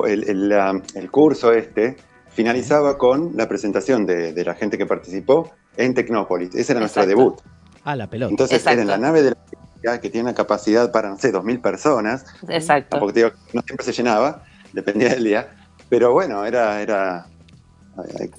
el, 0.08 0.24
el, 0.30 0.82
el 0.96 1.12
curso 1.12 1.52
este 1.54 1.98
finalizaba 2.34 2.98
con 2.98 3.32
la 3.36 3.48
presentación 3.48 4.06
de, 4.06 4.34
de 4.34 4.46
la 4.46 4.56
gente 4.56 4.78
que 4.78 4.86
participó 4.86 5.52
en 5.78 5.94
Tecnópolis. 5.94 6.54
Ese 6.56 6.74
era 6.74 6.80
nuestro 6.80 7.04
Exacto. 7.04 7.22
debut. 7.22 7.42
Ah, 7.84 7.96
la 7.96 8.08
pelota. 8.10 8.32
Entonces 8.32 8.58
Exacto. 8.58 8.74
era 8.74 8.82
en 8.82 8.88
la 8.88 8.98
nave 8.98 9.22
de 9.22 9.36
la 9.84 10.00
que 10.00 10.10
tiene 10.10 10.30
una 10.30 10.36
capacidad 10.36 10.92
para, 10.92 11.10
no 11.10 11.18
sé, 11.18 11.34
2.000 11.34 11.62
personas. 11.62 12.26
Exacto. 12.48 12.92
Tampoco 12.92 13.14
te 13.14 13.20
digo, 13.24 13.32
no 13.54 13.62
siempre 13.62 13.86
se 13.86 13.92
llenaba, 13.92 14.44
dependía 14.72 15.10
del 15.10 15.24
día. 15.24 15.50
Pero 15.90 16.14
bueno, 16.14 16.46
era, 16.46 16.82
era 16.82 17.28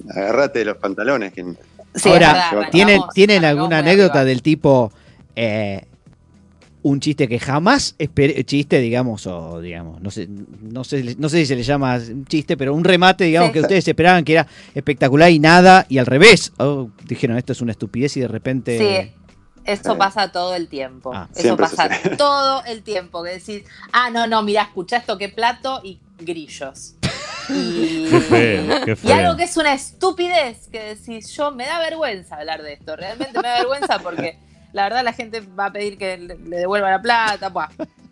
agárrate 0.09 0.59
de 0.59 0.65
los 0.65 0.77
pantalones. 0.77 1.33
Que, 1.33 1.45
Sí, 1.95 2.09
Ahora, 2.09 2.67
¿tienen, 2.71 2.99
¿tienen 3.13 3.45
alguna 3.45 3.77
anécdota 3.77 4.25
del 4.25 4.41
tipo 4.41 4.91
eh, 5.33 5.85
un 6.87 6.99
chiste 6.99 7.27
que 7.27 7.39
jamás 7.39 7.95
esperé, 7.97 8.43
chiste, 8.45 8.79
digamos, 8.79 9.25
o 9.25 9.59
digamos, 9.59 9.99
no 10.01 10.11
sé, 10.11 10.27
no 10.29 10.83
sé, 10.83 11.15
no 11.17 11.29
sé 11.29 11.37
si 11.39 11.45
se 11.47 11.55
le 11.55 11.63
llama 11.63 11.95
un 11.95 12.25
chiste, 12.27 12.55
pero 12.57 12.75
un 12.75 12.83
remate, 12.83 13.23
digamos, 13.23 13.49
Sí. 13.49 13.53
que 13.53 13.61
ustedes 13.61 13.87
esperaban 13.87 14.23
que 14.23 14.33
era 14.33 14.45
espectacular 14.75 15.31
y 15.31 15.39
nada, 15.39 15.87
y 15.89 15.97
al 15.97 16.05
revés. 16.05 16.53
Oh, 16.57 16.89
dijeron, 17.05 17.37
esto 17.37 17.53
es 17.53 17.61
una 17.61 17.71
estupidez 17.71 18.15
y 18.17 18.19
de 18.19 18.27
repente. 18.27 18.77
Sí, 18.77 19.11
eso 19.65 19.93
Eh. 19.93 19.97
pasa 19.97 20.31
todo 20.31 20.53
el 20.53 20.67
tiempo. 20.67 21.11
Ah. 21.11 21.27
eso 21.33 21.41
Siempre 21.41 21.65
pasa 21.65 21.87
sucede. 21.97 22.15
todo 22.17 22.63
el 22.65 22.83
tiempo. 22.83 23.23
Que 23.23 23.31
decís, 23.31 23.63
ah, 23.91 24.11
no, 24.11 24.27
no, 24.27 24.43
mirá, 24.43 24.61
escuchá 24.61 24.97
esto, 24.97 25.17
qué 25.17 25.29
plato 25.29 25.81
y 25.83 25.99
grillos. 26.19 26.93
Y, 27.49 28.07
Qué 28.09 28.19
feo, 28.21 28.85
qué 28.85 28.91
y 28.91 28.95
feo. 28.95 29.13
algo 29.15 29.37
que 29.37 29.43
es 29.43 29.55
una 29.57 29.73
estupidez, 29.73 30.67
que 30.71 30.95
decís, 30.95 31.29
yo 31.35 31.51
me 31.51 31.65
da 31.65 31.77
vergüenza 31.79 32.37
hablar 32.37 32.61
de 32.63 32.73
esto. 32.73 32.95
Realmente 32.95 33.33
me 33.39 33.47
da 33.47 33.57
vergüenza 33.59 33.99
porque 33.99 34.37
la 34.75 34.83
verdad 34.83 35.03
la 35.05 35.13
gente 35.13 35.41
va 35.57 35.67
a 35.67 35.71
pedir 35.71 35.97
que 35.97 36.17
le, 36.17 36.37
le 36.37 36.57
devuelva 36.57 36.91
la 36.91 37.01
plata. 37.01 37.47
buah. 37.49 37.69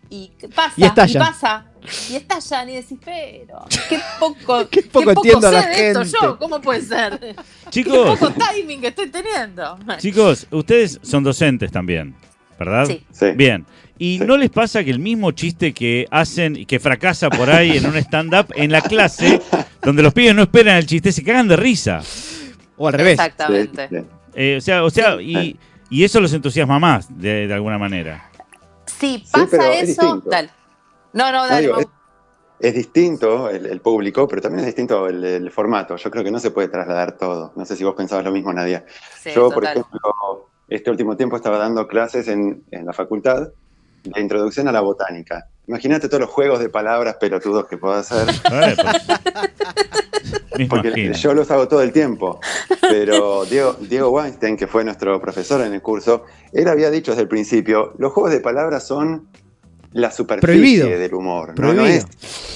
Y 0.09 0.31
pasa, 0.55 0.73
Y 0.77 0.83
estallan. 0.83 1.25
pasa, 1.27 1.65
y 2.09 2.15
estallan 2.15 2.69
y 2.69 2.75
decís, 2.75 2.99
pero, 3.03 3.65
qué 3.89 3.99
poco, 4.19 4.67
Qué 4.71 4.83
poco 4.83 5.09
entiendo 5.11 5.47
a 5.47 5.51
la 5.51 5.65
de 5.67 5.87
esto 5.89 5.99
gente. 6.03 6.17
yo, 6.21 6.37
¿cómo 6.37 6.61
puede 6.61 6.81
ser? 6.81 7.19
Qué 7.19 7.35
Chicos, 7.71 8.19
poco 8.19 8.31
timing 8.31 8.79
que 8.79 8.87
estoy 8.87 9.09
teniendo. 9.09 9.77
chicos, 9.97 10.45
ustedes 10.51 10.99
son 11.01 11.23
docentes 11.23 11.71
también, 11.71 12.15
¿verdad? 12.59 12.85
Sí. 12.85 13.03
sí. 13.11 13.31
Bien. 13.31 13.65
¿Y 13.97 14.19
Sí. 14.19 14.23
no 14.25 14.37
les 14.37 14.51
pasa 14.51 14.83
que 14.83 14.91
el 14.91 14.99
mismo 14.99 15.31
chiste 15.31 15.73
que 15.73 16.05
hacen 16.11 16.55
y 16.57 16.65
que 16.65 16.79
fracasa 16.79 17.29
por 17.31 17.49
ahí 17.49 17.77
en 17.77 17.85
un 17.87 17.95
stand-up, 17.97 18.53
en 18.55 18.71
la 18.71 18.81
clase, 18.81 19.41
donde 19.81 20.03
los 20.03 20.13
pibes 20.13 20.35
no 20.35 20.43
esperan 20.43 20.77
el 20.77 20.85
chiste, 20.85 21.11
se 21.11 21.23
cagan 21.23 21.47
de 21.47 21.55
risa? 21.55 22.01
O 22.77 22.87
al 22.87 22.93
revés. 22.93 23.13
Exactamente. 23.13 24.05
Eh, 24.35 24.55
o 24.57 24.61
sea, 24.61 24.83
o 24.83 24.89
sea 24.91 25.19
y, 25.21 25.57
y 25.93 26.03
eso 26.03 26.19
los 26.19 26.33
entusiasma 26.33 26.79
más, 26.79 27.07
de, 27.19 27.47
de 27.47 27.53
alguna 27.53 27.77
manera. 27.77 28.29
Sí, 28.85 29.23
pasa 29.31 29.47
pero 29.51 29.63
es 29.63 29.89
eso. 29.89 30.21
Dale. 30.25 30.49
No, 31.13 31.31
no, 31.31 31.43
No, 31.43 31.47
dale. 31.47 31.61
digo, 31.67 31.79
es- 31.79 31.87
es 32.59 32.73
distinto 32.75 33.49
el, 33.49 33.65
el 33.65 33.81
público, 33.81 34.25
pero 34.27 34.41
también 34.41 34.61
es 34.61 34.67
distinto 34.67 35.07
el, 35.07 35.23
el 35.23 35.51
formato. 35.51 35.97
Yo 35.97 36.09
creo 36.09 36.23
que 36.23 36.31
no 36.31 36.39
se 36.39 36.51
puede 36.51 36.69
trasladar 36.69 37.17
todo. 37.17 37.51
No 37.57 37.65
sé 37.65 37.75
si 37.75 37.83
vos 37.83 37.93
pensabas 37.93 38.23
lo 38.23 38.31
mismo, 38.31 38.53
Nadia. 38.53 38.85
Sí, 39.19 39.31
Yo, 39.35 39.49
por 39.49 39.65
ejemplo, 39.65 39.99
este 40.69 40.89
último 40.89 41.17
tiempo 41.17 41.35
estaba 41.35 41.57
dando 41.57 41.85
clases 41.87 42.27
en, 42.29 42.63
en 42.71 42.85
la 42.85 42.93
facultad 42.93 43.49
de 44.03 44.21
introducción 44.21 44.67
a 44.67 44.71
la 44.71 44.81
botánica. 44.81 45.47
Imagínate 45.67 46.07
todos 46.09 46.21
los 46.21 46.29
juegos 46.29 46.59
de 46.59 46.69
palabras 46.69 47.15
pelotudos 47.15 47.67
que 47.67 47.77
puedo 47.77 47.93
hacer, 47.93 48.27
Eh, 48.51 48.75
pues, 50.55 50.67
porque 50.69 50.87
imagino. 50.89 51.13
yo 51.15 51.33
los 51.33 51.49
hago 51.51 51.67
todo 51.67 51.81
el 51.81 51.91
tiempo. 51.91 52.39
Pero 52.81 53.45
Diego, 53.45 53.75
Diego 53.79 54.09
Weinstein, 54.09 54.57
que 54.57 54.67
fue 54.67 54.83
nuestro 54.83 55.19
profesor 55.21 55.61
en 55.61 55.73
el 55.73 55.81
curso, 55.81 56.25
él 56.51 56.67
había 56.67 56.89
dicho 56.91 57.11
desde 57.11 57.23
el 57.23 57.27
principio, 57.27 57.93
los 57.97 58.11
juegos 58.11 58.31
de 58.31 58.39
palabras 58.39 58.85
son 58.85 59.27
la 59.93 60.11
superficie 60.11 60.81
Prohibido. 60.81 60.89
del 60.99 61.13
humor. 61.13 61.49
No, 61.49 61.55
Prohibido. 61.55 61.83
no 61.83 61.87
es 61.89 62.05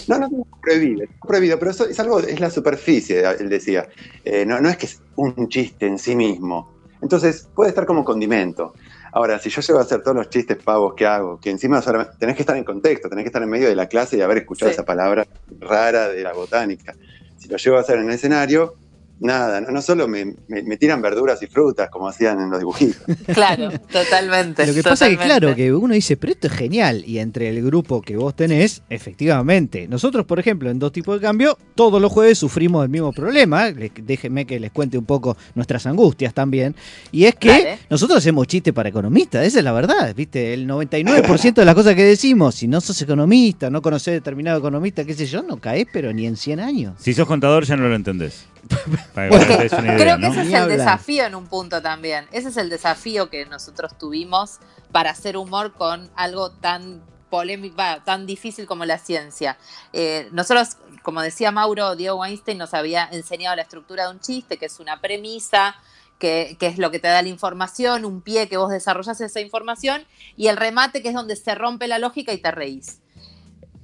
no, 0.08 0.20
no, 0.20 0.28
no, 0.30 0.48
prohibido, 0.62 1.06
prohibido, 1.28 1.60
pero 1.60 1.72
eso 1.72 1.86
es 1.86 2.00
algo, 2.00 2.20
es 2.20 2.40
la 2.40 2.50
superficie, 2.50 3.24
él 3.40 3.50
decía. 3.50 3.88
Eh, 4.26 4.46
no, 4.46 4.60
no 4.62 4.70
es 4.70 4.78
que 4.78 4.86
es 4.88 5.02
un 5.16 5.48
chiste 5.50 5.86
en 5.86 6.00
sí 6.00 6.16
mismo. 6.16 6.72
Entonces, 7.02 7.48
puede 7.56 7.70
estar 7.70 7.86
como 7.86 8.04
condimento. 8.04 8.74
Ahora, 9.12 9.40
si 9.40 9.50
yo 9.50 9.62
llego 9.62 9.80
a 9.80 9.84
hacer 9.84 10.02
todos 10.02 10.16
los 10.18 10.30
chistes 10.30 10.58
pavos 10.64 10.94
que 10.96 11.06
hago, 11.06 11.40
que 11.40 11.50
encima 11.50 11.82
tenés 12.20 12.36
que 12.36 12.42
estar 12.42 12.56
en 12.58 12.64
contexto, 12.64 13.10
tenés 13.10 13.24
que 13.24 13.28
estar 13.30 13.42
en 13.42 13.50
medio 13.50 13.68
de 13.68 13.76
la 13.76 13.88
clase 13.88 14.18
y 14.18 14.22
haber 14.22 14.40
escuchado 14.40 14.70
Sí. 14.70 14.74
esa 14.74 14.86
palabra 14.86 15.26
rara 15.60 16.10
de 16.10 16.22
la 16.24 16.34
botánica. 16.34 16.96
Si 17.38 17.48
lo 17.48 17.58
llego 17.58 17.78
a 17.78 17.82
hacer 17.82 17.98
en 18.00 18.06
el 18.08 18.12
escenario, 18.16 18.76
nada, 19.20 19.62
no, 19.62 19.72
no 19.72 19.82
solo 19.82 20.08
me, 20.08 20.26
me- 20.48 20.64
me 20.64 20.78
tiran 20.78 21.02
verduras 21.02 21.42
y 21.44 21.48
frutas 21.48 21.90
como 21.90 22.08
hacían 22.08 22.40
en 22.42 22.50
los 22.50 22.60
dibujitos. 22.60 22.98
Claro, 23.34 23.70
totalmente. 23.92 24.66
Lo 24.66 24.74
que 24.74 24.84
pasa 24.84 25.08
es 25.08 25.18
que, 25.18 25.24
claro, 25.24 25.54
que 25.56 25.74
uno 25.74 25.94
dice, 25.94 26.18
pero 26.18 26.34
esto 26.34 26.48
es 26.48 26.54
genial. 26.54 27.04
Y 27.06 27.20
entre 27.20 27.50
el 27.50 27.64
grupo 27.64 28.02
que 28.02 28.16
vos 28.18 28.36
tenés, 28.36 28.82
efectivamente. 28.90 29.88
Nosotros, 29.88 30.26
por 30.26 30.40
ejemplo, 30.40 30.70
en 30.70 30.80
Dos 30.80 30.92
Tipos 30.92 31.20
de 31.20 31.26
Cambio, 31.28 31.58
todos 31.76 32.02
los 32.02 32.12
jueves 32.12 32.38
sufrimos 32.38 32.84
el 32.84 32.90
mismo 32.90 33.12
problema. 33.14 33.70
Les- 33.70 33.92
déjenme 34.02 34.46
que 34.46 34.60
les 34.60 34.72
cuente 34.72 34.98
un 34.98 35.06
poco 35.06 35.38
nuestras 35.56 35.86
angustias 35.86 36.34
también. 36.34 36.76
Y 37.12 37.26
es 37.26 37.36
que 37.36 37.48
Dale. 37.50 37.80
nosotros 37.90 38.18
hacemos 38.20 38.48
chistes 38.48 38.74
para 38.74 38.90
economistas, 38.90 39.46
esa 39.46 39.60
es 39.60 39.64
la 39.64 39.72
verdad. 39.74 40.14
¿Viste? 40.16 40.54
El 40.54 40.68
99% 40.68 41.54
de 41.54 41.66
las 41.66 41.76
cosas 41.76 41.96
que 41.96 42.04
decimos, 42.04 42.56
si 42.56 42.68
no 42.68 42.82
sos 42.82 43.02
economista, 43.02 43.70
no 43.70 43.82
conocés 43.82 44.14
determinado 44.14 44.60
economista, 44.60 45.04
qué 45.06 45.14
sé 45.14 45.26
yo, 45.26 45.44
no 45.44 45.58
caes, 45.58 45.88
pero 45.92 46.14
ni 46.14 46.26
en 46.26 46.38
100 46.38 46.60
años. 46.60 46.94
Si 47.00 47.14
sos 47.14 47.28
contador 47.28 47.66
ya 47.66 47.76
no 47.76 47.88
lo 47.88 47.96
entendés. 47.96 48.46
Para 49.14 49.30
que 49.30 49.38
Porque 49.38 49.56
te 49.58 49.64
des 49.64 49.74
una 49.74 49.82
idea, 49.84 49.98
Creo 49.98 50.16
que 50.18 50.22
¿no? 50.22 50.28
ese 50.32 50.42
es 50.42 50.48
el 50.48 50.56
hablar. 50.56 50.78
desafío 50.78 51.26
en 51.26 51.36
un 51.36 51.48
punto 51.48 51.82
también. 51.82 52.28
Ese 52.32 52.50
es 52.50 52.58
el 52.58 52.70
desafío 52.70 53.30
que 53.30 53.46
nosotros 53.46 53.98
tuvimos 53.98 54.60
para 54.92 55.12
hacer 55.12 55.38
humor 55.38 55.74
con 55.74 56.10
algo 56.16 56.52
tan 56.52 57.02
polémico, 57.30 57.76
tan 58.06 58.26
difícil 58.26 58.66
como 58.66 58.86
la 58.86 58.98
ciencia. 58.98 59.58
Eh, 59.94 60.30
nosotros, 60.32 60.78
como 61.04 61.22
decía 61.22 61.52
Mauro, 61.52 61.96
Diego 61.96 62.18
Weinstein 62.20 62.58
nos 62.58 62.74
había 62.74 63.08
enseñado 63.12 63.56
la 63.56 63.64
estructura 63.64 64.06
de 64.06 64.12
un 64.12 64.20
chiste, 64.22 64.58
que 64.58 64.66
es 64.68 64.80
una 64.80 65.02
premisa, 65.02 65.76
que, 66.20 66.56
que 66.60 66.68
es 66.68 66.78
lo 66.78 66.90
que 66.90 67.00
te 67.00 67.10
da 67.10 67.22
la 67.22 67.28
información, 67.28 68.06
un 68.06 68.22
pie 68.22 68.48
que 68.48 68.58
vos 68.58 68.70
desarrollas 68.72 69.20
esa 69.22 69.40
información, 69.42 70.04
y 70.36 70.48
el 70.48 70.58
remate, 70.58 71.02
que 71.04 71.10
es 71.10 71.14
donde 71.16 71.36
se 71.36 71.54
rompe 71.54 71.88
la 71.88 72.00
lógica 72.00 72.32
y 72.34 72.38
te 72.38 72.50
reís. 72.52 73.02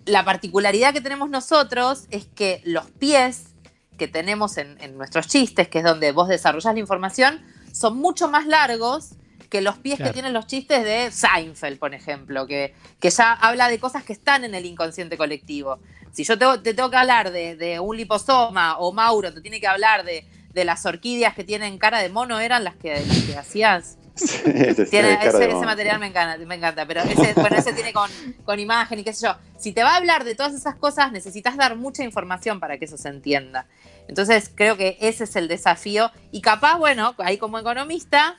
La 0.06 0.26
particularidad 0.26 0.94
que 0.94 1.02
tenemos 1.02 1.30
nosotros 1.30 2.06
es 2.10 2.26
que 2.26 2.62
los 2.66 2.90
pies 2.92 3.53
que 4.04 4.12
tenemos 4.12 4.58
en, 4.58 4.78
en 4.82 4.98
nuestros 4.98 5.28
chistes, 5.28 5.70
que 5.70 5.78
es 5.78 5.84
donde 5.86 6.12
vos 6.12 6.28
desarrollas 6.28 6.74
la 6.74 6.80
información, 6.80 7.42
son 7.72 7.96
mucho 7.98 8.28
más 8.28 8.46
largos 8.46 9.12
que 9.50 9.62
los 9.62 9.78
pies 9.78 9.96
Claro. 9.98 10.10
que 10.10 10.14
tienen 10.14 10.34
los 10.34 10.46
chistes 10.48 10.84
de 10.84 11.10
Seinfeld, 11.12 11.80
por 11.80 11.94
ejemplo, 11.94 12.46
que, 12.46 12.74
que 13.00 13.10
ya 13.10 13.32
habla 13.34 13.70
de 13.70 13.80
cosas 13.80 14.04
que 14.04 14.12
están 14.12 14.44
en 14.44 14.56
el 14.56 14.66
inconsciente 14.66 15.16
colectivo. 15.18 15.80
Si 16.12 16.24
yo 16.26 16.38
te, 16.38 16.46
te 16.64 16.74
tengo 16.74 16.90
que 16.90 16.98
hablar 16.98 17.32
de, 17.32 17.56
de 17.56 17.80
un 17.80 17.96
liposoma 17.96 18.78
o 18.80 18.92
Mauro 18.92 19.34
te 19.34 19.40
tiene 19.42 19.62
que 19.62 19.68
hablar 19.68 20.04
de, 20.04 20.28
de 20.54 20.66
las 20.66 20.86
orquídeas 20.86 21.34
que 21.34 21.44
tienen 21.46 21.78
cara 21.78 22.00
de 22.00 22.10
mono, 22.10 22.40
eran 22.42 22.64
las 22.66 22.76
que, 22.76 22.94
las 23.08 23.22
que 23.22 23.38
hacías. 23.38 23.98
Sí, 24.16 24.42
ese- 24.46 24.86
Tiene, 24.86 25.18
material 25.66 26.00
me 26.00 26.08
encanta, 26.08 26.46
me 26.46 26.56
encanta, 26.56 26.86
pero 26.86 27.02
ese, 27.02 27.34
bueno, 27.34 27.56
ese 27.58 27.74
tiene 27.74 27.94
con, 27.94 28.10
con 28.46 28.60
imagen 28.60 29.00
y 29.00 29.04
qué 29.04 29.14
sé 29.14 29.26
yo. 29.28 29.36
Si 29.58 29.72
te 29.72 29.84
va 29.84 29.94
a 29.94 29.96
hablar 29.98 30.24
de 30.24 30.36
todas 30.36 30.54
esas 30.54 30.76
cosas, 30.76 31.12
necesitas 31.12 31.58
dar 31.58 31.76
mucha 31.76 32.04
información 32.04 32.60
para 32.60 32.78
que 32.78 32.86
eso 32.86 32.98
se 32.98 33.10
entienda. 33.10 33.66
Entonces, 34.08 34.52
creo 34.54 34.78
que 34.78 34.98
ese 35.02 35.24
es 35.24 35.36
el 35.36 35.48
desafío. 35.48 36.12
Y 36.32 36.42
capaz, 36.42 36.78
bueno, 36.78 37.16
ahí 37.20 37.38
como 37.38 37.58
economista, 37.58 38.38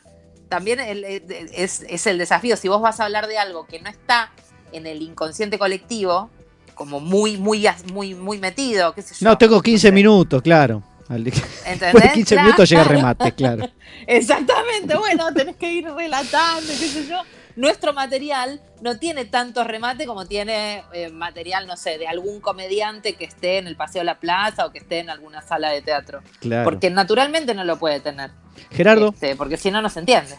también 0.49 0.79
el- 0.81 1.05
es, 1.05 1.85
es 1.89 2.07
el 2.07 2.19
desafío. 2.19 2.57
Si 2.57 2.69
vos 2.69 2.81
vas 2.81 3.01
a 3.01 3.05
hablar 3.05 3.27
de 3.27 3.39
algo 3.39 3.67
que 3.67 3.81
no 3.81 3.89
está 3.91 4.31
en 4.73 4.87
el 4.87 5.03
inconsciente 5.03 5.59
colectivo, 5.59 6.31
como 6.75 7.01
muy, 7.01 7.37
muy, 7.37 7.67
muy, 7.93 8.15
muy 8.15 8.39
metido, 8.39 8.95
qué 8.95 9.03
sé 9.03 9.15
yo. 9.15 9.29
No, 9.29 9.39
tengo 9.39 9.61
15 9.63 9.89
sé. 9.89 9.93
minutos, 9.93 10.43
claro. 10.43 10.83
Al- 11.09 11.27
¿Entendés? 11.67 12.03
de 12.03 12.13
15 12.13 12.35
Claro. 12.35 12.47
minutos 12.47 12.69
llega 12.71 12.85
remate, 12.97 13.33
claro. 13.33 13.69
Exactamente, 14.07 14.97
bueno, 14.97 15.33
tenés 15.35 15.57
que 15.57 15.73
ir 15.73 15.85
relatando, 15.91 16.67
qué 16.69 16.75
sé 16.89 17.07
yo. 17.09 17.21
Nuestro 17.57 17.93
material 17.93 18.61
no 18.83 18.99
tiene 18.99 19.27
tanto 19.27 19.63
remate 19.63 20.07
como 20.07 20.27
tiene 20.27 20.83
eh, 20.93 21.09
material, 21.11 21.69
no 21.69 21.77
sé, 21.77 21.99
de 21.99 22.09
algún 22.09 22.41
comediante 22.41 23.15
que 23.15 23.25
esté 23.25 23.59
en 23.59 23.69
el 23.69 23.77
Paseo 23.77 24.01
de 24.01 24.07
la 24.07 24.19
Plaza 24.19 24.67
o 24.67 24.73
que 24.73 24.79
esté 24.79 24.99
en 24.99 25.09
alguna 25.11 25.41
sala 25.41 25.71
de 25.71 25.81
teatro. 25.81 26.21
Claro. 26.41 26.65
Porque 26.65 26.91
naturalmente 26.91 27.55
no 27.55 27.63
lo 27.65 27.79
puede 27.79 28.01
tener. 28.01 28.31
Gerardo, 28.73 29.11
Este, 29.15 29.37
porque 29.37 29.57
si 29.57 29.71
no, 29.71 29.81
no 29.83 29.89
se 29.89 30.01
entiende. 30.01 30.35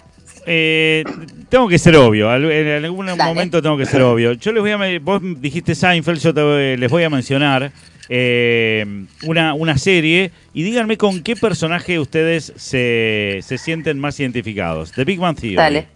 Eh, 0.46 1.06
tengo 1.48 1.70
que 1.70 1.80
ser 1.80 1.96
obvio, 1.96 2.34
en 2.36 2.84
algún 2.86 3.06
Dale. 3.06 3.24
momento 3.24 3.62
tengo 3.62 3.78
que 3.78 3.86
ser 3.86 4.02
obvio. 4.02 4.34
Yo 4.34 4.52
les 4.52 4.62
voy 4.62 4.72
a, 4.72 5.00
vos 5.00 5.22
dijiste 5.40 5.74
Seinfeld, 5.74 6.20
yo 6.20 6.34
te- 6.34 6.76
les 6.78 6.92
voy 6.92 7.04
a 7.04 7.10
mencionar 7.10 7.72
eh, 8.10 9.06
una, 9.24 9.54
una 9.54 9.78
serie 9.78 10.32
y 10.54 10.64
díganme 10.64 10.98
con 10.98 11.22
qué 11.24 11.36
personaje 11.36 12.00
ustedes 12.00 12.54
se, 12.56 13.40
se 13.44 13.58
sienten 13.58 14.00
más 14.00 14.20
identificados. 14.20 14.92
The 14.92 15.04
Big 15.06 15.20
Bang 15.20 15.36
Theory. 15.36 15.56
Dale. 15.56 15.88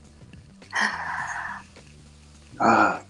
Ah, 2.60 3.02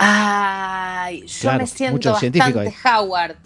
Ay, 0.00 1.26
yo 1.26 1.40
Claro, 1.40 1.58
me 1.58 1.66
siento 1.66 2.12
bastante 2.12 2.42
ahí. 2.42 2.74
Howard. 2.84 3.36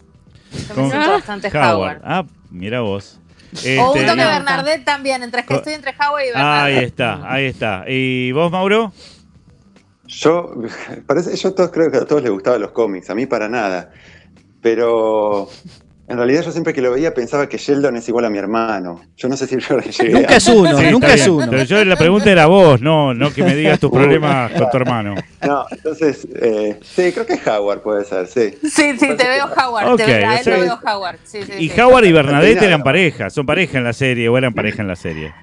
Yo 0.68 0.74
Con 0.74 0.84
me 0.84 0.90
siento 0.90 1.10
bastante 1.10 1.48
Howard. 1.48 1.74
Howard. 1.74 2.00
Ah, 2.04 2.24
mira 2.50 2.80
vos. 2.80 3.18
O 3.54 3.56
Este, 3.56 3.78
un 3.78 3.92
toque 3.94 4.06
no. 4.06 4.16
Bernardet 4.16 4.84
también, 4.84 5.22
entre, 5.22 5.40
estoy 5.48 5.72
entre 5.74 5.92
Howard 5.92 6.22
y 6.22 6.26
Ahí 6.26 6.32
Bernardet. 6.34 6.84
está, 6.84 7.32
ahí 7.32 7.44
está. 7.46 7.84
¿Y 7.88 8.32
vos, 8.32 8.50
Mauro? 8.50 8.92
Yo, 10.06 10.52
parece, 11.06 11.36
yo 11.36 11.54
todos 11.54 11.70
creo 11.70 11.90
que 11.90 11.98
a 11.98 12.04
todos 12.04 12.22
les 12.22 12.30
gustaban 12.32 12.60
los 12.60 12.72
cómics, 12.72 13.08
a 13.08 13.14
mí 13.14 13.26
para 13.26 13.48
nada. 13.48 13.92
Pero 14.62 15.48
en 16.08 16.16
realidad 16.16 16.42
yo 16.42 16.52
siempre 16.52 16.72
que 16.72 16.80
lo 16.82 16.92
veía 16.92 17.12
pensaba 17.14 17.48
que 17.48 17.58
Sheldon 17.58 17.96
es 17.96 18.08
igual 18.08 18.24
a 18.26 18.30
mi 18.30 18.38
hermano. 18.38 19.00
Yo 19.16 19.28
no 19.28 19.36
sé 19.36 19.46
si 19.46 19.56
yo 19.58 19.78
llegué 19.80 20.12
nunca 20.12 20.34
a- 20.34 20.36
es 20.36 20.46
uno, 20.48 20.78
Sí, 20.78 20.84
nunca 20.90 21.14
es 21.14 21.26
uno. 21.28 21.46
Pero 21.50 21.64
yo 21.64 21.84
la 21.84 21.96
pregunta 21.96 22.30
era 22.30 22.46
vos, 22.46 22.80
no, 22.80 23.12
no 23.12 23.32
que 23.32 23.42
me 23.42 23.54
digas 23.56 23.80
tus 23.80 23.90
problemas 23.90 24.52
con 24.52 24.70
tu 24.70 24.76
hermano. 24.76 25.14
No, 25.46 25.64
entonces, 25.70 26.26
eh, 26.40 26.78
sí, 26.82 27.12
creo 27.12 27.26
que 27.26 27.38
Howard 27.50 27.80
puede 27.82 28.04
ser, 28.04 28.26
sí. 28.28 28.54
Sí, 28.62 28.96
sí, 28.98 29.08
te 29.16 29.28
veo 29.28 29.46
Howard. 29.46 29.88
Ok, 29.92 29.96
te 29.96 30.06
veo, 30.06 30.28
a 30.28 30.34
él 30.34 30.40
o 30.40 30.44
sea- 30.44 30.56
lo 30.56 30.62
veo 30.62 30.78
Howard. 30.86 31.16
Sí, 31.24 31.42
sí, 31.42 31.52
Y 31.58 31.68
sí. 31.68 31.80
Howard 31.80 32.04
y 32.04 32.12
Bernadette 32.12 32.62
eran 32.62 32.82
pareja, 32.82 33.28
son 33.30 33.44
pareja 33.46 33.78
en 33.78 33.84
la 33.84 33.92
serie 33.92 34.28
o 34.28 34.38
eran 34.38 34.54
pareja 34.54 34.82
en 34.82 34.88
la 34.88 34.96
serie. 34.96 35.34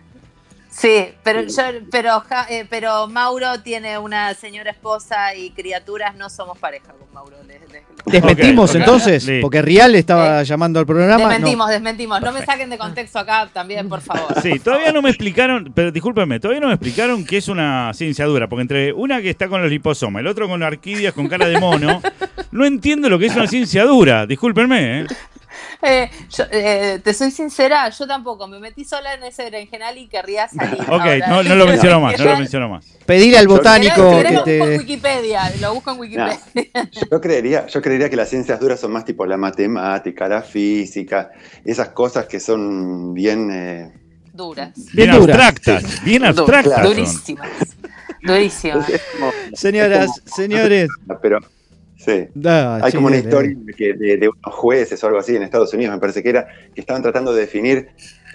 Sí, 0.79 1.09
pero 1.23 1.41
yo, 1.41 1.63
pero, 1.91 2.21
Ja- 2.21 2.45
eh, 2.49 2.65
pero 2.69 3.07
Mauro 3.07 3.59
tiene 3.61 3.97
una 3.97 4.33
señora 4.33 4.71
esposa 4.71 5.35
y 5.35 5.51
criaturas, 5.51 6.15
no 6.15 6.29
somos 6.29 6.57
pareja 6.57 6.93
con 6.93 7.11
Mauro. 7.13 7.35
Desmentimos 8.05 8.73
entonces, 8.75 9.23
Sí. 9.23 9.39
porque 9.41 9.61
Rial 9.61 9.93
estaba 9.95 10.41
llamando 10.43 10.79
al 10.79 10.85
programa. 10.85 11.23
no. 11.23 11.29
Desmentimos, 11.29 11.69
desmentimos. 11.69 12.21
No 12.21 12.31
me 12.31 12.45
saquen 12.45 12.69
de 12.69 12.77
contexto 12.77 13.19
acá 13.19 13.49
también, 13.51 13.89
por 13.89 13.99
favor. 14.01 14.41
Sí, 14.41 14.57
todavía 14.59 14.91
no 14.93 15.01
me 15.01 15.09
explicaron, 15.09 15.71
pero 15.75 15.91
discúlpenme, 15.91 16.39
todavía 16.39 16.61
no 16.61 16.67
me 16.67 16.73
explicaron 16.73 17.25
qué 17.25 17.37
es 17.37 17.49
una 17.49 17.91
ciencia 17.93 18.25
dura, 18.25 18.47
porque 18.47 18.61
entre 18.61 18.93
una 18.93 19.21
que 19.21 19.29
está 19.29 19.47
con 19.49 19.61
los 19.61 19.69
liposomas, 19.69 20.21
el 20.21 20.27
otro 20.27 20.47
con 20.47 20.63
orquídeas 20.63 21.13
con 21.13 21.27
cara 21.27 21.47
de 21.47 21.59
mono, 21.59 22.01
no 22.51 22.65
entiendo 22.65 23.09
lo 23.09 23.19
que 23.19 23.25
es 23.25 23.35
una 23.35 23.47
ciencia 23.47 23.83
dura, 23.83 24.25
discúlpenme, 24.25 25.01
¿eh? 25.01 25.07
Eh, 25.81 26.09
yo, 26.35 26.43
eh, 26.51 26.99
te 27.03 27.13
soy 27.13 27.31
sincera, 27.31 27.89
yo 27.89 28.05
tampoco. 28.05 28.47
Me 28.47 28.59
metí 28.59 28.83
sola 28.83 29.13
en 29.13 29.23
ese 29.23 29.43
berenjenal 29.45 29.97
y 29.97 30.07
querría 30.07 30.47
salir. 30.49 30.81
Ok, 30.81 30.89
ahora. 30.89 31.27
no, 31.27 31.43
no 31.43 31.55
lo 31.55 31.65
menciono 31.67 32.01
más, 32.01 32.19
no 32.19 32.25
lo 32.25 32.37
menciono 32.37 32.67
más. 32.69 32.85
Pedirle 33.05 33.37
al 33.37 33.45
Yo- 33.47 33.51
botánico 33.55 33.95
que 33.95 34.23
lo 34.23 34.39
busco 34.43 34.49
en. 34.49 34.77
Wikipedia, 34.79 35.51
lo 35.61 35.73
busco 35.75 35.91
en 35.91 35.99
Wikipedia. 35.99 36.39
Yo 37.09 37.21
creería, 37.21 37.65
yo 37.67 37.81
creería 37.81 38.09
que 38.09 38.15
las 38.17 38.29
ciencias 38.29 38.59
duras 38.59 38.79
son 38.79 38.91
más 38.91 39.05
tipo 39.05 39.25
la 39.25 39.37
matemática, 39.37 40.27
la 40.27 40.41
física, 40.41 41.31
esas 41.63 41.89
cosas 41.89 42.25
que 42.25 42.39
son 42.39 43.13
bien... 43.13 43.49
eh, 43.51 43.93
Duras. 44.33 44.71
Bien, 44.93 45.09
Bien 45.11 45.19
duras. 45.21 45.37
abstractas, 45.47 46.03
bien 46.03 46.25
abstractas. 46.25 46.83
Durísimas. 46.83 47.49
Durísimas. 48.21 48.85
como- 49.17 49.31
Señoras, 49.53 50.09
señores. 50.25 50.89
Pero, 51.21 51.39
sí. 51.99 52.27
Ah, 52.45 52.79
Hay 52.81 52.91
sí, 52.91 52.97
como 52.97 53.07
una 53.07 53.17
historia 53.17 53.51
de, 53.77 53.93
de- 53.93 54.17
de 54.17 54.27
unos 54.29 54.55
jueces 54.55 55.03
o 55.03 55.07
algo 55.07 55.19
así 55.19 55.35
en 55.35 55.43
Estados 55.43 55.73
Unidos, 55.73 55.93
me 55.95 55.99
parece 56.01 56.23
que 56.23 56.29
era, 56.29 56.47
que 56.73 56.81
estaban 56.81 57.01
tratando 57.03 57.33
de 57.33 57.41
definir 57.41 57.89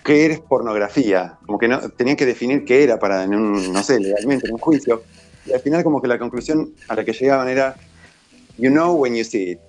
qué 0.05 0.27
es 0.27 0.41
pornografía. 0.41 1.39
Como 1.47 1.59
que 1.59 1.69
no, 1.69 1.81
tenían 1.93 2.17
que 2.17 2.27
definir 2.27 2.65
qué 2.65 2.85
era 2.85 2.99
para, 2.99 3.25
en 3.25 3.35
un, 3.35 3.73
no 3.73 3.83
sé, 3.83 3.99
legalmente, 4.01 4.47
en 4.47 4.53
un 4.55 4.59
juicio. 4.59 5.07
Y 5.45 5.53
al 5.53 5.61
final 5.61 5.83
como 5.85 6.01
que 6.03 6.09
la 6.09 6.19
conclusión 6.19 6.75
a 6.89 6.95
la 6.97 7.05
que 7.05 7.12
llegaban 7.12 7.49
era, 7.49 7.81
you 8.57 8.71
know 8.71 8.95
when 8.97 9.15
you 9.17 9.25
see 9.25 9.53
it. 9.53 9.64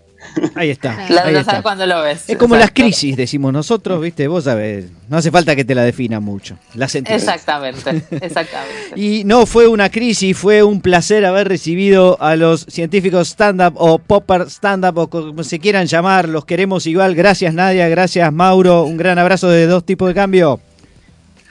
Ahí 0.56 0.70
está. 0.70 0.96
La- 1.10 1.24
ahí 1.24 1.34
no 1.34 1.40
está. 1.40 1.52
sabes 1.52 1.62
cuándo 1.64 1.86
lo 1.86 2.02
ves. 2.02 2.30
Es 2.30 2.38
como 2.38 2.56
las 2.56 2.72
crisis, 2.72 3.16
decimos 3.16 3.52
nosotros, 3.54 4.02
¿viste? 4.02 4.28
Vos 4.28 4.44
sabés, 4.46 4.86
no 5.10 5.18
hace 5.18 5.32
falta 5.32 5.56
que 5.56 5.64
te 5.66 5.76
la 5.76 5.84
defina 5.84 6.20
mucho. 6.20 6.58
La 6.74 6.88
sentís. 6.88 7.16
Exactamente, 7.16 8.04
exactamente. 8.22 8.76
Y 8.96 9.24
no 9.26 9.46
fue 9.46 9.68
una 9.68 9.90
crisis, 9.90 10.38
fue 10.38 10.64
un 10.64 10.82
placer 10.82 11.26
haber 11.26 11.48
recibido 11.48 12.22
a 12.22 12.36
los 12.36 12.62
científicos 12.70 13.28
stand-up 13.30 13.74
o 13.78 13.98
popper 14.00 14.50
stand-up 14.50 14.98
o 14.98 15.08
como 15.10 15.44
se 15.44 15.60
quieran 15.60 15.86
llamar. 15.88 16.28
Los 16.30 16.46
queremos 16.46 16.86
igual. 16.88 17.16
Gracias 17.16 17.54
Nadia, 17.54 17.88
gracias 17.90 18.32
Mauro. 18.32 18.84
Un 18.84 18.98
gran 18.98 19.18
abrazo 19.20 19.50
de 19.50 19.68
dos 19.68 19.86
tipos 19.86 20.08
de 20.08 20.14
cambio. 20.14 20.60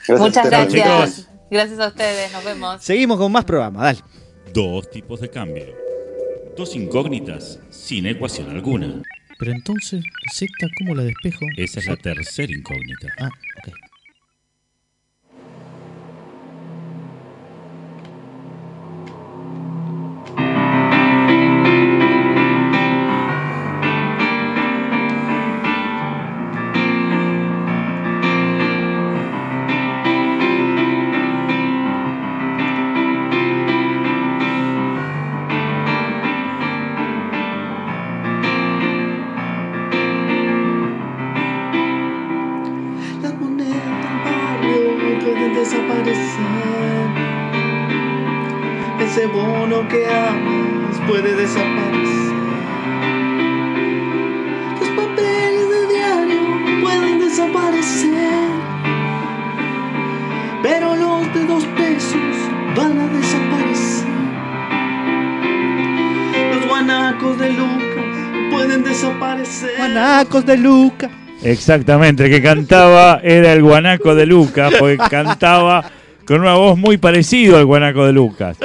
Gracias 0.07 0.21
Muchas 0.21 0.47
gracias. 0.47 1.29
Gracias 1.51 1.79
a 1.79 1.89
ustedes, 1.89 2.33
nos 2.33 2.45
vemos. 2.45 2.83
Seguimos 2.83 3.19
con 3.19 3.31
más 3.31 3.45
programas, 3.45 3.83
dale. 3.83 3.99
Dos 4.53 4.91
tipos 4.91 5.21
de 5.21 5.31
cambio. 5.31 5.84
Dos 6.57 6.77
incógnitas 6.77 7.59
sin 7.71 8.07
ecuación 8.07 8.49
alguna. 8.51 9.03
Pero 9.39 9.51
entonces, 9.51 10.05
Z, 10.33 10.49
¿cómo 10.79 10.95
la 10.95 11.03
despejo? 11.03 11.45
Esa 11.57 11.81
es 11.81 11.87
la 11.87 11.97
tercera 11.97 12.53
incógnita. 12.53 13.09
Ah, 13.19 13.29
ok. 13.59 13.84
Desaparecer. 45.55 46.45
Ese 49.01 49.27
bono 49.27 49.89
que 49.89 50.07
amas 50.07 51.01
puede 51.07 51.35
desaparecer. 51.35 52.35
Los 54.81 54.89
papeles 54.91 55.69
de 55.71 55.89
diario 55.95 56.43
pueden 56.83 57.19
desaparecer. 57.21 58.51
Pero 60.63 60.97
los 60.97 61.35
de 61.35 61.45
dos 61.45 61.65
pesos 61.67 62.35
van 62.77 62.99
a 62.99 63.07
desaparecer. 63.09 64.09
Los 66.55 66.67
guanacos 66.69 67.39
de 67.39 67.53
Lucas 67.53 68.51
pueden 68.51 68.83
desaparecer. 68.83 69.77
Guanacos 69.77 70.47
de 70.47 70.57
Luca. 70.57 71.11
Exactamente, 71.45 72.25
el 72.25 72.31
que 72.31 72.43
cantaba 72.43 73.21
era 73.23 73.53
el 73.53 73.63
guanaco 73.63 74.15
de 74.15 74.27
Lucas, 74.27 74.73
porque 74.79 74.97
cantaba 75.11 75.85
con 76.27 76.41
una 76.41 76.55
voz 76.55 76.79
muy 76.79 76.97
parecida 76.97 77.59
al 77.59 77.67
guanaco 77.67 78.07
de 78.07 78.13
Lucas. 78.13 78.57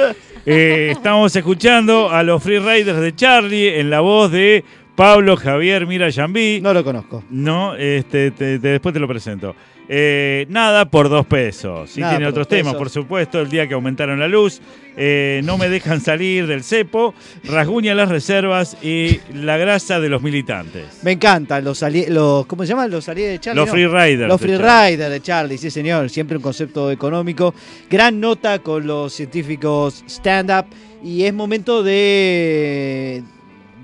Eh, 0.46 0.88
estamos 0.90 1.34
escuchando 1.36 2.08
a 2.10 2.22
los 2.22 2.42
Freeriders 2.42 3.00
de 3.00 3.14
Charlie 3.14 3.78
en 3.78 3.90
la 3.90 4.00
voz 4.00 4.32
de 4.32 4.64
Pablo 4.96 5.36
Javier 5.36 5.86
Mira 5.86 6.08
Yambí. 6.08 6.60
No 6.62 6.72
lo 6.72 6.82
conozco. 6.82 7.22
No, 7.30 7.74
este, 7.76 8.30
te- 8.30 8.58
te- 8.58 8.68
después 8.68 8.92
te 8.94 9.00
lo 9.00 9.06
presento. 9.06 9.54
Eh, 9.92 10.46
nada 10.50 10.84
por 10.88 11.08
dos 11.08 11.26
pesos. 11.26 11.90
Sí 11.90 12.00
Nada 12.00 12.12
tiene 12.12 12.28
otros 12.28 12.46
temas, 12.46 12.76
por 12.76 12.90
supuesto, 12.90 13.40
el 13.40 13.50
día 13.50 13.66
que 13.66 13.74
aumentaron 13.74 14.20
la 14.20 14.28
luz. 14.28 14.60
eh, 14.96 15.40
no 15.42 15.58
me 15.58 15.68
dejan 15.68 16.00
salir 16.00 16.46
del 16.46 16.62
cepo, 16.62 17.12
rasguña 17.42 17.92
las 17.94 18.08
reservas 18.08 18.76
y 18.82 19.18
la 19.34 19.56
grasa 19.56 19.98
de 19.98 20.08
los 20.08 20.22
militantes. 20.22 21.00
Me 21.02 21.10
encantan 21.12 21.64
los, 21.64 21.82
los 22.08 22.46
¿cómo 22.46 22.62
se 22.62 22.68
llaman? 22.68 22.88
Los 22.88 23.06
de 23.06 23.38
Charlie. 23.40 23.56
Los 23.60 23.66
¿no? 23.66 23.72
freeriders. 23.72 24.28
Los 24.28 24.40
de 24.40 24.46
free 24.46 24.58
riders 24.58 25.10
de 25.10 25.20
Charlie, 25.22 25.58
sí 25.58 25.70
señor, 25.72 26.08
siempre 26.08 26.36
un 26.36 26.42
concepto 26.42 26.92
económico. 26.92 27.52
Gran 27.90 28.20
nota 28.20 28.60
con 28.60 28.86
los 28.86 29.12
científicos 29.12 30.04
stand-up 30.06 30.66
y 31.02 31.24
es 31.24 31.34
momento 31.34 31.82
de, 31.82 33.24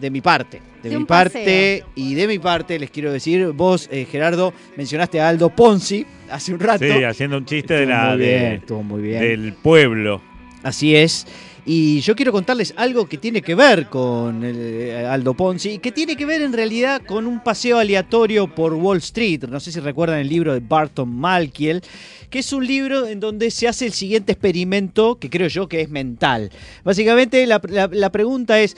de 0.00 0.10
mi 0.10 0.20
parte. 0.20 0.60
De, 0.86 0.90
De 0.90 0.98
mi 0.98 1.04
parte 1.04 1.84
y 1.94 2.14
de 2.14 2.26
mi 2.26 2.38
parte 2.38 2.78
les 2.78 2.90
quiero 2.90 3.12
decir, 3.12 3.46
vos 3.48 3.88
eh, 3.92 4.06
Gerardo 4.10 4.52
mencionaste 4.76 5.20
a 5.20 5.28
Aldo 5.28 5.50
Ponzi 5.50 6.06
hace 6.30 6.52
un 6.54 6.60
rato. 6.60 6.84
Sí, 6.84 7.04
haciendo 7.04 7.38
un 7.38 7.44
chiste 7.44 7.74
de 7.74 7.86
la, 7.86 8.10
muy 8.10 8.18
bien, 8.18 8.40
de- 8.40 8.54
estuvo 8.56 8.82
muy 8.82 9.02
bien. 9.02 9.20
del 9.20 9.52
pueblo. 9.54 10.22
Así 10.62 10.96
es. 10.96 11.26
Y 11.68 11.98
yo 12.00 12.14
quiero 12.14 12.30
contarles 12.30 12.72
algo 12.76 13.06
que 13.08 13.18
tiene 13.18 13.42
que 13.42 13.56
ver 13.56 13.86
con 13.86 14.44
el, 14.44 14.56
eh, 14.56 15.04
Aldo 15.04 15.34
Ponzi 15.34 15.70
y 15.72 15.78
que 15.78 15.90
tiene 15.90 16.14
que 16.16 16.24
ver 16.24 16.40
en 16.42 16.52
realidad 16.52 17.02
con 17.04 17.26
un 17.26 17.42
paseo 17.42 17.78
aleatorio 17.80 18.46
por 18.46 18.72
Wall 18.74 18.98
Street. 18.98 19.44
No 19.48 19.58
sé 19.58 19.72
si 19.72 19.80
recuerdan 19.80 20.20
el 20.20 20.28
libro 20.28 20.54
de 20.54 20.60
Barton 20.60 21.08
Malkiel, 21.08 21.82
que 22.30 22.38
es 22.38 22.52
un 22.52 22.64
libro 22.64 23.08
en 23.08 23.18
donde 23.18 23.50
se 23.50 23.66
hace 23.66 23.86
el 23.86 23.92
siguiente 23.92 24.30
experimento 24.32 25.18
que 25.18 25.28
creo 25.28 25.48
yo 25.48 25.68
que 25.68 25.80
es 25.80 25.88
mental. 25.90 26.50
Básicamente 26.84 27.44
la, 27.48 27.60
la- 27.68 27.90
la 27.92 28.12
pregunta 28.12 28.60
es, 28.60 28.76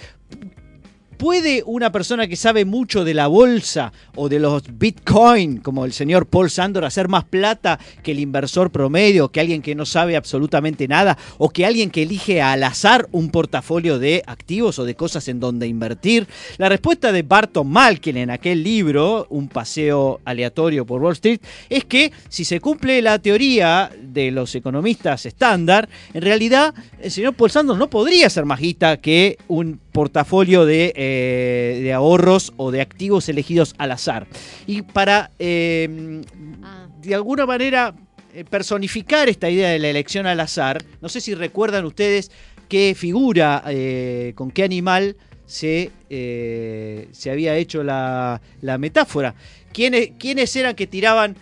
¿Puede 1.18 1.64
una 1.66 1.90
persona 1.90 2.28
que 2.28 2.36
sabe 2.36 2.64
mucho 2.64 3.04
de 3.04 3.12
la 3.12 3.26
bolsa 3.26 3.92
o 4.14 4.28
de 4.28 4.38
los 4.38 4.62
bitcoin, 4.78 5.58
como 5.58 5.84
el 5.84 5.92
señor 5.92 6.26
Paul 6.26 6.48
Sandor, 6.48 6.84
hacer 6.84 7.08
más 7.08 7.24
plata 7.24 7.80
que 8.04 8.12
el 8.12 8.20
inversor 8.20 8.70
promedio, 8.70 9.28
que 9.28 9.40
alguien 9.40 9.60
que 9.60 9.74
no 9.74 9.84
sabe 9.84 10.14
absolutamente 10.14 10.86
nada, 10.86 11.18
o 11.38 11.48
que 11.48 11.66
alguien 11.66 11.90
que 11.90 12.04
elige 12.04 12.40
al 12.40 12.62
azar 12.62 13.08
un 13.10 13.30
portafolio 13.30 13.98
de 13.98 14.22
activos 14.28 14.78
o 14.78 14.84
de 14.84 14.94
cosas 14.94 15.26
en 15.26 15.40
donde 15.40 15.66
invertir? 15.66 16.28
La 16.56 16.68
respuesta 16.68 17.10
de 17.10 17.22
Barton 17.22 17.68
Malkin 17.68 18.16
en 18.16 18.30
aquel 18.30 18.62
libro, 18.62 19.26
Un 19.28 19.48
paseo 19.48 20.20
aleatorio 20.24 20.86
por 20.86 21.02
Wall 21.02 21.14
Street, 21.14 21.40
es 21.68 21.84
que 21.84 22.12
si 22.28 22.44
se 22.44 22.60
cumple 22.60 23.02
la 23.02 23.18
teoría 23.18 23.90
de 24.00 24.30
los 24.30 24.54
economistas 24.54 25.26
estándar, 25.26 25.88
en 26.14 26.22
realidad 26.22 26.72
el 27.00 27.10
señor 27.10 27.34
Paul 27.34 27.50
Sandor 27.50 27.76
no 27.76 27.90
podría 27.90 28.30
ser 28.30 28.44
más 28.44 28.60
guita 28.60 28.98
que 28.98 29.36
un 29.48 29.80
portafolio 30.02 30.64
de, 30.64 30.92
eh, 30.94 31.80
de 31.82 31.92
ahorros 31.92 32.52
o 32.56 32.70
de 32.70 32.80
activos 32.80 33.28
elegidos 33.28 33.74
al 33.78 33.90
azar. 33.90 34.28
Y 34.64 34.82
para, 34.82 35.32
eh, 35.40 36.22
Ah. 36.62 36.86
de 37.02 37.14
alguna 37.16 37.46
manera, 37.46 37.94
eh, 38.32 38.44
personificar 38.44 39.28
esta 39.28 39.50
idea 39.50 39.70
de 39.70 39.80
la 39.80 39.88
elección 39.88 40.28
al 40.28 40.38
azar, 40.38 40.84
no 41.00 41.08
sé 41.08 41.20
si 41.20 41.34
recuerdan 41.34 41.84
ustedes 41.84 42.30
qué 42.68 42.94
figura, 42.96 43.64
eh, 43.66 44.34
con 44.36 44.52
qué 44.52 44.62
animal 44.62 45.16
se, 45.46 45.90
eh, 46.10 47.08
se 47.10 47.30
había 47.32 47.56
hecho 47.56 47.82
la, 47.82 48.40
la 48.60 48.78
metáfora. 48.78 49.34
¿Quiénes, 49.72 50.10
¿Quiénes 50.16 50.54
eran 50.54 50.76
que 50.76 50.86
tiraban 50.86 51.34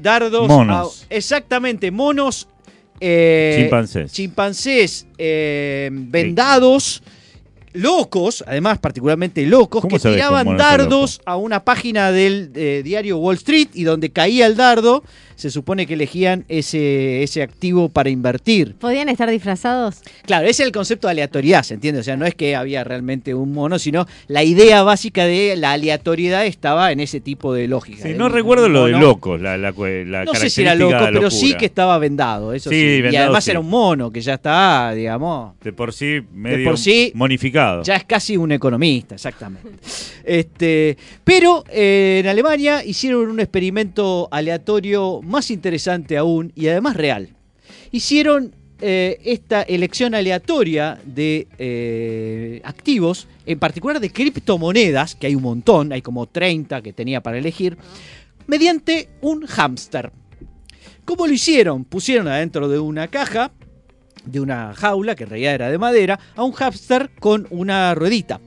dardos? 0.00 0.48
Monos. 0.48 1.02
a- 1.10 1.14
exactamente, 1.14 1.90
monos. 1.90 2.48
eh, 3.02 3.56
Chimpancés. 3.58 4.12
chimpancés 4.12 5.06
eh, 5.18 5.88
vendados, 5.92 7.02
locos, 7.72 8.44
además 8.46 8.78
particularmente 8.78 9.46
locos, 9.46 9.82
¿Cómo 9.82 9.96
que 9.96 10.08
tiraban 10.08 10.56
dardos 10.56 11.20
a 11.24 11.36
una 11.36 11.64
página 11.64 12.10
del 12.10 12.50
eh, 12.54 12.82
diario 12.84 13.18
Wall 13.18 13.36
Street 13.36 13.68
y 13.74 13.84
donde 13.84 14.10
caía 14.10 14.46
el 14.46 14.56
dardo, 14.56 15.04
se 15.40 15.50
supone 15.50 15.86
que 15.86 15.94
elegían 15.94 16.44
ese, 16.48 17.22
ese 17.22 17.42
activo 17.42 17.88
para 17.88 18.10
invertir. 18.10 18.74
¿Podían 18.78 19.08
estar 19.08 19.30
disfrazados? 19.30 20.02
Claro, 20.26 20.44
ese 20.46 20.62
es 20.62 20.66
el 20.66 20.72
concepto 20.72 21.06
de 21.08 21.12
aleatoriedad, 21.12 21.62
¿se 21.62 21.74
entiende? 21.74 22.00
O 22.00 22.04
sea, 22.04 22.16
no 22.18 22.26
es 22.26 22.34
que 22.34 22.54
había 22.54 22.84
realmente 22.84 23.34
un 23.34 23.52
mono, 23.52 23.78
sino 23.78 24.06
la 24.28 24.44
idea 24.44 24.82
básica 24.82 25.24
de 25.24 25.56
la 25.56 25.72
aleatoriedad 25.72 26.44
estaba 26.44 26.92
en 26.92 27.00
ese 27.00 27.20
tipo 27.20 27.54
de 27.54 27.68
lógica. 27.68 28.02
Sí, 28.02 28.10
de 28.10 28.14
no 28.18 28.26
un 28.26 28.32
recuerdo 28.32 28.68
lo 28.68 28.84
de 28.84 28.92
locos, 28.92 29.40
la, 29.40 29.56
la, 29.56 29.72
la 29.72 30.24
No 30.24 30.34
sé 30.34 30.50
si 30.50 30.60
era 30.62 30.74
loco, 30.74 30.96
pero 31.12 31.30
sí 31.30 31.54
que 31.54 31.64
estaba 31.64 31.96
vendado, 31.98 32.52
eso 32.52 32.68
Sí, 32.68 32.76
sí. 32.76 32.82
y 32.82 33.00
vendado 33.00 33.24
además 33.24 33.44
sí. 33.44 33.50
era 33.52 33.60
un 33.60 33.68
mono 33.70 34.10
que 34.10 34.20
ya 34.20 34.34
está, 34.34 34.92
digamos, 34.94 35.54
De 35.62 35.72
por 35.72 35.94
sí, 35.94 36.20
medio 36.34 36.68
por 36.68 36.78
sí, 36.78 37.12
monificado. 37.14 37.82
ya 37.82 37.96
es 37.96 38.04
casi 38.04 38.36
un 38.36 38.52
economista, 38.52 39.14
exactamente. 39.14 39.70
Este, 40.24 40.96
pero 41.24 41.64
eh, 41.70 42.18
en 42.22 42.26
Alemania 42.28 42.84
hicieron 42.84 43.30
un 43.30 43.40
experimento 43.40 44.28
aleatorio 44.30 45.20
más 45.30 45.50
interesante 45.50 46.16
aún 46.16 46.52
y 46.54 46.68
además 46.68 46.96
real. 46.96 47.30
Hicieron 47.90 48.54
eh, 48.82 49.20
esta 49.24 49.62
elección 49.62 50.14
aleatoria 50.14 50.98
de 51.04 51.46
eh, 51.58 52.62
activos, 52.64 53.28
en 53.44 53.58
particular 53.58 54.00
de 54.00 54.10
criptomonedas, 54.10 55.14
que 55.14 55.26
hay 55.26 55.34
un 55.34 55.42
montón, 55.42 55.92
hay 55.92 56.00
como 56.00 56.26
30 56.26 56.80
que 56.80 56.92
tenía 56.92 57.22
para 57.22 57.38
elegir, 57.38 57.76
mediante 58.46 59.10
un 59.20 59.46
hámster. 59.46 60.12
¿Cómo 61.04 61.26
lo 61.26 61.32
hicieron? 61.32 61.84
Pusieron 61.84 62.28
adentro 62.28 62.68
de 62.68 62.78
una 62.78 63.08
caja, 63.08 63.52
de 64.24 64.40
una 64.40 64.72
jaula, 64.74 65.14
que 65.14 65.24
en 65.24 65.30
realidad 65.30 65.54
era 65.54 65.70
de 65.70 65.78
madera, 65.78 66.18
a 66.34 66.44
un 66.44 66.52
hámster 66.52 67.10
con 67.20 67.46
una 67.50 67.94
ruedita. 67.94 68.40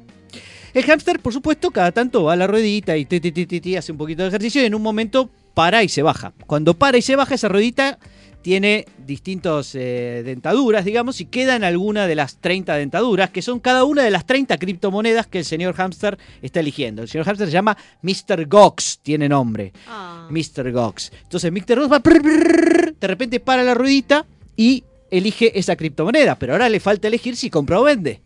El 0.74 0.84
hámster, 0.84 1.20
por 1.20 1.34
supuesto, 1.34 1.70
cada 1.70 1.92
tanto 1.92 2.24
va 2.24 2.34
a 2.34 2.36
la 2.36 2.48
ruedita 2.48 2.98
y 2.98 3.06
ti, 3.06 3.76
hace 3.76 3.92
un 3.92 3.98
poquito 4.00 4.24
de 4.24 4.30
ejercicio 4.30 4.64
y 4.64 4.66
en 4.66 4.74
un 4.74 4.82
momento 4.82 5.30
para 5.54 5.84
y 5.84 5.90
se 5.90 6.02
baja. 6.02 6.34
Cuando 6.48 6.74
para 6.74 6.98
y 6.98 7.02
se 7.02 7.16
baja, 7.16 7.36
esa 7.36 7.48
ruedita 7.48 8.00
tiene 8.44 8.86
distintas 9.06 9.72
dentaduras, 9.72 10.84
digamos, 10.84 11.22
y 11.22 11.26
quedan 11.26 11.64
algunas 11.64 12.10
de 12.10 12.16
las 12.16 12.36
30 12.38 12.76
dentaduras, 12.76 13.30
que 13.30 13.42
son 13.42 13.62
cada 13.62 13.86
una 13.86 14.04
de 14.04 14.12
las 14.12 14.26
30 14.26 14.58
criptomonedas 14.58 15.28
que 15.28 15.40
el 15.40 15.46
señor 15.46 15.76
Hamster 15.76 16.18
está 16.42 16.60
eligiendo. 16.60 17.02
El 17.02 17.08
señor 17.08 17.26
Hamster 17.26 17.48
se 17.48 17.54
llama 17.54 17.78
Mr. 18.02 18.46
Gox, 18.48 19.00
tiene 19.02 19.30
nombre. 19.30 19.72
Ah. 19.88 20.28
Mr. 20.30 20.72
Gox. 20.74 21.12
Entonces 21.24 21.52
Mr. 21.52 21.80
Gox 21.80 21.92
va, 21.92 22.00
de 22.00 23.08
repente 23.08 23.40
para 23.40 23.64
la 23.64 23.74
ruedita 23.74 24.26
y 24.58 24.84
elige 25.10 25.58
esa 25.58 25.76
criptomoneda, 25.78 26.36
pero 26.36 26.54
ahora 26.54 26.68
le 26.68 26.82
falta 26.82 27.08
elegir 27.08 27.38
si 27.38 27.50
compra 27.50 27.80
o 27.80 27.84
vende. 27.84 28.22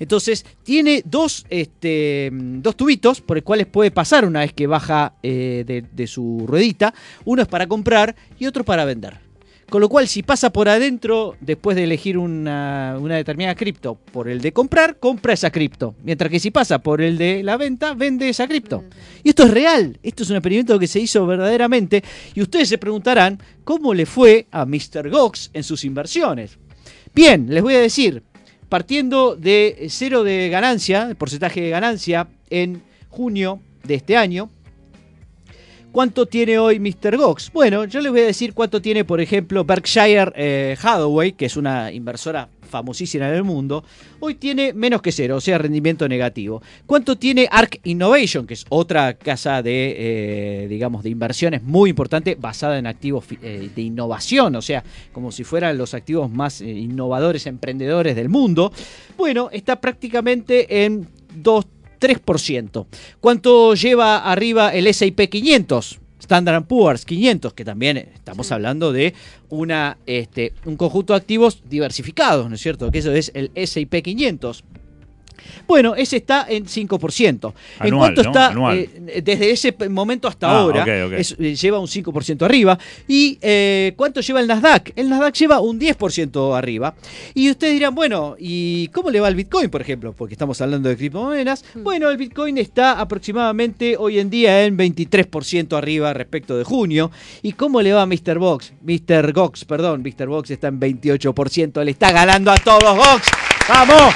Entonces 0.00 0.44
tiene 0.64 1.02
dos, 1.04 1.46
este, 1.48 2.30
dos 2.32 2.76
tubitos 2.76 3.20
por 3.20 3.36
los 3.36 3.44
cuales 3.44 3.66
puede 3.66 3.92
pasar 3.92 4.24
una 4.24 4.40
vez 4.40 4.52
que 4.52 4.66
baja 4.66 5.14
eh, 5.22 5.62
de, 5.64 5.82
de 5.82 6.06
su 6.08 6.44
ruedita. 6.48 6.92
Uno 7.24 7.42
es 7.42 7.48
para 7.48 7.68
comprar 7.68 8.16
y 8.38 8.46
otro 8.46 8.64
para 8.64 8.84
vender. 8.84 9.30
Con 9.70 9.80
lo 9.80 9.88
cual, 9.88 10.08
si 10.08 10.24
pasa 10.24 10.50
por 10.50 10.68
adentro, 10.68 11.36
después 11.40 11.76
de 11.76 11.84
elegir 11.84 12.18
una, 12.18 12.96
una 12.98 13.14
determinada 13.14 13.54
cripto 13.54 13.94
por 13.94 14.28
el 14.28 14.40
de 14.40 14.52
comprar, 14.52 14.98
compra 14.98 15.32
esa 15.32 15.52
cripto. 15.52 15.94
Mientras 16.02 16.28
que 16.28 16.40
si 16.40 16.50
pasa 16.50 16.80
por 16.80 17.00
el 17.00 17.16
de 17.16 17.44
la 17.44 17.56
venta, 17.56 17.94
vende 17.94 18.28
esa 18.28 18.48
cripto. 18.48 18.82
Y 19.22 19.28
esto 19.28 19.44
es 19.44 19.52
real, 19.52 19.96
esto 20.02 20.24
es 20.24 20.30
un 20.30 20.36
experimento 20.36 20.76
que 20.76 20.88
se 20.88 20.98
hizo 20.98 21.24
verdaderamente. 21.24 22.02
Y 22.34 22.42
ustedes 22.42 22.68
se 22.68 22.78
preguntarán 22.78 23.38
cómo 23.62 23.94
le 23.94 24.06
fue 24.06 24.48
a 24.50 24.66
Mr. 24.66 25.08
Gox 25.08 25.50
en 25.52 25.62
sus 25.62 25.84
inversiones. 25.84 26.58
Bien, 27.14 27.46
les 27.48 27.62
voy 27.62 27.74
a 27.74 27.80
decir, 27.80 28.24
partiendo 28.70 29.36
de 29.36 29.88
cero 29.90 30.22
de 30.22 30.48
ganancia, 30.48 31.14
porcentaje 31.18 31.60
de 31.60 31.68
ganancia 31.68 32.28
en 32.48 32.82
junio 33.10 33.60
de 33.82 33.96
este 33.96 34.16
año, 34.16 34.48
¿Cuánto 35.92 36.26
tiene 36.26 36.56
hoy 36.56 36.78
Mr. 36.78 37.16
Gox? 37.16 37.50
Bueno, 37.52 37.84
yo 37.84 38.00
les 38.00 38.12
voy 38.12 38.20
a 38.20 38.26
decir 38.26 38.54
cuánto 38.54 38.80
tiene, 38.80 39.04
por 39.04 39.20
ejemplo, 39.20 39.64
Berkshire 39.64 40.32
eh, 40.36 40.76
Hathaway, 40.80 41.32
que 41.32 41.46
es 41.46 41.56
una 41.56 41.90
inversora 41.90 42.48
famosísima 42.62 43.28
en 43.28 43.34
el 43.34 43.42
mundo. 43.42 43.82
Hoy 44.20 44.36
tiene 44.36 44.72
menos 44.72 45.02
que 45.02 45.10
cero, 45.10 45.36
o 45.36 45.40
sea, 45.40 45.58
rendimiento 45.58 46.08
negativo. 46.08 46.62
¿Cuánto 46.86 47.18
tiene 47.18 47.48
Arc 47.50 47.80
Innovation, 47.82 48.46
que 48.46 48.54
es 48.54 48.66
otra 48.68 49.14
casa 49.14 49.62
de, 49.62 49.96
eh, 49.98 50.68
digamos, 50.68 51.02
de 51.02 51.10
inversiones 51.10 51.64
muy 51.64 51.90
importante, 51.90 52.36
basada 52.36 52.78
en 52.78 52.86
activos 52.86 53.24
eh, 53.42 53.68
de 53.74 53.82
innovación, 53.82 54.54
o 54.54 54.62
sea, 54.62 54.84
como 55.10 55.32
si 55.32 55.42
fueran 55.42 55.76
los 55.76 55.94
activos 55.94 56.30
más 56.30 56.60
innovadores, 56.60 57.46
emprendedores 57.46 58.14
del 58.14 58.28
mundo? 58.28 58.72
Bueno, 59.18 59.48
está 59.50 59.80
prácticamente 59.80 60.84
en 60.84 61.08
2 61.34 61.66
3%. 62.00 62.86
¿Cuánto 63.20 63.74
lleva 63.74 64.18
arriba 64.18 64.74
el 64.74 64.86
S&P 64.86 65.28
500? 65.28 66.00
Standard 66.20 66.64
Poor's 66.64 67.04
500, 67.04 67.54
que 67.54 67.64
también 67.64 67.96
estamos 67.96 68.52
hablando 68.52 68.92
de 68.92 69.14
una, 69.48 69.98
este, 70.06 70.52
un 70.64 70.76
conjunto 70.76 71.12
de 71.12 71.18
activos 71.18 71.62
diversificados, 71.68 72.48
¿no 72.48 72.54
es 72.54 72.60
cierto? 72.60 72.90
Que 72.90 72.98
eso 72.98 73.12
es 73.12 73.32
el 73.34 73.50
S&P 73.54 74.02
500. 74.02 74.64
Bueno, 75.66 75.94
ese 75.94 76.16
está 76.16 76.46
en 76.48 76.66
5%. 76.66 77.52
¿En 77.80 77.86
Anual, 77.86 78.14
cuánto 78.14 78.22
¿no? 78.22 78.28
está 78.30 78.46
Anual. 78.48 78.78
eh, 78.78 79.22
desde 79.24 79.50
ese 79.50 79.74
momento 79.88 80.28
hasta 80.28 80.48
Ah, 80.50 80.58
ahora? 80.60 80.84
es- 81.16 81.36
eh, 81.38 81.54
lleva 81.54 81.78
un 81.78 81.86
5% 81.88 82.44
arriba. 82.44 82.78
¿Y 83.06 83.38
eh, 83.42 83.92
cuánto 83.96 84.20
lleva 84.20 84.40
el 84.40 84.46
Nasdaq? 84.46 84.92
El 84.96 85.08
Nasdaq 85.08 85.34
lleva 85.34 85.60
un 85.60 85.78
10% 85.78 86.56
arriba. 86.56 86.94
Y 87.34 87.50
ustedes 87.50 87.74
dirán, 87.74 87.94
bueno, 87.94 88.36
¿y 88.38 88.88
cómo 88.88 89.10
le 89.10 89.20
va 89.20 89.28
el 89.28 89.34
Bitcoin, 89.34 89.70
por 89.70 89.80
ejemplo? 89.80 90.12
Porque 90.12 90.34
estamos 90.34 90.60
hablando 90.60 90.88
de 90.88 90.96
criptomonedas. 90.96 91.64
Bueno, 91.76 92.10
el 92.10 92.16
Bitcoin 92.16 92.58
está 92.58 93.00
aproximadamente 93.00 93.96
hoy 93.96 94.18
en 94.18 94.30
día 94.30 94.64
en 94.64 94.76
23% 94.76 95.76
arriba 95.76 96.12
respecto 96.12 96.56
de 96.56 96.64
junio. 96.64 97.10
¿Y 97.42 97.52
cómo 97.52 97.80
le 97.82 97.92
va 97.92 98.02
a 98.02 98.06
Mr. 98.06 98.38
Box? 98.38 98.72
Mr. 98.82 99.32
Gox, 99.32 99.64
perdón, 99.64 100.02
Mr. 100.02 100.26
Box 100.26 100.50
está 100.50 100.68
en 100.68 100.80
28%. 100.80 101.84
Le 101.84 101.90
está 101.90 102.10
ganando 102.12 102.50
a 102.50 102.56
todos, 102.56 102.96
Gox. 102.96 103.22
¡Vamos! 103.68 104.14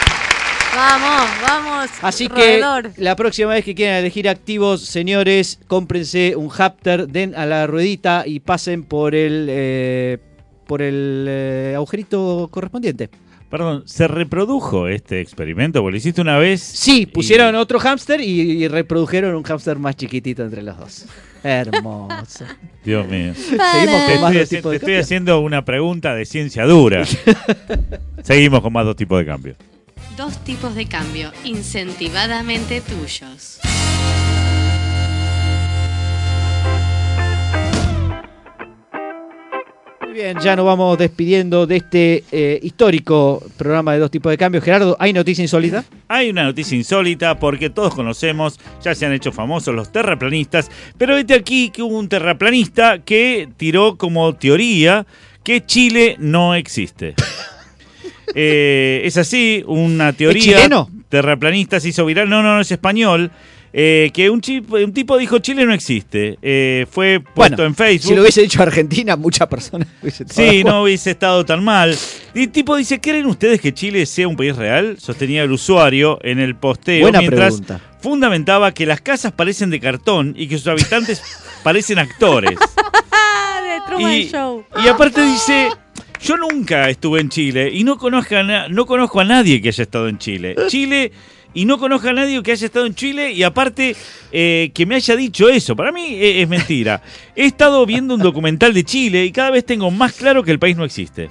Vamos, 0.75 1.31
vamos. 1.43 1.91
Así 2.03 2.29
que 2.29 2.63
la 2.97 3.17
próxima 3.17 3.51
vez 3.51 3.65
que 3.65 3.75
quieran 3.75 3.97
elegir 3.97 4.29
activos, 4.29 4.83
señores, 4.83 5.61
cómprense 5.67 6.35
un 6.37 6.51
Hapter, 6.57 7.07
den 7.09 7.35
a 7.35 7.47
la 7.47 7.67
ruedita 7.67 8.25
y 8.27 8.41
pasen 8.41 8.85
por 8.85 9.15
el 9.15 9.47
eh, 9.49 10.19
por 10.67 10.83
el 10.83 11.27
eh, 11.29 11.73
agujerito 11.77 12.49
correspondiente. 12.51 13.11
Perdón, 13.51 13.85
¿se 13.87 14.09
reprodujo 14.09 14.89
este 14.89 15.21
experimento? 15.21 15.81
Porque 15.81 15.93
lo 15.93 15.97
hiciste 15.99 16.21
una 16.21 16.39
vez. 16.39 16.61
Sí, 16.61 17.07
pusieron 17.07 17.55
otro 17.55 17.79
hámster 17.79 18.21
y, 18.21 18.65
y 18.65 18.67
reprodujeron 18.67 19.37
un 19.37 19.45
hámster 19.45 19.79
más 19.79 19.95
chiquitito 19.95 20.43
entre 20.43 20.63
los 20.63 20.77
dos. 20.77 21.07
Hermoso. 21.45 22.47
Dios 22.85 23.07
mío. 23.07 23.33
Seguimos 23.35 24.07
Te 24.07 24.13
con 24.13 24.23
más 24.23 24.35
estoy, 24.35 24.39
dos 24.39 24.49
tipos 24.49 24.63
te 24.63 24.69
de 24.71 24.77
estoy 24.77 24.95
haciendo 24.97 25.41
una 25.41 25.65
pregunta 25.65 26.15
de 26.15 26.25
ciencia 26.25 26.65
dura. 26.65 27.05
Seguimos 28.23 28.61
con 28.61 28.73
más 28.73 28.87
dos 28.87 28.97
tipos 28.97 29.19
de 29.19 29.27
cambio. 29.27 29.55
Dos 30.17 30.39
tipos 30.45 30.77
de 30.77 30.87
cambio 30.87 31.33
incentivadamente 31.43 32.81
tuyos. 32.81 33.59
Muy 40.01 40.13
bien, 40.13 40.39
ya 40.39 40.55
nos 40.55 40.67
vamos 40.67 40.97
despidiendo 40.99 41.67
de 41.67 41.77
este 41.77 42.25
eh, 42.31 42.61
histórico 42.63 43.43
programa 43.57 43.95
de 43.95 43.99
dos 43.99 44.11
tipos 44.13 44.31
de 44.31 44.39
cambio. 44.39 44.63
Gerardo, 44.63 44.97
¿hay 45.01 45.13
noticia 45.13 45.43
insólita? 45.43 45.85
Hay 46.07 46.31
una 46.31 46.45
noticia 46.45 46.77
insólita 46.77 47.41
porque 47.41 47.69
todos 47.69 47.93
conocemos, 47.93 48.61
ya 48.85 48.95
se 48.95 49.07
han 49.07 49.13
hecho 49.13 49.33
famosos 49.33 49.75
los 49.75 49.91
terraplanistas, 49.91 50.71
pero 50.97 51.17
vete 51.17 51.35
aquí 51.35 51.71
que 51.71 51.83
hubo 51.83 51.99
un 51.99 52.09
terraplanista 52.09 53.01
que 53.01 53.49
tiró 53.57 53.97
como 53.97 54.33
teoría 54.37 55.07
que 55.43 55.67
Chile 55.67 56.15
no 56.21 56.55
existe. 56.55 57.17
Eh, 58.35 59.03
es 59.05 59.17
así, 59.17 59.63
una 59.67 60.13
teoría 60.13 60.43
chileno? 60.43 60.89
terraplanista 61.09 61.79
se 61.81 61.89
hizo 61.91 62.05
viral, 62.07 62.29
no, 62.29 62.43
no, 62.43 62.55
no 62.55 62.61
es 62.61 62.71
español, 62.73 63.31
eh, 63.77 64.11
que 64.15 64.31
un, 64.31 64.41
chip- 64.41 64.71
un 64.85 64.93
tipo 64.93 65.19
dijo 65.19 65.39
Chile 65.41 65.67
no 65.67 65.75
existe, 65.75 66.39
Eh, 66.43 66.87
fue 66.91 67.19
puesto 67.21 67.57
Bueno, 67.57 67.65
en 67.65 67.75
Facebook. 67.75 68.09
Si 68.09 68.15
lo 68.15 68.23
hubiese 68.23 68.43
dicho 68.43 68.63
Argentina, 68.63 69.17
muchas 69.17 69.49
personas 69.49 69.89
hubiesen 70.03 70.29
Sí, 70.29 70.63
no 70.65 70.83
hubiese 70.83 71.11
estado 71.11 71.45
tan 71.45 71.63
mal. 71.65 71.97
Y 72.35 72.43
el 72.45 72.51
tipo 72.51 72.77
dice, 72.77 73.01
¿creen 73.01 73.27
ustedes 73.27 73.61
que 73.61 73.75
Chile 73.75 74.07
sea 74.07 74.29
un 74.29 74.37
país 74.37 74.55
real? 74.57 74.97
Sostenía 75.01 75.43
el 75.43 75.51
usuario 75.53 76.19
en 76.23 76.39
el 76.39 76.55
posteo 76.57 77.03
Buena 77.03 77.19
mientras 77.19 77.61
pregunta. 77.61 77.81
fundamentaba 78.01 78.73
que 78.73 78.87
las 78.87 79.01
casas 79.01 79.33
parecen 79.33 79.71
de 79.71 79.81
cartón 79.81 80.35
y 80.37 80.47
que 80.49 80.57
sus 80.59 80.69
habitantes 80.69 81.21
parecen 81.65 81.99
actores. 81.99 82.57
De 83.65 83.81
Truman 83.89 84.13
Y, 84.13 84.29
Show. 84.31 84.65
y 84.85 84.89
aparte 84.89 85.25
dice, 85.25 85.69
yo 86.25 86.39
nunca 86.39 86.89
estuve 86.89 87.21
en 87.21 87.29
Chile 87.29 87.71
y 87.73 87.85
no 87.85 87.99
conozco, 87.99 88.35
a 88.37 88.69
no 88.69 88.87
conozco 88.87 89.21
a 89.21 89.25
nadie 89.25 89.61
que 89.61 89.69
haya 89.69 89.83
estado 89.83 90.09
en 90.09 90.19
Chile. 90.19 90.57
Chile... 90.69 91.13
Y 91.57 91.67
no 91.67 91.79
conozco 91.79 92.09
a 92.09 92.13
nadie 92.13 92.43
que 92.43 92.51
haya 92.51 92.67
estado 92.67 92.85
en 92.85 92.97
Chile 92.97 93.31
y 93.31 93.45
aparte 93.45 93.95
eh, 94.33 94.73
que 94.75 94.87
me 94.87 94.97
haya 94.97 95.15
dicho 95.15 95.49
eso. 95.49 95.77
Para 95.77 95.93
mí 95.93 96.03
eh, 96.15 96.43
es 96.43 96.49
mentira. 96.49 97.01
He 97.37 97.45
estado 97.45 97.87
viendo 97.87 98.17
un 98.17 98.21
documental 98.21 98.75
de 98.75 98.83
Chile 98.83 99.25
y 99.25 99.31
cada 99.31 99.53
vez 99.53 99.65
tengo 99.65 99.89
más 99.93 100.15
claro 100.15 100.43
que 100.43 100.51
el 100.51 100.59
país 100.59 100.77
no 100.77 100.85
existe. 100.85 101.31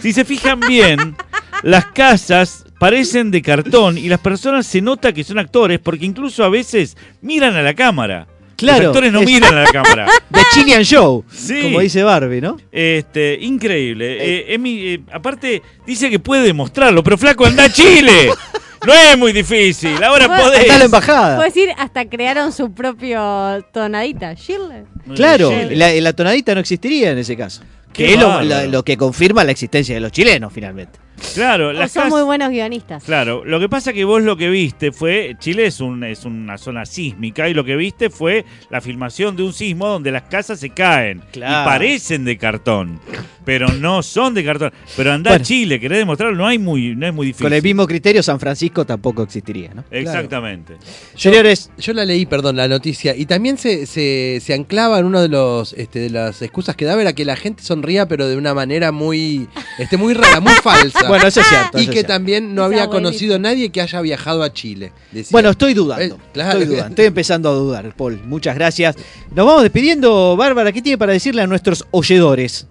Si 0.00 0.12
se 0.12 0.24
fijan 0.24 0.58
bien, 0.58 1.14
las 1.62 1.86
casas 1.86 2.64
parecen 2.80 3.30
de 3.30 3.42
cartón 3.42 3.96
y 3.96 4.08
las 4.08 4.18
personas 4.18 4.66
se 4.66 4.80
nota 4.80 5.12
que 5.12 5.22
son 5.22 5.38
actores 5.38 5.78
porque 5.78 6.04
incluso 6.04 6.42
a 6.42 6.48
veces 6.48 6.96
miran 7.22 7.54
a 7.54 7.62
la 7.62 7.74
cámara. 7.74 8.26
Claro, 8.60 8.78
Los 8.84 8.86
actores 8.90 9.12
no 9.12 9.20
es- 9.20 9.26
miran 9.26 9.54
a 9.56 9.62
la 9.64 9.70
cámara. 9.72 10.06
The 10.32 10.40
Chilean 10.52 10.84
Show, 10.84 11.24
Sí. 11.32 11.62
como 11.62 11.80
dice 11.80 12.02
Barbie, 12.02 12.40
¿no? 12.40 12.56
Este, 12.70 13.38
increíble. 13.40 14.16
Eh, 14.20 14.54
Emi, 14.54 14.86
eh, 14.86 15.00
aparte, 15.12 15.62
dice 15.86 16.08
que 16.10 16.18
puede 16.18 16.42
demostrarlo, 16.44 17.02
pero 17.02 17.18
flaco, 17.18 17.44
anda 17.46 17.64
a 17.64 17.72
Chile. 17.72 18.30
No 18.86 18.94
es 18.94 19.18
muy 19.18 19.32
difícil, 19.34 20.02
ahora 20.02 20.26
podés. 20.38 20.60
Está 20.60 20.78
la 20.78 20.86
embajada. 20.86 21.36
Puedo 21.36 21.46
decir, 21.50 21.68
hasta 21.76 22.08
crearon 22.08 22.50
su 22.50 22.72
propio 22.72 23.62
tonadita. 23.74 24.34
Chile. 24.36 24.84
Claro, 25.14 25.50
Chile. 25.50 25.76
la, 25.76 25.92
la 25.92 26.12
tonadita 26.14 26.54
no 26.54 26.60
existiría 26.60 27.10
en 27.10 27.18
ese 27.18 27.36
caso. 27.36 27.60
Qué 27.92 28.06
Que 28.06 28.14
es 28.14 28.70
lo 28.70 28.82
que 28.82 28.96
confirma 28.96 29.44
la 29.44 29.50
existencia 29.52 29.94
de 29.94 30.00
los 30.00 30.10
chilenos, 30.12 30.50
finalmente. 30.50 30.98
Claro, 31.34 31.68
O 31.68 31.72
las 31.72 31.92
son 31.92 32.08
muy 32.08 32.22
buenos 32.22 32.50
guionistas. 32.50 33.04
Claro, 33.04 33.44
lo 33.44 33.60
que 33.60 33.68
pasa 33.68 33.92
que 33.92 34.04
vos 34.04 34.22
lo 34.22 34.36
que 34.36 34.48
viste 34.50 34.90
fue, 34.92 35.36
Chile 35.38 35.66
es, 35.66 35.80
un, 35.80 36.02
es 36.04 36.24
una 36.24 36.58
zona 36.58 36.84
sísmica 36.86 37.48
y 37.48 37.54
lo 37.54 37.64
que 37.64 37.76
viste 37.76 38.10
fue 38.10 38.44
la 38.70 38.80
filmación 38.80 39.36
de 39.36 39.42
un 39.44 39.52
sismo 39.52 39.86
donde 39.88 40.10
las 40.12 40.22
casas 40.22 40.58
se 40.60 40.70
caen 40.70 41.22
Claro. 41.32 41.62
y 41.62 41.64
parecen 41.72 42.24
de 42.24 42.36
cartón, 42.38 43.00
pero 43.44 43.68
no 43.68 44.02
son 44.02 44.34
de 44.34 44.44
cartón. 44.44 44.72
Pero 44.96 45.12
andá 45.12 45.30
Bueno. 45.30 45.42
a 45.42 45.46
Chile, 45.46 45.78
querés 45.80 45.98
demostrarlo, 45.98 46.36
no, 46.36 46.46
hay 46.46 46.58
muy, 46.58 46.96
no 46.96 47.06
es 47.06 47.14
muy 47.14 47.26
difícil. 47.28 47.44
Con 47.46 47.52
el 47.52 47.62
mismo 47.62 47.86
criterio, 47.86 48.22
San 48.22 48.40
Francisco 48.40 48.84
tampoco 48.84 49.22
existiría, 49.22 49.72
¿no? 49.74 49.84
Exactamente. 49.90 50.76
Señores, 51.14 51.70
Yo 51.78 51.92
la 51.92 52.04
leí, 52.04 52.26
perdón, 52.26 52.56
la 52.56 52.66
noticia, 52.68 53.14
y 53.14 53.26
también 53.26 53.56
se, 53.58 53.86
se, 53.86 54.40
se 54.42 54.54
anclaba 54.54 54.98
en 54.98 55.04
uno 55.06 55.20
de 55.22 55.28
los 55.28 55.72
este, 55.74 55.98
de 56.00 56.10
las 56.10 56.42
excusas 56.42 56.74
que 56.76 56.84
daba 56.84 57.00
era 57.02 57.12
que 57.12 57.24
la 57.24 57.36
gente 57.36 57.62
sonría, 57.62 58.06
pero 58.08 58.26
de 58.28 58.36
una 58.36 58.54
manera 58.54 58.90
muy 58.92 59.48
este, 59.78 59.96
muy 59.96 60.14
rara, 60.14 60.40
muy 60.40 60.52
falsa. 60.62 61.09
Bueno, 61.10 61.26
eso 61.28 61.40
es 61.40 61.46
cierto. 61.46 61.78
y 61.78 61.82
eso 61.82 61.90
que 61.90 61.96
cierto. 61.98 62.12
también 62.12 62.54
no 62.54 62.64
había 62.64 62.86
buenísimo. 62.86 63.02
conocido 63.08 63.36
a 63.36 63.38
nadie 63.38 63.70
que 63.70 63.80
haya 63.80 64.00
viajado 64.00 64.42
a 64.42 64.52
Chile. 64.52 64.92
decía. 65.12 65.28
Bueno, 65.32 65.50
estoy 65.50 65.74
dudando. 65.74 66.14
Eh, 66.16 66.18
claro. 66.32 66.58
Estoy 66.58 66.66
dudando. 66.74 66.88
Estoy 66.90 67.04
empezando 67.06 67.48
a 67.50 67.52
dudar, 67.52 67.94
Paul. 67.94 68.20
Muchas 68.24 68.54
gracias. 68.54 68.96
Nos 69.34 69.46
vamos 69.46 69.62
despidiendo. 69.62 70.36
Bárbara, 70.36 70.72
¿qué 70.72 70.80
tiene 70.82 70.98
para 70.98 71.12
decirle 71.12 71.42
a 71.42 71.46
nuestros 71.46 71.84
oyedores? 71.90 72.66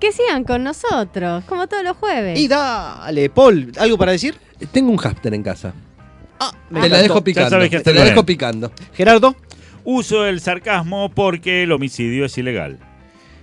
Que 0.00 0.12
sigan 0.12 0.44
con 0.44 0.62
nosotros, 0.62 1.44
como 1.44 1.66
todos 1.66 1.82
los 1.82 1.96
jueves. 1.96 2.38
Y 2.38 2.46
dale, 2.46 3.30
Paul, 3.30 3.72
¿algo 3.78 3.98
para 3.98 4.12
decir? 4.12 4.36
Tengo 4.70 4.90
un 4.90 4.96
hámster 4.96 5.34
en 5.34 5.42
casa. 5.42 5.74
Me 6.70 6.82
Te 6.82 6.88
la 6.88 6.98
encantó. 6.98 7.02
dejo 7.02 7.24
picando. 7.24 7.50
sabes 7.50 7.70
que 7.70 7.80
Te 7.80 7.92
la 7.94 8.04
dejo 8.04 8.24
picando. 8.24 8.72
Gerardo, 8.94 9.34
Uso 9.84 10.26
el 10.26 10.40
sarcasmo 10.40 11.10
porque 11.14 11.62
el 11.62 11.72
homicidio 11.72 12.26
es 12.26 12.36
ilegal. 12.38 12.78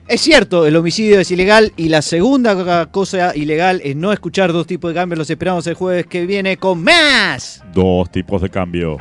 Es 0.08 0.22
cierto, 0.22 0.68
el 0.68 0.76
homicidio 0.76 1.20
es 1.20 1.32
ilegal 1.32 1.74
y 1.78 1.90
la 1.90 2.02
segunda 2.02 2.86
cosa 2.88 3.36
ilegal 3.36 3.82
es 3.84 3.96
no 3.96 4.14
escuchar 4.14 4.54
dos 4.54 4.68
tipos 4.68 4.92
de 4.92 4.96
cambios. 4.96 5.18
Los 5.18 5.30
esperamos 5.30 5.66
el 5.68 5.74
jueves 5.74 6.06
que 6.06 6.26
viene 6.26 6.58
con 6.58 6.84
más. 6.84 7.64
Dos 7.74 8.12
tipos 8.12 8.42
de 8.42 8.50
cambio. 8.50 8.98